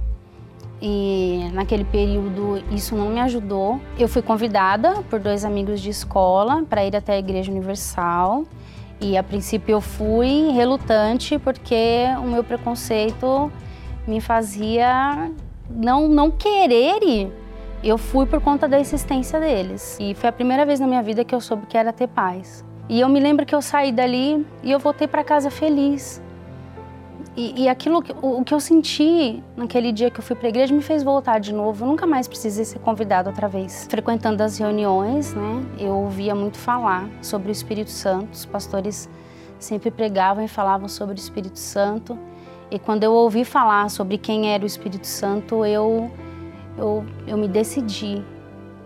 e 0.85 1.49
naquele 1.53 1.85
período 1.85 2.61
isso 2.69 2.93
não 2.93 3.09
me 3.09 3.21
ajudou. 3.21 3.79
Eu 3.97 4.09
fui 4.09 4.21
convidada 4.21 5.01
por 5.09 5.17
dois 5.17 5.45
amigos 5.45 5.79
de 5.79 5.89
escola 5.89 6.61
para 6.69 6.83
ir 6.83 6.93
até 6.93 7.13
a 7.13 7.17
Igreja 7.17 7.49
Universal 7.49 8.43
e 8.99 9.17
a 9.17 9.23
princípio 9.23 9.71
eu 9.71 9.79
fui 9.79 10.51
relutante 10.51 11.39
porque 11.39 12.03
o 12.21 12.27
meu 12.27 12.43
preconceito 12.43 13.49
me 14.05 14.19
fazia 14.19 15.31
não, 15.69 16.09
não 16.09 16.29
querer 16.29 17.01
ir. 17.01 17.31
Eu 17.81 17.97
fui 17.97 18.25
por 18.25 18.41
conta 18.41 18.67
da 18.67 18.77
existência 18.77 19.39
deles. 19.39 19.97
E 20.01 20.13
foi 20.15 20.29
a 20.29 20.33
primeira 20.33 20.65
vez 20.65 20.81
na 20.81 20.87
minha 20.87 21.01
vida 21.01 21.23
que 21.23 21.33
eu 21.33 21.39
soube 21.39 21.65
que 21.65 21.77
era 21.77 21.93
ter 21.93 22.07
paz. 22.07 22.63
E 22.89 22.99
eu 22.99 23.07
me 23.07 23.19
lembro 23.19 23.45
que 23.45 23.55
eu 23.55 23.61
saí 23.61 23.91
dali 23.91 24.45
e 24.61 24.71
eu 24.71 24.79
voltei 24.79 25.07
para 25.07 25.23
casa 25.23 25.49
feliz. 25.49 26.21
E, 27.35 27.63
e 27.63 27.69
aquilo, 27.69 28.03
o, 28.21 28.41
o, 28.41 28.43
que 28.43 28.53
eu 28.53 28.59
senti 28.59 29.43
naquele 29.57 29.91
dia 29.91 30.11
que 30.11 30.19
eu 30.19 30.23
fui 30.23 30.35
para 30.35 30.47
a 30.47 30.49
igreja 30.49 30.73
me 30.73 30.83
fez 30.83 31.01
voltar 31.01 31.39
de 31.39 31.51
novo. 31.51 31.83
Eu 31.83 31.87
nunca 31.87 32.05
mais 32.05 32.27
precisei 32.27 32.63
ser 32.63 32.79
convidada 32.79 33.29
outra 33.29 33.47
vez. 33.47 33.87
Frequentando 33.89 34.43
as 34.43 34.57
reuniões, 34.57 35.33
né, 35.33 35.65
eu 35.79 35.93
ouvia 35.93 36.35
muito 36.35 36.57
falar 36.57 37.09
sobre 37.21 37.49
o 37.49 37.51
Espírito 37.51 37.89
Santo. 37.89 38.33
Os 38.33 38.45
pastores 38.45 39.09
sempre 39.57 39.89
pregavam 39.89 40.43
e 40.43 40.47
falavam 40.47 40.87
sobre 40.87 41.15
o 41.15 41.17
Espírito 41.17 41.57
Santo. 41.57 42.17
E 42.69 42.77
quando 42.77 43.03
eu 43.03 43.13
ouvi 43.13 43.43
falar 43.45 43.89
sobre 43.89 44.17
quem 44.17 44.51
era 44.51 44.63
o 44.63 44.67
Espírito 44.67 45.07
Santo, 45.07 45.65
eu, 45.65 46.11
eu, 46.77 47.03
eu 47.25 47.37
me 47.37 47.47
decidi 47.47 48.23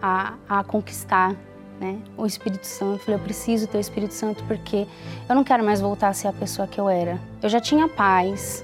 a, 0.02 0.36
a 0.48 0.64
conquistar 0.64 1.36
né? 1.80 2.00
O 2.18 2.26
Espírito 2.26 2.66
Santo. 2.66 2.94
Eu 2.94 3.00
falei, 3.00 3.20
eu 3.20 3.24
preciso 3.24 3.68
ter 3.68 3.78
o 3.78 3.82
Espírito 3.82 4.14
Santo 4.14 4.44
porque 4.46 4.88
eu 5.28 5.36
não 5.36 5.44
quero 5.44 5.64
mais 5.64 5.82
voltar 5.82 6.10
a 6.10 6.14
ser 6.14 6.28
a 6.28 6.34
pessoa 6.34 6.68
que 6.68 6.80
eu 6.80 6.90
era. 6.90 7.20
Eu 7.42 7.50
já 7.50 7.60
tinha 7.60 7.88
paz, 7.88 8.64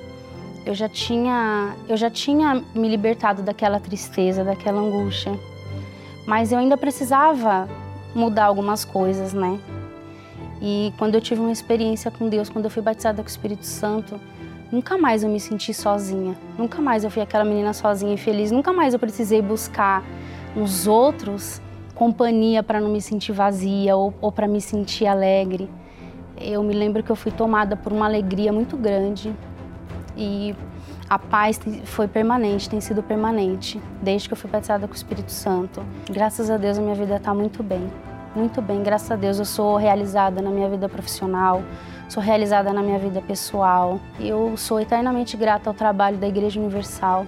eu 0.66 0.74
já 0.74 0.88
tinha, 0.90 1.76
eu 1.88 1.98
já 1.98 2.10
tinha 2.10 2.64
me 2.74 2.88
libertado 2.88 3.42
daquela 3.42 3.80
tristeza, 3.80 4.44
daquela 4.44 4.80
angústia, 4.80 5.38
mas 6.26 6.52
eu 6.52 6.60
ainda 6.60 6.78
precisava 6.78 7.68
mudar 8.16 8.46
algumas 8.46 8.86
coisas, 8.86 9.34
né? 9.34 9.60
E 10.62 10.94
quando 10.98 11.16
eu 11.16 11.22
tive 11.22 11.42
uma 11.42 11.52
experiência 11.52 12.10
com 12.10 12.30
Deus, 12.30 12.48
quando 12.48 12.66
eu 12.66 12.72
fui 12.72 12.82
batizada 12.82 13.22
com 13.22 13.28
o 13.28 13.30
Espírito 13.30 13.66
Santo, 13.66 14.18
nunca 14.72 14.98
mais 14.98 15.22
eu 15.22 15.30
me 15.30 15.40
senti 15.40 15.74
sozinha. 15.74 16.38
Nunca 16.58 16.82
mais 16.82 17.04
eu 17.04 17.12
fui 17.12 17.22
aquela 17.22 17.44
menina 17.44 17.74
sozinha 17.74 18.14
e 18.14 18.18
feliz. 18.18 18.50
Nunca 18.50 18.72
mais 18.72 18.94
eu 18.94 19.00
precisei 19.00 19.42
buscar 19.42 20.02
nos 20.56 20.88
outros 20.88 21.62
companhia 21.96 22.64
para 22.64 22.80
não 22.80 22.90
me 22.90 23.02
sentir 23.02 23.32
vazia 23.32 23.96
ou, 23.96 24.14
ou 24.22 24.32
para 24.32 24.48
me 24.48 24.60
sentir 24.60 25.06
alegre. 25.06 25.70
Eu 26.40 26.64
me 26.64 26.74
lembro 26.74 27.04
que 27.04 27.12
eu 27.12 27.16
fui 27.16 27.32
tomada 27.32 27.76
por 27.76 27.94
uma 27.94 28.06
alegria 28.06 28.52
muito 28.52 28.76
grande 28.76 29.34
e 30.18 30.56
a 31.10 31.20
paz 31.20 31.60
foi 31.86 32.08
permanente, 32.08 32.70
tem 32.70 32.82
sido 32.82 33.04
permanente, 33.04 33.82
desde 34.02 34.28
que 34.28 34.34
eu 34.34 34.38
fui 34.38 34.50
batizada 34.50 34.88
com 34.88 34.94
o 34.94 34.96
Espírito 34.96 35.32
Santo. 35.32 35.84
Graças 36.10 36.50
a 36.50 36.58
Deus 36.58 36.78
a 36.78 36.82
minha 36.82 36.96
vida 36.96 37.18
está 37.18 37.34
muito 37.34 37.62
bem, 37.62 37.88
muito 38.36 38.62
bem. 38.62 38.82
Graças 38.82 39.12
a 39.12 39.16
Deus 39.16 39.38
eu 39.38 39.46
sou 39.46 39.78
realizada 39.78 40.42
na 40.42 40.50
minha 40.50 40.70
vida 40.70 40.90
profissional, 40.90 41.62
sou 42.10 42.22
realizada 42.22 42.74
na 42.74 42.82
minha 42.82 42.98
vida 42.98 43.22
pessoal. 43.22 44.00
Eu 44.20 44.58
sou 44.58 44.80
eternamente 44.80 45.38
grata 45.38 45.70
ao 45.70 45.74
trabalho 45.74 46.18
da 46.18 46.28
Igreja 46.28 46.60
Universal, 46.60 47.28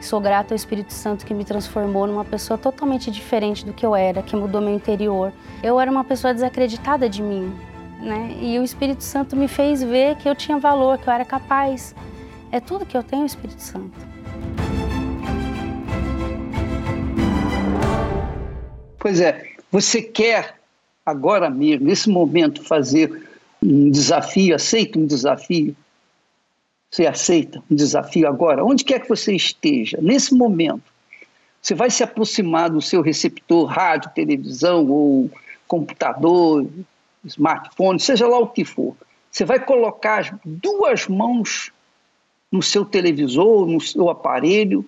Sou 0.00 0.18
grata 0.18 0.54
ao 0.54 0.56
Espírito 0.56 0.94
Santo 0.94 1.26
que 1.26 1.34
me 1.34 1.44
transformou 1.44 2.06
numa 2.06 2.24
pessoa 2.24 2.56
totalmente 2.56 3.10
diferente 3.10 3.66
do 3.66 3.72
que 3.72 3.84
eu 3.84 3.94
era, 3.94 4.22
que 4.22 4.34
mudou 4.34 4.60
meu 4.60 4.74
interior. 4.74 5.30
Eu 5.62 5.78
era 5.78 5.90
uma 5.90 6.02
pessoa 6.02 6.32
desacreditada 6.32 7.06
de 7.08 7.22
mim, 7.22 7.52
né? 8.00 8.34
E 8.40 8.58
o 8.58 8.64
Espírito 8.64 9.04
Santo 9.04 9.36
me 9.36 9.46
fez 9.46 9.82
ver 9.82 10.16
que 10.16 10.26
eu 10.26 10.34
tinha 10.34 10.58
valor, 10.58 10.96
que 10.96 11.06
eu 11.06 11.12
era 11.12 11.24
capaz. 11.24 11.94
É 12.50 12.58
tudo 12.60 12.86
que 12.86 12.96
eu 12.96 13.02
tenho, 13.02 13.24
o 13.24 13.26
Espírito 13.26 13.60
Santo. 13.60 13.92
Pois 18.98 19.20
é, 19.20 19.46
você 19.70 20.00
quer 20.00 20.56
agora 21.04 21.50
mesmo, 21.50 21.86
nesse 21.86 22.08
momento, 22.08 22.62
fazer 22.64 23.28
um 23.62 23.90
desafio, 23.90 24.54
aceita 24.54 24.98
um 24.98 25.04
desafio? 25.04 25.76
Você 26.90 27.06
aceita 27.06 27.62
um 27.70 27.74
desafio 27.74 28.26
agora? 28.26 28.64
Onde 28.64 28.84
quer 28.84 29.00
que 29.00 29.08
você 29.08 29.34
esteja, 29.34 29.98
nesse 30.02 30.34
momento, 30.34 30.82
você 31.62 31.74
vai 31.74 31.88
se 31.88 32.02
aproximar 32.02 32.70
do 32.70 32.82
seu 32.82 33.00
receptor, 33.00 33.66
rádio, 33.66 34.10
televisão 34.14 34.88
ou 34.90 35.30
computador, 35.68 36.66
smartphone, 37.24 38.00
seja 38.00 38.26
lá 38.26 38.38
o 38.38 38.48
que 38.48 38.64
for. 38.64 38.96
Você 39.30 39.44
vai 39.44 39.60
colocar 39.60 40.20
as 40.20 40.32
duas 40.44 41.06
mãos 41.06 41.70
no 42.50 42.62
seu 42.62 42.84
televisor, 42.84 43.66
no 43.66 43.80
seu 43.80 44.10
aparelho 44.10 44.84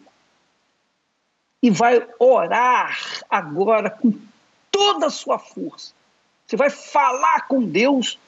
e 1.62 1.70
vai 1.70 2.04
orar 2.18 2.98
agora 3.30 3.88
com 3.88 4.12
toda 4.72 5.06
a 5.06 5.10
sua 5.10 5.38
força. 5.38 5.92
Você 6.44 6.56
vai 6.56 6.70
falar 6.70 7.46
com 7.46 7.62
Deus, 7.62 8.18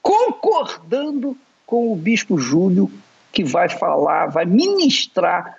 concordando 0.00 1.36
com 1.66 1.92
o 1.92 1.96
bispo 1.96 2.38
Júlio 2.38 2.88
que 3.36 3.44
vai 3.44 3.68
falar, 3.68 4.28
vai 4.28 4.46
ministrar 4.46 5.58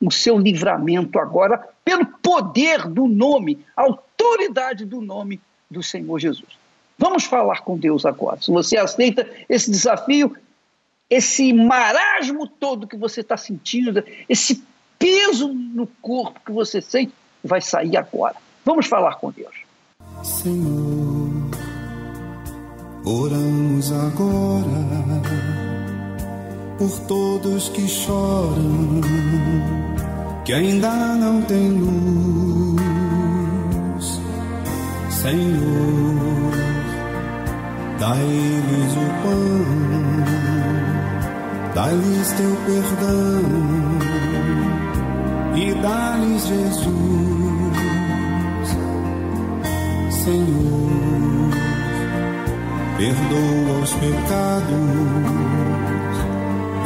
o 0.00 0.10
seu 0.10 0.38
livramento 0.38 1.18
agora 1.18 1.62
pelo 1.84 2.06
poder 2.06 2.88
do 2.88 3.06
nome, 3.06 3.62
autoridade 3.76 4.86
do 4.86 5.02
nome 5.02 5.38
do 5.70 5.82
Senhor 5.82 6.18
Jesus. 6.18 6.48
Vamos 6.96 7.24
falar 7.24 7.60
com 7.60 7.76
Deus 7.76 8.06
agora. 8.06 8.40
Se 8.40 8.50
você 8.50 8.78
aceita 8.78 9.28
esse 9.46 9.70
desafio, 9.70 10.34
esse 11.10 11.52
marasmo 11.52 12.48
todo 12.48 12.86
que 12.86 12.96
você 12.96 13.20
está 13.20 13.36
sentindo, 13.36 14.02
esse 14.26 14.64
peso 14.98 15.52
no 15.52 15.86
corpo 16.00 16.40
que 16.46 16.50
você 16.50 16.80
sente, 16.80 17.12
vai 17.44 17.60
sair 17.60 17.98
agora. 17.98 18.36
Vamos 18.64 18.86
falar 18.86 19.16
com 19.16 19.30
Deus. 19.30 19.54
Senhor, 20.22 21.50
oramos 23.04 23.92
agora 23.92 25.57
por 26.78 26.90
todos 27.00 27.68
que 27.70 27.86
choram, 27.88 29.00
que 30.44 30.52
ainda 30.52 31.16
não 31.16 31.42
tem 31.42 31.70
luz. 31.70 32.78
Senhor, 35.10 36.52
dá 37.98 38.08
Dai-lhes 38.08 38.92
o 38.92 39.06
pão, 39.22 39.66
dai-lhes 41.74 42.32
teu 42.32 42.56
perdão 42.64 43.42
e 45.56 45.74
dá-lhes 45.82 46.46
Jesus, 46.46 46.86
Senhor, 50.24 51.50
perdoa 52.96 53.82
os 53.82 53.92
pecados, 53.94 55.67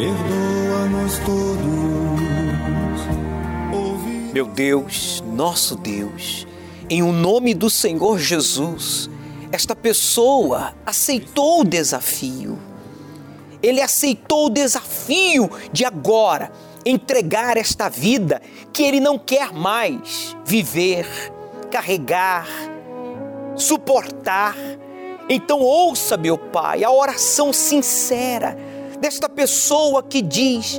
perdoa-nos 0.02 1.18
todos. 1.18 1.62
Meu 4.32 4.46
Deus, 4.46 5.22
nosso 5.32 5.76
Deus, 5.76 6.44
em 6.90 7.02
o 7.04 7.12
nome 7.12 7.54
do 7.54 7.70
Senhor 7.70 8.18
Jesus, 8.18 9.08
esta 9.52 9.76
pessoa 9.76 10.74
aceitou 10.84 11.60
o 11.60 11.64
desafio. 11.64 12.58
Ele 13.62 13.80
aceitou 13.80 14.46
o 14.46 14.50
desafio 14.50 15.48
de 15.70 15.84
agora 15.84 16.50
entregar 16.84 17.56
esta 17.56 17.88
vida 17.88 18.42
que 18.72 18.82
ele 18.82 18.98
não 18.98 19.16
quer 19.16 19.52
mais 19.52 20.36
viver, 20.44 21.06
carregar, 21.70 22.48
suportar. 23.54 24.56
Então, 25.28 25.60
ouça, 25.60 26.16
meu 26.16 26.36
Pai, 26.36 26.82
a 26.82 26.90
oração 26.90 27.52
sincera 27.52 28.71
desta 29.02 29.28
pessoa 29.28 30.00
que 30.00 30.22
diz: 30.22 30.78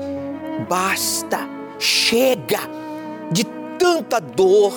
basta, 0.69 1.39
chega 1.77 2.61
de 3.29 3.43
tanta 3.77 4.21
dor, 4.21 4.73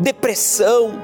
depressão, 0.00 1.00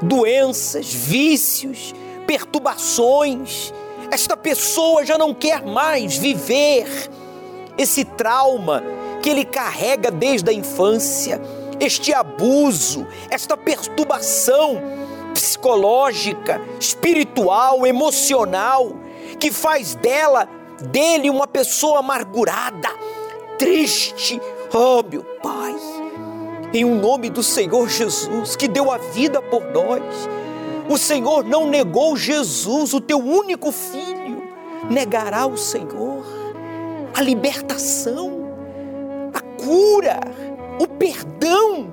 doenças, 0.00 0.90
vícios, 0.90 1.94
perturbações. 2.26 3.70
Esta 4.10 4.34
pessoa 4.34 5.04
já 5.04 5.18
não 5.18 5.34
quer 5.34 5.62
mais 5.62 6.16
viver 6.16 6.88
esse 7.76 8.02
trauma 8.02 8.82
que 9.22 9.28
ele 9.28 9.44
carrega 9.44 10.10
desde 10.10 10.48
a 10.48 10.54
infância, 10.54 11.38
este 11.78 12.14
abuso, 12.14 13.06
esta 13.28 13.58
perturbação 13.58 14.80
psicológica, 15.34 16.60
espiritual, 16.80 17.86
emocional, 17.86 18.92
que 19.38 19.52
faz 19.52 19.94
dela, 19.94 20.48
dele, 20.82 21.30
uma 21.30 21.46
pessoa 21.46 22.00
amargurada, 22.00 22.88
triste. 23.58 24.40
Oh, 24.72 25.02
meu 25.02 25.22
Pai 25.42 25.74
em 26.72 26.84
um 26.84 27.00
nome 27.00 27.28
do 27.28 27.42
Senhor 27.42 27.88
Jesus, 27.88 28.54
que 28.54 28.68
deu 28.68 28.90
a 28.90 28.98
vida 28.98 29.42
por 29.42 29.64
nós. 29.72 30.28
O 30.88 30.96
Senhor 30.96 31.44
não 31.44 31.68
negou 31.68 32.16
Jesus, 32.16 32.94
o 32.94 33.00
teu 33.00 33.18
único 33.18 33.72
filho. 33.72 34.42
Negará 34.88 35.46
o 35.46 35.56
Senhor 35.56 36.24
a 37.12 37.22
libertação, 37.22 38.48
a 39.34 39.40
cura, 39.62 40.20
o 40.80 40.86
perdão 40.86 41.92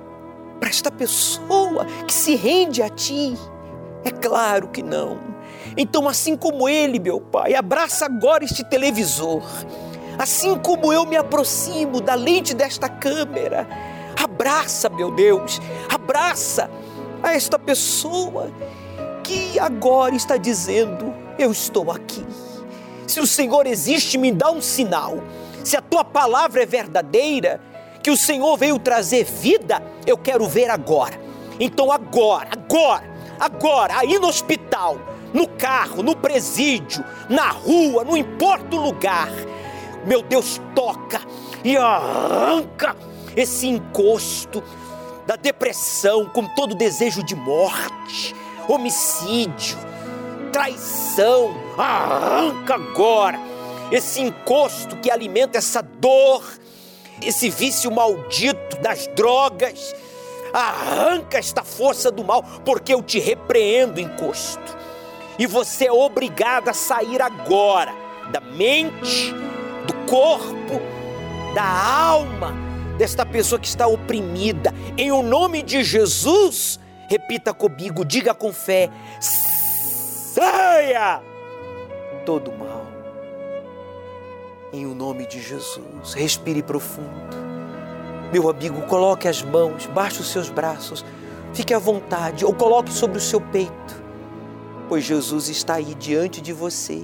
para 0.60 0.68
esta 0.68 0.90
pessoa 0.90 1.84
que 2.06 2.14
se 2.14 2.34
rende 2.36 2.82
a 2.82 2.88
ti? 2.88 3.36
É 4.04 4.10
claro 4.10 4.68
que 4.68 4.82
não. 4.82 5.18
Então, 5.76 6.08
assim 6.08 6.36
como 6.36 6.68
ele, 6.68 6.98
meu 6.98 7.20
Pai, 7.20 7.54
abraça 7.54 8.06
agora 8.06 8.44
este 8.44 8.64
televisor, 8.64 9.42
assim 10.18 10.56
como 10.58 10.92
eu 10.92 11.04
me 11.06 11.16
aproximo 11.16 12.00
da 12.00 12.14
lente 12.14 12.54
desta 12.54 12.88
câmera, 12.88 13.66
Abraça, 14.22 14.88
meu 14.88 15.12
Deus, 15.12 15.60
abraça 15.88 16.68
a 17.22 17.32
esta 17.34 17.56
pessoa 17.56 18.50
que 19.22 19.58
agora 19.60 20.14
está 20.14 20.36
dizendo: 20.36 21.14
Eu 21.38 21.52
estou 21.52 21.90
aqui. 21.90 22.26
Se 23.06 23.20
o 23.20 23.26
Senhor 23.26 23.66
existe, 23.66 24.18
me 24.18 24.32
dá 24.32 24.50
um 24.50 24.60
sinal. 24.60 25.22
Se 25.62 25.76
a 25.76 25.80
tua 25.80 26.04
palavra 26.04 26.62
é 26.62 26.66
verdadeira, 26.66 27.60
que 28.02 28.10
o 28.10 28.16
Senhor 28.16 28.56
veio 28.56 28.78
trazer 28.78 29.24
vida, 29.24 29.82
eu 30.04 30.18
quero 30.18 30.48
ver 30.48 30.68
agora. 30.68 31.18
Então, 31.60 31.92
agora, 31.92 32.48
agora, 32.52 33.04
agora, 33.38 33.98
aí 33.98 34.18
no 34.18 34.26
hospital, 34.26 34.98
no 35.32 35.46
carro, 35.46 36.02
no 36.02 36.16
presídio, 36.16 37.04
na 37.28 37.50
rua, 37.50 38.04
não 38.04 38.16
importa 38.16 38.76
o 38.76 38.80
lugar, 38.80 39.30
meu 40.06 40.22
Deus, 40.22 40.60
toca 40.74 41.20
e 41.64 41.76
arranca 41.76 42.96
esse 43.36 43.66
encosto 43.66 44.62
da 45.26 45.36
depressão 45.36 46.24
com 46.26 46.46
todo 46.54 46.74
desejo 46.74 47.22
de 47.22 47.36
morte, 47.36 48.34
homicídio, 48.66 49.76
traição. 50.50 51.54
Arranca 51.76 52.74
agora 52.74 53.38
esse 53.90 54.20
encosto 54.20 54.96
que 54.96 55.10
alimenta 55.10 55.58
essa 55.58 55.82
dor, 55.82 56.42
esse 57.22 57.50
vício 57.50 57.90
maldito 57.90 58.80
das 58.80 59.06
drogas. 59.08 59.94
Arranca 60.52 61.38
esta 61.38 61.62
força 61.62 62.10
do 62.10 62.24
mal, 62.24 62.42
porque 62.64 62.94
eu 62.94 63.02
te 63.02 63.18
repreendo, 63.18 64.00
encosto. 64.00 64.77
E 65.38 65.46
você 65.46 65.86
é 65.86 65.92
obrigado 65.92 66.68
a 66.68 66.72
sair 66.72 67.22
agora 67.22 67.94
da 68.32 68.40
mente, 68.40 69.32
do 69.86 69.94
corpo, 70.10 70.80
da 71.54 71.64
alma 71.64 72.52
desta 72.98 73.24
pessoa 73.24 73.60
que 73.60 73.68
está 73.68 73.86
oprimida. 73.86 74.74
Em 74.96 75.12
o 75.12 75.22
nome 75.22 75.62
de 75.62 75.84
Jesus, 75.84 76.80
repita 77.08 77.54
comigo, 77.54 78.04
diga 78.04 78.34
com 78.34 78.52
fé: 78.52 78.90
saia 79.20 81.22
todo 82.26 82.52
mal. 82.52 82.86
Em 84.72 84.84
o 84.84 84.94
nome 84.94 85.26
de 85.26 85.40
Jesus, 85.40 86.12
respire 86.14 86.62
profundo. 86.62 87.38
Meu 88.30 88.50
amigo, 88.50 88.82
coloque 88.82 89.26
as 89.26 89.42
mãos, 89.42 89.86
baixe 89.86 90.20
os 90.20 90.28
seus 90.28 90.50
braços, 90.50 91.02
fique 91.54 91.72
à 91.72 91.78
vontade, 91.78 92.44
ou 92.44 92.52
coloque 92.52 92.92
sobre 92.92 93.16
o 93.16 93.20
seu 93.20 93.40
peito, 93.40 93.97
pois 94.88 95.04
Jesus 95.04 95.48
está 95.48 95.74
aí 95.74 95.94
diante 95.94 96.40
de 96.40 96.52
você. 96.52 97.02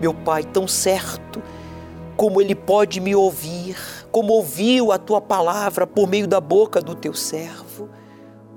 Meu 0.00 0.14
Pai, 0.14 0.42
tão 0.42 0.66
certo 0.66 1.42
como 2.16 2.40
Ele 2.40 2.54
pode 2.54 3.00
me 3.00 3.14
ouvir, 3.14 3.76
como 4.10 4.32
ouviu 4.32 4.90
a 4.92 4.98
tua 4.98 5.20
palavra 5.20 5.86
por 5.86 6.08
meio 6.08 6.26
da 6.26 6.40
boca 6.40 6.80
do 6.80 6.94
teu 6.94 7.14
servo, 7.14 7.88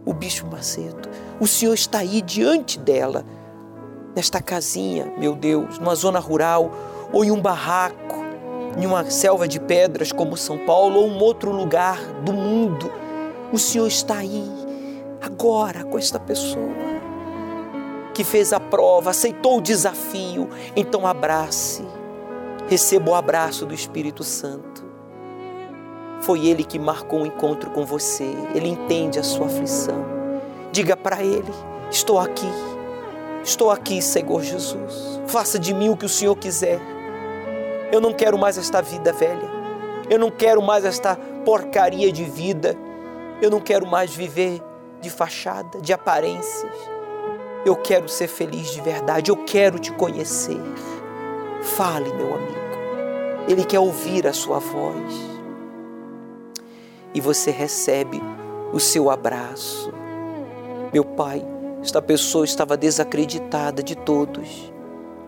o 0.06 0.14
bicho 0.14 0.46
Macedo. 0.48 1.10
O 1.40 1.48
Senhor 1.48 1.74
está 1.74 2.00
aí 2.00 2.22
diante 2.22 2.80
dela, 2.80 3.26
nesta 4.16 4.42
casinha, 4.42 5.12
meu 5.18 5.36
Deus, 5.36 5.78
numa 5.80 5.96
zona 5.96 6.20
rural 6.20 6.72
ou 7.12 7.24
em 7.24 7.32
um 7.32 7.42
barraco, 7.42 8.24
em 8.78 8.86
uma 8.86 9.10
selva 9.10 9.48
de 9.48 9.60
pedras 9.60 10.12
como 10.12 10.38
São 10.38 10.58
Paulo 10.60 11.00
ou 11.00 11.08
um 11.08 11.20
outro 11.20 11.52
lugar 11.52 12.00
do 12.24 12.34
mundo. 12.34 12.92
O 13.52 13.58
Senhor 13.58 13.88
está 13.88 14.18
aí, 14.18 14.48
agora, 15.22 15.84
com 15.84 15.98
esta 15.98 16.20
pessoa 16.20 16.95
que 18.16 18.24
fez 18.24 18.52
a 18.52 18.60
prova, 18.60 19.12
aceitou 19.12 19.60
o 19.60 19.62
desafio, 19.62 20.50
então 20.76 21.06
abrace 21.06 21.86
receba 22.68 23.12
o 23.12 23.16
abraço 23.16 23.66
do 23.66 23.74
Espírito 23.74 24.24
Santo. 24.24 24.84
Foi 26.22 26.48
Ele 26.48 26.64
que 26.64 26.80
marcou 26.80 27.20
o 27.20 27.24
um 27.24 27.26
encontro 27.26 27.70
com 27.72 27.86
você, 27.86 28.26
Ele 28.54 28.70
entende 28.70 29.20
a 29.20 29.24
sua 29.24 29.46
aflição. 29.46 30.04
Diga 30.72 30.98
para 30.98 31.22
Ele: 31.22 31.52
Estou 31.92 32.20
aqui, 32.20 32.50
estou 33.44 33.70
aqui, 33.70 34.02
Senhor 34.02 34.42
Jesus. 34.42 35.22
Faça 35.28 35.60
de 35.60 35.74
mim 35.74 35.90
o 35.90 35.98
que 35.98 36.06
o 36.06 36.10
Senhor 36.10 36.36
quiser. 36.36 36.80
Eu 37.92 38.02
não 38.02 38.14
quero 38.14 38.38
mais 38.38 38.58
esta 38.58 38.82
vida 38.82 39.14
velha, 39.14 39.50
eu 40.10 40.18
não 40.18 40.32
quero 40.32 40.62
mais 40.62 40.84
esta 40.84 41.16
porcaria 41.46 42.12
de 42.12 42.24
vida, 42.24 42.76
eu 43.42 43.52
não 43.52 43.60
quero 43.60 43.86
mais 43.86 44.14
viver 44.14 44.62
de 45.00 45.10
fachada, 45.10 45.80
de 45.80 45.94
aparências. 45.94 46.95
Eu 47.66 47.76
quero 47.76 48.08
ser 48.08 48.28
feliz 48.28 48.70
de 48.70 48.80
verdade, 48.80 49.32
eu 49.32 49.38
quero 49.38 49.80
te 49.80 49.92
conhecer. 49.92 50.62
Fale, 51.64 52.14
meu 52.14 52.36
amigo. 52.36 52.66
Ele 53.48 53.66
quer 53.66 53.80
ouvir 53.80 54.28
a 54.28 54.34
sua 54.34 54.60
voz. 54.60 55.14
E 57.12 57.20
você 57.20 57.50
recebe 57.50 58.22
o 58.72 58.80
seu 58.80 59.10
abraço. 59.10 59.92
Meu 60.94 61.04
pai, 61.04 61.44
esta 61.82 62.02
pessoa 62.02 62.46
estava 62.46 62.78
desacreditada 62.78 63.82
de 63.82 63.96
todos, 63.96 64.72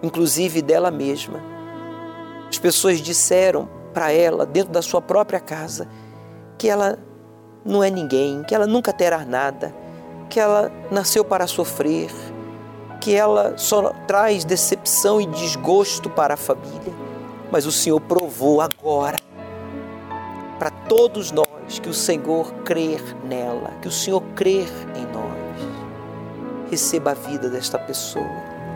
inclusive 0.04 0.62
dela 0.62 0.92
mesma. 0.92 1.42
As 2.48 2.60
pessoas 2.60 3.00
disseram 3.00 3.68
para 3.94 4.12
ela, 4.12 4.46
dentro 4.46 4.72
da 4.72 4.84
sua 4.84 5.02
própria 5.02 5.40
casa, 5.40 5.88
que 6.56 6.70
ela 6.70 7.00
não 7.66 7.84
é 7.84 7.90
ninguém, 7.90 8.44
que 8.44 8.54
ela 8.54 8.68
nunca 8.68 8.94
terá 8.94 9.26
nada, 9.26 9.74
que 10.30 10.40
ela 10.40 10.72
nasceu 10.92 11.24
para 11.24 11.48
sofrer, 11.48 12.12
que 13.00 13.16
ela 13.16 13.58
só 13.58 13.94
traz 14.08 14.44
decepção 14.44 15.22
e 15.22 15.26
desgosto 15.26 16.10
para 16.10 16.34
a 16.34 16.38
família. 16.38 16.94
Mas 17.52 17.66
o 17.66 17.72
Senhor 17.72 18.00
provou 18.02 18.60
agora 18.62 19.18
para 20.60 20.70
todos 20.70 21.32
nós 21.32 21.80
que 21.82 21.90
o 21.90 21.94
Senhor 21.94 22.52
crer 22.66 23.02
nela, 23.24 23.72
que 23.82 23.88
o 23.88 23.92
Senhor 23.92 24.22
crer 24.36 24.68
em 24.96 25.06
nós. 25.14 26.72
Receba 26.72 27.12
a 27.12 27.14
vida 27.14 27.50
desta 27.50 27.80
pessoa. 27.80 28.26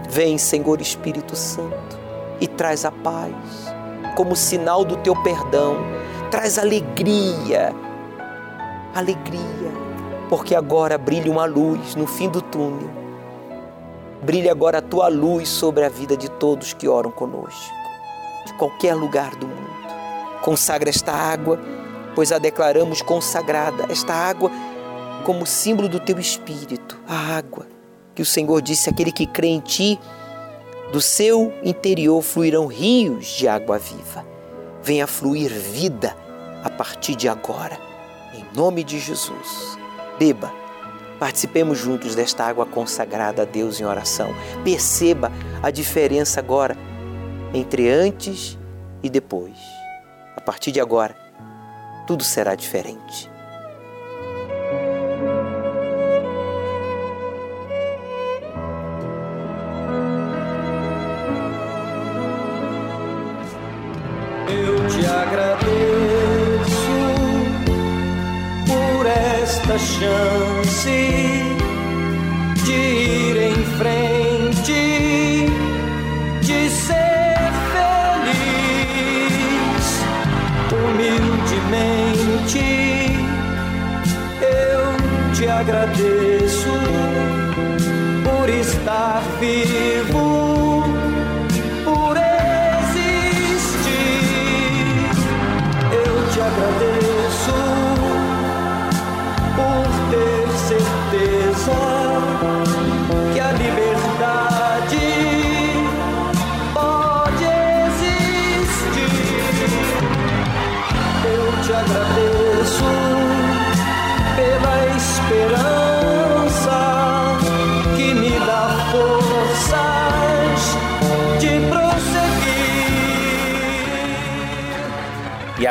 Vem, 0.10 0.38
Senhor 0.38 0.80
Espírito 0.80 1.36
Santo, 1.36 2.00
e 2.40 2.48
traz 2.48 2.86
a 2.86 2.92
paz, 2.92 3.34
como 4.16 4.36
sinal 4.36 4.86
do 4.86 4.98
teu 4.98 5.16
perdão. 5.24 5.78
Traz 6.30 6.58
alegria, 6.58 7.74
alegria, 8.96 9.72
porque 10.32 10.56
agora 10.56 10.98
brilha 10.98 11.30
uma 11.30 11.44
luz 11.44 11.94
no 11.94 12.08
fim 12.08 12.30
do 12.30 12.42
túnel. 12.42 12.90
Brilha 14.24 14.50
agora 14.50 14.78
a 14.78 14.82
tua 14.82 15.10
luz 15.10 15.50
sobre 15.50 15.84
a 15.84 15.90
vida 15.90 16.16
de 16.16 16.32
todos 16.32 16.72
que 16.72 16.88
oram 16.88 17.12
conosco, 17.12 17.76
de 18.46 18.54
qualquer 18.54 18.96
lugar 18.96 19.36
do 19.36 19.46
mundo. 19.46 19.72
Consagra 20.42 20.90
esta 20.90 21.12
água, 21.12 21.60
pois 22.16 22.32
a 22.32 22.38
declaramos 22.38 23.02
consagrada, 23.02 23.88
esta 23.90 24.14
água 24.14 24.50
como 25.26 25.46
símbolo 25.46 25.90
do 25.90 26.00
teu 26.00 26.18
espírito, 26.18 26.98
a 27.06 27.36
água 27.36 27.68
que 28.16 28.22
o 28.22 28.26
Senhor 28.26 28.62
disse: 28.62 28.90
aquele 28.90 29.12
que 29.12 29.28
crê 29.28 29.50
em 29.50 29.60
ti, 29.60 30.00
do 30.94 31.02
seu 31.02 31.54
interior 31.62 32.22
fluirão 32.22 32.68
rios 32.68 33.28
de 33.28 33.50
água 33.50 33.78
viva. 33.78 34.26
Venha 34.82 35.08
fluir 35.08 35.52
vida 35.52 36.16
a 36.64 36.70
partir 36.70 37.18
de 37.18 37.28
agora, 37.28 37.78
em 38.34 38.46
nome 38.58 38.82
de 38.82 38.98
Jesus. 38.98 39.81
Beba, 40.22 40.54
participemos 41.20 41.80
juntos 41.80 42.14
desta 42.14 42.46
água 42.46 42.64
consagrada 42.64 43.42
a 43.42 43.46
Deus 43.46 43.82
em 43.82 43.86
oração. 43.86 44.30
Perceba 44.64 45.32
a 45.64 45.72
diferença 45.72 46.40
agora 46.40 46.78
entre 47.56 47.90
antes 47.90 48.56
e 49.02 49.10
depois. 49.10 49.58
A 50.38 50.42
partir 50.42 50.72
de 50.72 50.80
agora, 50.80 51.16
tudo 52.06 52.24
será 52.24 52.54
diferente. 52.54 53.32
Eu 64.48 64.88
te 64.88 65.04
agradeço 65.04 65.61
esta 69.62 69.78
chance 69.78 70.90
de 72.66 72.72
ir 72.72 73.38
em 73.38 73.64
frente, 73.78 75.46
de 76.42 76.70
ser 76.70 77.52
feliz 77.72 79.06
humildemente. 80.72 82.66
Eu 84.42 84.84
te 85.34 85.48
agradeço 85.48 86.74
por 88.24 88.50
estar 88.50 89.22
vivo. 89.40 90.21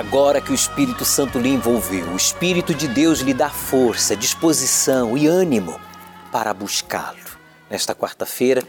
Agora 0.01 0.41
que 0.41 0.51
o 0.51 0.55
Espírito 0.55 1.05
Santo 1.05 1.39
lhe 1.39 1.51
envolveu, 1.51 2.07
o 2.07 2.17
Espírito 2.17 2.73
de 2.75 2.89
Deus 2.89 3.21
lhe 3.21 3.35
dá 3.35 3.51
força, 3.51 4.17
disposição 4.17 5.15
e 5.15 5.27
ânimo 5.27 5.79
para 6.33 6.55
buscá-lo. 6.55 7.19
Nesta 7.69 7.95
quarta-feira, 7.95 8.63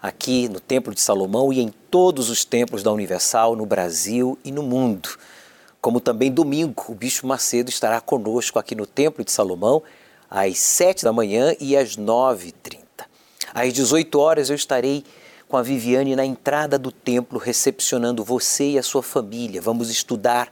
aqui 0.00 0.48
no 0.48 0.58
Templo 0.58 0.94
de 0.94 1.02
Salomão 1.02 1.52
e 1.52 1.60
em 1.60 1.68
todos 1.90 2.30
os 2.30 2.42
templos 2.42 2.82
da 2.82 2.90
Universal, 2.90 3.54
no 3.54 3.66
Brasil 3.66 4.38
e 4.42 4.50
no 4.50 4.62
mundo. 4.62 5.10
Como 5.78 6.00
também 6.00 6.32
domingo, 6.32 6.86
o 6.88 6.94
Bispo 6.94 7.26
Macedo 7.26 7.68
estará 7.68 8.00
conosco 8.00 8.58
aqui 8.58 8.74
no 8.74 8.86
Templo 8.86 9.22
de 9.22 9.30
Salomão 9.30 9.82
às 10.30 10.58
sete 10.58 11.04
da 11.04 11.12
manhã 11.12 11.54
e 11.60 11.76
às 11.76 11.98
nove 11.98 12.48
e 12.48 12.52
trinta. 12.52 13.04
Às 13.52 13.74
18 13.74 14.18
horas 14.18 14.48
eu 14.48 14.56
estarei 14.56 15.04
com 15.46 15.58
a 15.58 15.62
Viviane 15.62 16.16
na 16.16 16.24
entrada 16.24 16.78
do 16.78 16.90
templo, 16.90 17.38
recepcionando 17.38 18.24
você 18.24 18.70
e 18.70 18.78
a 18.78 18.82
sua 18.82 19.02
família. 19.02 19.60
Vamos 19.60 19.90
estudar 19.90 20.48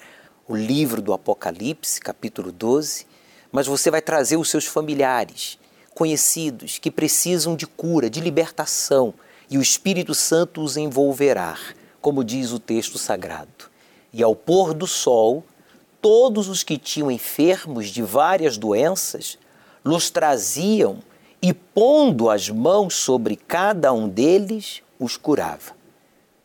o 0.49 0.55
livro 0.55 1.03
do 1.03 1.13
Apocalipse, 1.13 2.01
capítulo 2.01 2.53
12, 2.53 3.07
mas 3.51 3.67
você 3.67 3.91
vai 3.91 4.01
trazer 4.01 4.37
os 4.37 4.49
seus 4.49 4.65
familiares, 4.65 5.59
conhecidos, 5.93 6.79
que 6.79 6.91
precisam 6.91 7.57
de 7.57 7.67
cura, 7.67 8.09
de 8.09 8.21
libertação, 8.21 9.13
e 9.51 9.59
o 9.59 9.63
Espírito 9.63 10.15
Santo 10.15 10.63
os 10.63 10.77
envolverá, 10.77 11.59
como 12.01 12.23
diz 12.23 12.53
o 12.53 12.61
texto 12.61 12.97
sagrado. 12.97 13.71
E 14.13 14.23
ao 14.23 14.37
pôr 14.37 14.73
do 14.73 14.87
sol, 14.87 15.45
todos 16.01 16.49
os 16.49 16.63
que 16.63 16.79
tinham 16.79 17.11
enfermos 17.11 17.89
de 17.89 18.03
várias 18.03 18.57
doenças, 18.57 19.39
los 19.85 20.11
traziam 20.11 20.99
e, 21.43 21.53
pondo 21.53 22.31
as 22.31 22.49
mãos 22.49 22.95
sobre 22.95 23.35
cada 23.35 23.93
um 23.93 24.09
deles, 24.09 24.83
os 24.99 25.17
curava. 25.17 25.75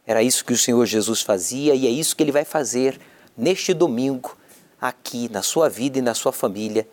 Era 0.07 0.23
isso 0.23 0.43
que 0.43 0.53
o 0.53 0.57
Senhor 0.57 0.85
Jesus 0.87 1.21
fazia 1.21 1.75
e 1.75 1.85
é 1.85 1.89
isso 1.89 2.15
que 2.15 2.23
ele 2.23 2.31
vai 2.31 2.45
fazer 2.45 2.99
neste 3.37 3.73
domingo, 3.73 4.37
aqui 4.79 5.29
na 5.29 5.41
sua 5.41 5.69
vida 5.69 5.99
e 5.99 6.01
na 6.01 6.13
sua 6.13 6.31
família, 6.31 6.87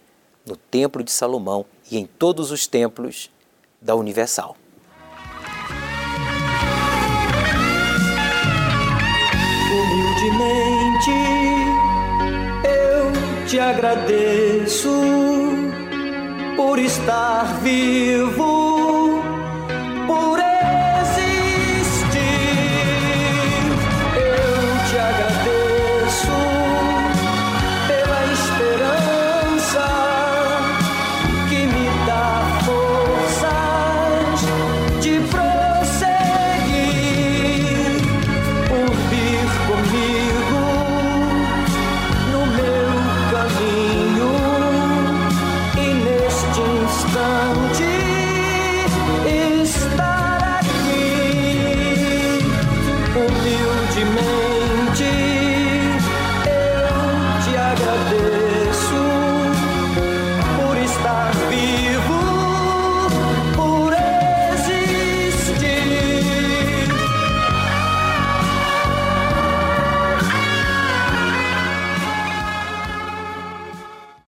no 0.46 0.56
Templo 0.56 1.02
de 1.02 1.10
Salomão 1.10 1.64
e 1.90 1.98
em 1.98 2.06
todos 2.06 2.50
os 2.50 2.66
templos 2.66 3.30
da 3.80 3.94
Universal. 3.94 4.56
Humildemente 9.70 11.10
eu 12.64 13.46
te 13.46 13.58
agradeço 13.58 14.90
por 16.56 16.78
estar 16.78 17.60
vivo 17.60 18.67